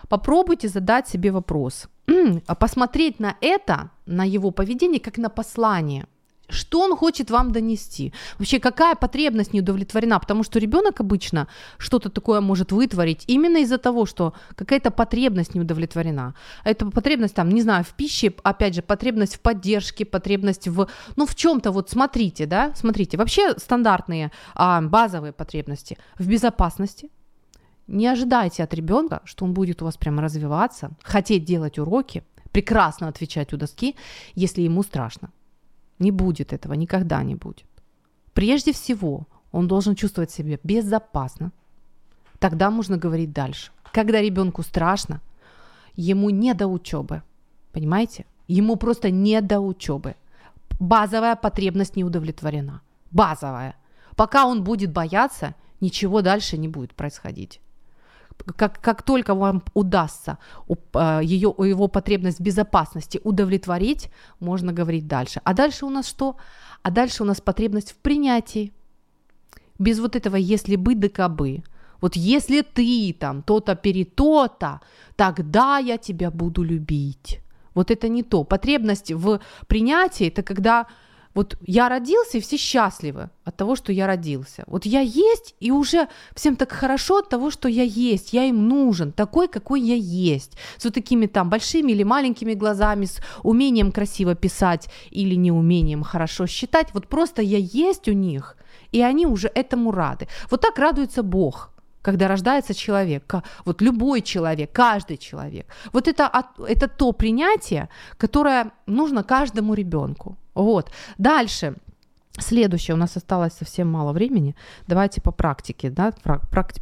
попробуйте 0.09 0.69
задать 0.69 1.07
себе 1.07 1.31
вопрос, 1.31 1.87
а 2.47 2.55
посмотреть 2.55 3.19
на 3.19 3.35
это, 3.41 3.91
на 4.05 4.25
его 4.25 4.51
поведение, 4.51 4.99
как 4.99 5.17
на 5.17 5.29
послание– 5.29 6.07
что 6.49 6.81
он 6.81 6.95
хочет 6.95 7.31
вам 7.31 7.51
донести? 7.51 8.13
Вообще, 8.39 8.59
какая 8.59 8.95
потребность 8.95 9.53
не 9.53 9.61
удовлетворена? 9.61 10.19
Потому 10.19 10.43
что 10.43 10.59
ребенок 10.59 10.99
обычно 10.99 11.47
что-то 11.77 12.09
такое 12.09 12.41
может 12.41 12.71
вытворить 12.71 13.23
именно 13.27 13.57
из-за 13.57 13.77
того, 13.77 14.05
что 14.05 14.33
какая-то 14.55 14.91
потребность 14.91 15.55
не 15.55 15.61
удовлетворена. 15.61 16.33
Это 16.63 16.85
потребность 16.85 17.35
там, 17.35 17.49
не 17.49 17.61
знаю, 17.61 17.83
в 17.83 17.93
пище, 17.93 18.33
опять 18.43 18.75
же, 18.75 18.81
потребность 18.81 19.35
в 19.35 19.39
поддержке, 19.39 20.05
потребность 20.05 20.67
в, 20.67 20.87
ну, 21.15 21.25
в 21.25 21.35
чем-то, 21.35 21.71
вот 21.71 21.89
смотрите, 21.89 22.45
да, 22.45 22.71
смотрите, 22.75 23.17
вообще 23.17 23.57
стандартные 23.57 24.31
а, 24.53 24.81
базовые 24.81 25.33
потребности 25.33 25.97
в 26.19 26.27
безопасности. 26.27 27.09
Не 27.87 28.07
ожидайте 28.07 28.63
от 28.63 28.73
ребенка, 28.73 29.21
что 29.25 29.45
он 29.45 29.53
будет 29.53 29.81
у 29.81 29.85
вас 29.85 29.97
прямо 29.97 30.21
развиваться, 30.21 30.91
хотеть 31.03 31.45
делать 31.45 31.77
уроки, 31.77 32.23
прекрасно 32.51 33.07
отвечать 33.07 33.53
у 33.53 33.57
доски, 33.57 33.95
если 34.33 34.61
ему 34.61 34.81
страшно. 34.81 35.29
Не 35.99 36.11
будет 36.11 36.53
этого, 36.53 36.73
никогда 36.73 37.23
не 37.23 37.35
будет. 37.35 37.65
Прежде 38.33 38.73
всего, 38.73 39.27
он 39.51 39.67
должен 39.67 39.95
чувствовать 39.95 40.31
себя 40.31 40.59
безопасно. 40.63 41.51
Тогда 42.39 42.69
можно 42.69 42.97
говорить 42.97 43.31
дальше. 43.31 43.71
Когда 43.91 44.21
ребенку 44.21 44.61
страшно, 44.61 45.21
ему 45.95 46.29
не 46.29 46.53
до 46.53 46.67
учебы. 46.67 47.23
Понимаете? 47.71 48.25
Ему 48.47 48.75
просто 48.75 49.09
не 49.09 49.41
до 49.41 49.59
учебы. 49.59 50.15
Базовая 50.79 51.35
потребность 51.35 51.95
не 51.95 52.03
удовлетворена. 52.03 52.81
Базовая. 53.11 53.75
Пока 54.17 54.45
он 54.45 54.63
будет 54.63 54.91
бояться, 54.91 55.55
ничего 55.79 56.21
дальше 56.21 56.57
не 56.57 56.67
будет 56.67 56.93
происходить 56.93 57.61
как, 58.55 58.79
как 58.81 59.03
только 59.03 59.33
вам 59.35 59.63
удастся 59.73 60.37
ее, 61.21 61.53
его 61.57 61.87
потребность 61.87 62.39
безопасности 62.39 63.19
удовлетворить, 63.23 64.09
можно 64.39 64.73
говорить 64.73 65.07
дальше. 65.07 65.41
А 65.43 65.53
дальше 65.53 65.85
у 65.85 65.89
нас 65.89 66.07
что? 66.07 66.35
А 66.83 66.91
дальше 66.91 67.23
у 67.23 67.25
нас 67.25 67.41
потребность 67.41 67.91
в 67.91 67.95
принятии. 67.95 68.71
Без 69.79 69.99
вот 69.99 70.15
этого 70.15 70.35
«если 70.35 70.75
бы 70.75 70.95
да 70.95 71.09
кабы». 71.09 71.63
Вот 72.01 72.15
если 72.15 72.61
ты 72.61 73.13
там 73.19 73.41
то-то 73.41 73.75
перед 73.75 74.15
то-то, 74.15 74.81
тогда 75.15 75.79
я 75.79 75.97
тебя 75.97 76.29
буду 76.29 76.61
любить. 76.61 77.39
Вот 77.73 77.89
это 77.89 78.09
не 78.09 78.21
то. 78.21 78.43
Потребность 78.43 79.11
в 79.11 79.39
принятии– 79.67 80.27
это 80.29 80.43
когда 80.43 80.87
вот 81.35 81.57
я 81.67 81.89
родился, 81.89 82.37
и 82.37 82.41
все 82.41 82.57
счастливы 82.57 83.29
от 83.43 83.57
того, 83.57 83.75
что 83.75 83.91
я 83.91 84.07
родился. 84.07 84.63
Вот 84.67 84.85
я 84.85 85.01
есть, 85.01 85.53
и 85.59 85.69
уже 85.69 86.07
всем 86.33 86.55
так 86.55 86.71
хорошо 86.71 87.17
от 87.17 87.29
того, 87.29 87.51
что 87.51 87.67
я 87.67 87.83
есть. 87.83 88.33
Я 88.33 88.45
им 88.45 88.67
нужен, 88.69 89.11
такой, 89.11 89.49
какой 89.49 89.81
я 89.81 89.95
есть. 89.95 90.53
С 90.77 90.85
вот 90.85 90.93
такими 90.93 91.27
там 91.27 91.49
большими 91.49 91.91
или 91.91 92.03
маленькими 92.03 92.53
глазами, 92.53 93.05
с 93.05 93.19
умением 93.43 93.91
красиво 93.91 94.33
писать 94.33 94.89
или 95.11 95.35
неумением 95.35 96.03
хорошо 96.03 96.47
считать. 96.47 96.93
Вот 96.93 97.07
просто 97.07 97.41
я 97.41 97.57
есть 97.57 98.07
у 98.07 98.13
них, 98.13 98.55
и 98.93 99.01
они 99.01 99.27
уже 99.27 99.51
этому 99.53 99.91
рады. 99.91 100.27
Вот 100.49 100.61
так 100.61 100.79
радуется 100.79 101.21
Бог– 101.21 101.71
когда 102.05 102.27
рождается 102.27 102.75
человек, 102.75 103.33
вот 103.65 103.81
любой 103.81 104.21
человек, 104.21 104.71
каждый 104.71 105.17
человек. 105.17 105.65
Вот 105.91 106.07
это, 106.07 106.31
это 106.67 106.87
то 106.87 107.13
принятие, 107.13 107.89
которое 108.17 108.71
нужно 108.85 109.23
каждому 109.23 109.73
ребенку. 109.73 110.37
Вот. 110.55 110.91
Дальше. 111.17 111.75
Следующее, 112.37 112.95
у 112.95 112.97
нас 112.97 113.17
осталось 113.17 113.53
совсем 113.53 113.91
мало 113.91 114.11
времени. 114.11 114.55
Давайте 114.87 115.21
по 115.21 115.31
практике, 115.31 115.89
да, 115.89 116.11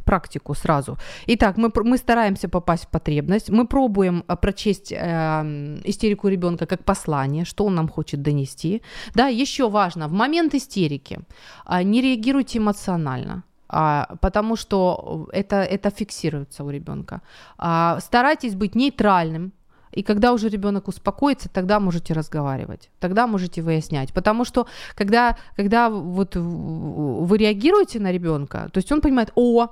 практику 0.04 0.54
сразу. 0.54 0.98
Итак, 1.28 1.56
мы, 1.56 1.70
мы 1.84 1.96
стараемся 1.96 2.48
попасть 2.48 2.84
в 2.84 2.88
потребность, 2.88 3.50
мы 3.50 3.66
пробуем 3.66 4.24
э, 4.26 4.36
прочесть 4.36 4.92
э, 4.92 5.80
истерику 5.84 6.28
ребенка 6.28 6.66
как 6.66 6.84
послание, 6.84 7.44
что 7.44 7.64
он 7.66 7.74
нам 7.74 7.88
хочет 7.88 8.20
донести. 8.22 8.82
Да, 9.14 9.28
еще 9.28 9.68
важно, 9.68 10.08
в 10.08 10.12
момент 10.12 10.54
истерики 10.54 11.20
э, 11.68 11.82
не 11.84 12.02
реагируйте 12.02 12.58
эмоционально 12.58 13.42
а, 13.68 14.06
потому 14.20 14.56
что 14.56 15.26
это, 15.32 15.56
это 15.56 15.90
фиксируется 15.90 16.64
у 16.64 16.70
ребенка. 16.70 17.20
А, 17.58 17.98
старайтесь 18.00 18.54
быть 18.54 18.76
нейтральным, 18.76 19.52
и 19.94 20.02
когда 20.02 20.32
уже 20.32 20.48
ребенок 20.48 20.88
успокоится, 20.88 21.48
тогда 21.48 21.80
можете 21.80 22.14
разговаривать, 22.14 22.90
тогда 23.00 23.26
можете 23.26 23.62
выяснять. 23.62 24.12
Потому 24.12 24.44
что 24.44 24.66
когда, 24.94 25.36
когда 25.56 25.88
вот 25.88 26.36
вы 26.36 27.38
реагируете 27.38 28.00
на 28.00 28.12
ребенка, 28.12 28.68
то 28.72 28.78
есть 28.78 28.92
он 28.92 29.00
понимает, 29.00 29.32
о, 29.34 29.68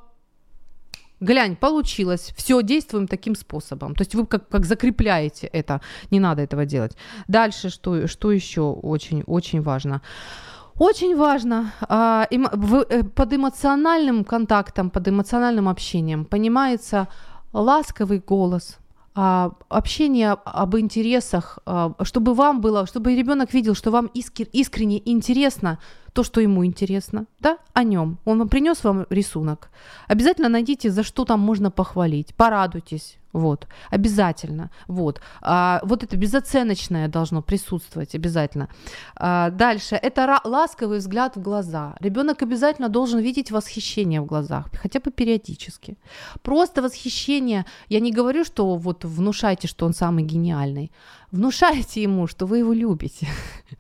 глянь, 1.22 1.56
получилось, 1.56 2.32
все, 2.36 2.62
действуем 2.62 3.06
таким 3.06 3.34
способом. 3.34 3.94
То 3.94 4.02
есть 4.02 4.14
вы 4.14 4.26
как, 4.26 4.48
как 4.48 4.64
закрепляете 4.64 5.46
это, 5.46 5.80
не 6.10 6.20
надо 6.20 6.42
этого 6.42 6.66
делать. 6.66 6.96
Дальше, 7.28 7.70
что, 7.70 8.06
что 8.06 8.32
еще 8.32 8.60
очень, 8.60 9.22
очень 9.26 9.62
важно. 9.62 10.00
Очень 10.78 11.16
важно 11.16 11.72
в, 11.88 12.86
э, 12.88 13.02
под 13.04 13.32
эмоциональным 13.32 14.24
контактом, 14.24 14.90
под 14.90 15.08
эмоциональным 15.08 15.68
общением 15.68 16.24
понимается 16.24 17.08
ласковый 17.52 18.18
голос, 18.18 18.78
общение 19.14 20.30
об 20.30 20.76
интересах, 20.76 21.58
а, 21.66 21.92
чтобы 22.02 22.34
вам 22.34 22.60
было, 22.60 22.86
чтобы 22.86 23.14
ребенок 23.14 23.52
видел, 23.52 23.74
что 23.74 23.90
вам 23.90 24.06
искр, 24.06 24.44
искренне 24.52 25.02
интересно 25.04 25.78
то, 26.12 26.22
что 26.22 26.40
ему 26.40 26.64
интересно, 26.64 27.26
да, 27.40 27.58
о 27.72 27.84
нем. 27.84 28.18
Он 28.24 28.48
принес 28.48 28.84
вам 28.84 29.06
рисунок. 29.10 29.70
Обязательно 30.08 30.48
найдите, 30.48 30.90
за 30.90 31.02
что 31.02 31.24
там 31.24 31.40
можно 31.40 31.70
похвалить, 31.70 32.34
порадуйтесь, 32.34 33.18
вот, 33.32 33.66
обязательно, 33.90 34.70
вот. 34.88 35.20
А, 35.40 35.80
вот 35.84 36.02
это 36.02 36.16
безоценочное 36.16 37.08
должно 37.08 37.42
присутствовать 37.42 38.14
обязательно. 38.14 38.68
А, 39.16 39.50
дальше, 39.50 39.94
это 39.94 40.40
ласковый 40.44 40.98
взгляд 40.98 41.36
в 41.36 41.42
глаза. 41.42 41.94
Ребенок 42.00 42.42
обязательно 42.42 42.88
должен 42.88 43.20
видеть 43.20 43.50
восхищение 43.50 44.20
в 44.20 44.26
глазах, 44.26 44.66
хотя 44.82 45.00
бы 45.00 45.10
периодически. 45.10 45.96
Просто 46.42 46.82
восхищение, 46.82 47.64
я 47.88 48.00
не 48.00 48.12
говорю, 48.12 48.44
что 48.44 48.76
вот 48.76 49.04
внушайте, 49.04 49.66
что 49.66 49.86
он 49.86 49.94
самый 49.94 50.24
гениальный, 50.24 50.92
внушайте 51.32 52.02
ему, 52.02 52.26
что 52.26 52.46
вы 52.46 52.58
его 52.58 52.72
любите. 52.72 53.26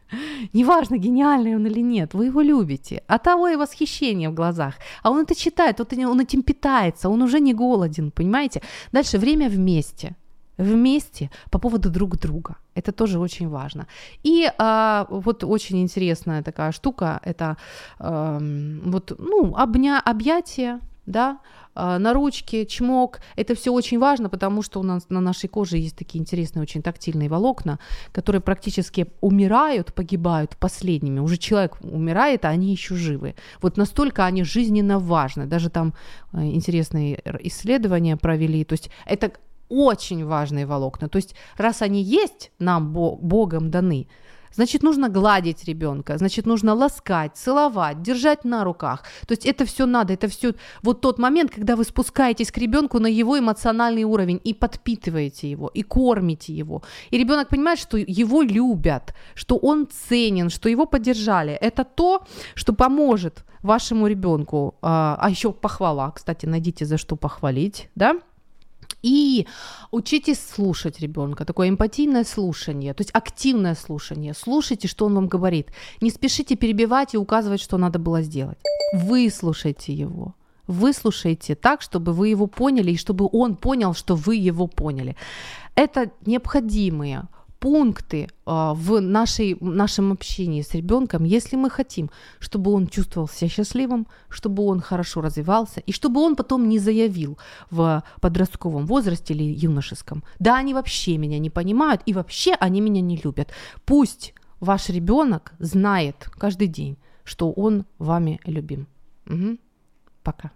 Неважно, 0.52 0.98
гениальный 0.98 1.54
он 1.54 1.66
или 1.66 1.82
нет, 1.82 2.14
вы 2.14 2.26
его 2.26 2.42
любите. 2.42 3.02
А 3.06 3.18
того 3.18 3.48
и 3.48 3.56
восхищение 3.56 4.30
в 4.30 4.34
глазах. 4.34 4.74
А 5.02 5.10
он 5.10 5.20
это 5.20 5.34
читает, 5.34 5.80
он 5.80 6.20
этим 6.20 6.42
питается, 6.42 7.08
он 7.08 7.22
уже 7.22 7.40
не 7.40 7.54
голоден, 7.54 8.10
понимаете? 8.10 8.62
Дальше 8.92 9.18
время 9.18 9.48
вместе 9.48 10.16
вместе 10.58 11.30
по 11.50 11.58
поводу 11.58 11.90
друг 11.90 12.18
друга. 12.18 12.56
Это 12.74 12.92
тоже 12.92 13.18
очень 13.18 13.48
важно. 13.48 13.86
И 14.22 14.50
а, 14.58 15.06
вот 15.10 15.44
очень 15.44 15.80
интересная 15.80 16.42
такая 16.42 16.72
штука, 16.72 17.20
это 17.24 17.56
а, 17.98 18.38
вот, 18.84 19.12
ну, 19.18 19.54
обня, 19.56 20.00
объятие, 20.00 20.80
да, 21.06 21.38
на 21.74 22.12
ручке, 22.12 22.66
чмок. 22.66 23.20
Это 23.36 23.54
все 23.54 23.72
очень 23.72 23.98
важно, 23.98 24.28
потому 24.28 24.62
что 24.62 24.80
у 24.80 24.82
нас 24.82 25.06
на 25.08 25.20
нашей 25.20 25.48
коже 25.48 25.78
есть 25.78 25.96
такие 25.96 26.20
интересные, 26.20 26.62
очень 26.62 26.82
тактильные 26.82 27.28
волокна, 27.28 27.78
которые 28.12 28.40
практически 28.40 29.06
умирают, 29.20 29.94
погибают 29.94 30.56
последними. 30.56 31.20
Уже 31.20 31.36
человек 31.36 31.78
умирает, 31.80 32.44
а 32.44 32.48
они 32.48 32.72
еще 32.72 32.94
живы. 32.94 33.34
Вот 33.60 33.76
настолько 33.76 34.24
они 34.24 34.44
жизненно 34.44 34.98
важны. 34.98 35.46
Даже 35.46 35.70
там 35.70 35.94
э, 36.32 36.44
интересные 36.44 37.20
исследования 37.40 38.16
провели. 38.16 38.64
То 38.64 38.74
есть 38.74 38.90
это 39.06 39.32
очень 39.68 40.24
важные 40.26 40.66
волокна. 40.66 41.08
То 41.08 41.16
есть 41.16 41.34
раз 41.56 41.82
они 41.82 42.02
есть, 42.02 42.52
нам 42.58 42.92
Богом 42.92 43.70
даны, 43.70 44.06
значит, 44.54 44.82
нужно 44.82 45.08
гладить 45.08 45.64
ребенка, 45.64 46.18
значит, 46.18 46.46
нужно 46.46 46.74
ласкать, 46.74 47.36
целовать, 47.36 48.02
держать 48.02 48.44
на 48.44 48.64
руках. 48.64 49.02
То 49.26 49.32
есть 49.32 49.46
это 49.46 49.64
все 49.64 49.86
надо, 49.86 50.12
это 50.12 50.28
все 50.28 50.54
вот 50.82 51.00
тот 51.00 51.18
момент, 51.18 51.50
когда 51.50 51.76
вы 51.76 51.84
спускаетесь 51.84 52.50
к 52.50 52.58
ребенку 52.58 52.98
на 52.98 53.06
его 53.06 53.38
эмоциональный 53.38 54.04
уровень 54.04 54.40
и 54.44 54.54
подпитываете 54.54 55.50
его, 55.50 55.68
и 55.68 55.82
кормите 55.82 56.52
его. 56.52 56.82
И 57.10 57.18
ребенок 57.18 57.48
понимает, 57.48 57.78
что 57.78 57.96
его 57.96 58.42
любят, 58.42 59.14
что 59.34 59.56
он 59.56 59.86
ценен, 60.08 60.50
что 60.50 60.68
его 60.68 60.86
поддержали. 60.86 61.52
Это 61.52 61.84
то, 61.84 62.24
что 62.54 62.72
поможет 62.72 63.44
вашему 63.62 64.06
ребенку. 64.06 64.74
А, 64.82 65.16
а 65.20 65.30
еще 65.30 65.52
похвала, 65.52 66.10
кстати, 66.10 66.46
найдите 66.46 66.84
за 66.84 66.98
что 66.98 67.16
похвалить, 67.16 67.88
да? 67.94 68.16
И 69.02 69.46
учитесь 69.90 70.40
слушать 70.40 71.00
ребенка, 71.00 71.44
такое 71.44 71.68
эмпатийное 71.68 72.24
слушание, 72.24 72.94
то 72.94 73.02
есть 73.02 73.10
активное 73.12 73.74
слушание. 73.74 74.32
Слушайте, 74.34 74.88
что 74.88 75.06
он 75.06 75.14
вам 75.14 75.28
говорит. 75.28 75.72
Не 76.00 76.10
спешите 76.10 76.56
перебивать 76.56 77.14
и 77.14 77.18
указывать, 77.18 77.60
что 77.60 77.78
надо 77.78 77.98
было 77.98 78.22
сделать. 78.22 78.58
Выслушайте 78.94 79.92
его. 79.92 80.34
Выслушайте 80.68 81.56
так, 81.56 81.82
чтобы 81.82 82.12
вы 82.12 82.28
его 82.28 82.46
поняли 82.46 82.92
и 82.92 82.96
чтобы 82.96 83.28
он 83.32 83.56
понял, 83.56 83.94
что 83.94 84.14
вы 84.14 84.36
его 84.36 84.68
поняли. 84.68 85.16
Это 85.74 86.10
необходимые 86.24 87.28
пункты 87.62 88.24
э, 88.24 88.72
в 88.74 89.00
нашей, 89.00 89.56
нашем 89.60 90.10
общении 90.10 90.62
с 90.62 90.74
ребенком, 90.74 91.22
если 91.22 91.56
мы 91.56 91.70
хотим, 91.70 92.10
чтобы 92.40 92.72
он 92.72 92.88
чувствовал 92.88 93.28
себя 93.28 93.48
счастливым, 93.48 94.08
чтобы 94.28 94.64
он 94.64 94.80
хорошо 94.80 95.20
развивался, 95.20 95.80
и 95.80 95.92
чтобы 95.92 96.20
он 96.20 96.34
потом 96.34 96.68
не 96.68 96.80
заявил 96.80 97.38
в 97.70 98.02
подростковом 98.20 98.86
возрасте 98.86 99.34
или 99.34 99.44
юношеском, 99.44 100.24
да, 100.40 100.56
они 100.56 100.74
вообще 100.74 101.18
меня 101.18 101.38
не 101.38 101.50
понимают, 101.50 102.02
и 102.04 102.12
вообще 102.12 102.54
они 102.60 102.80
меня 102.80 103.00
не 103.00 103.16
любят. 103.16 103.52
Пусть 103.84 104.34
ваш 104.58 104.88
ребенок 104.88 105.52
знает 105.60 106.28
каждый 106.36 106.66
день, 106.66 106.96
что 107.22 107.52
он 107.52 107.84
вами 107.98 108.40
любим. 108.44 108.88
Угу. 109.26 109.58
Пока. 110.24 110.50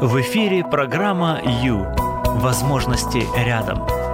В 0.00 0.20
эфире 0.20 0.64
программа 0.64 1.40
«Ю» 1.64 2.07
Возможности 2.36 3.26
рядом. 3.36 4.07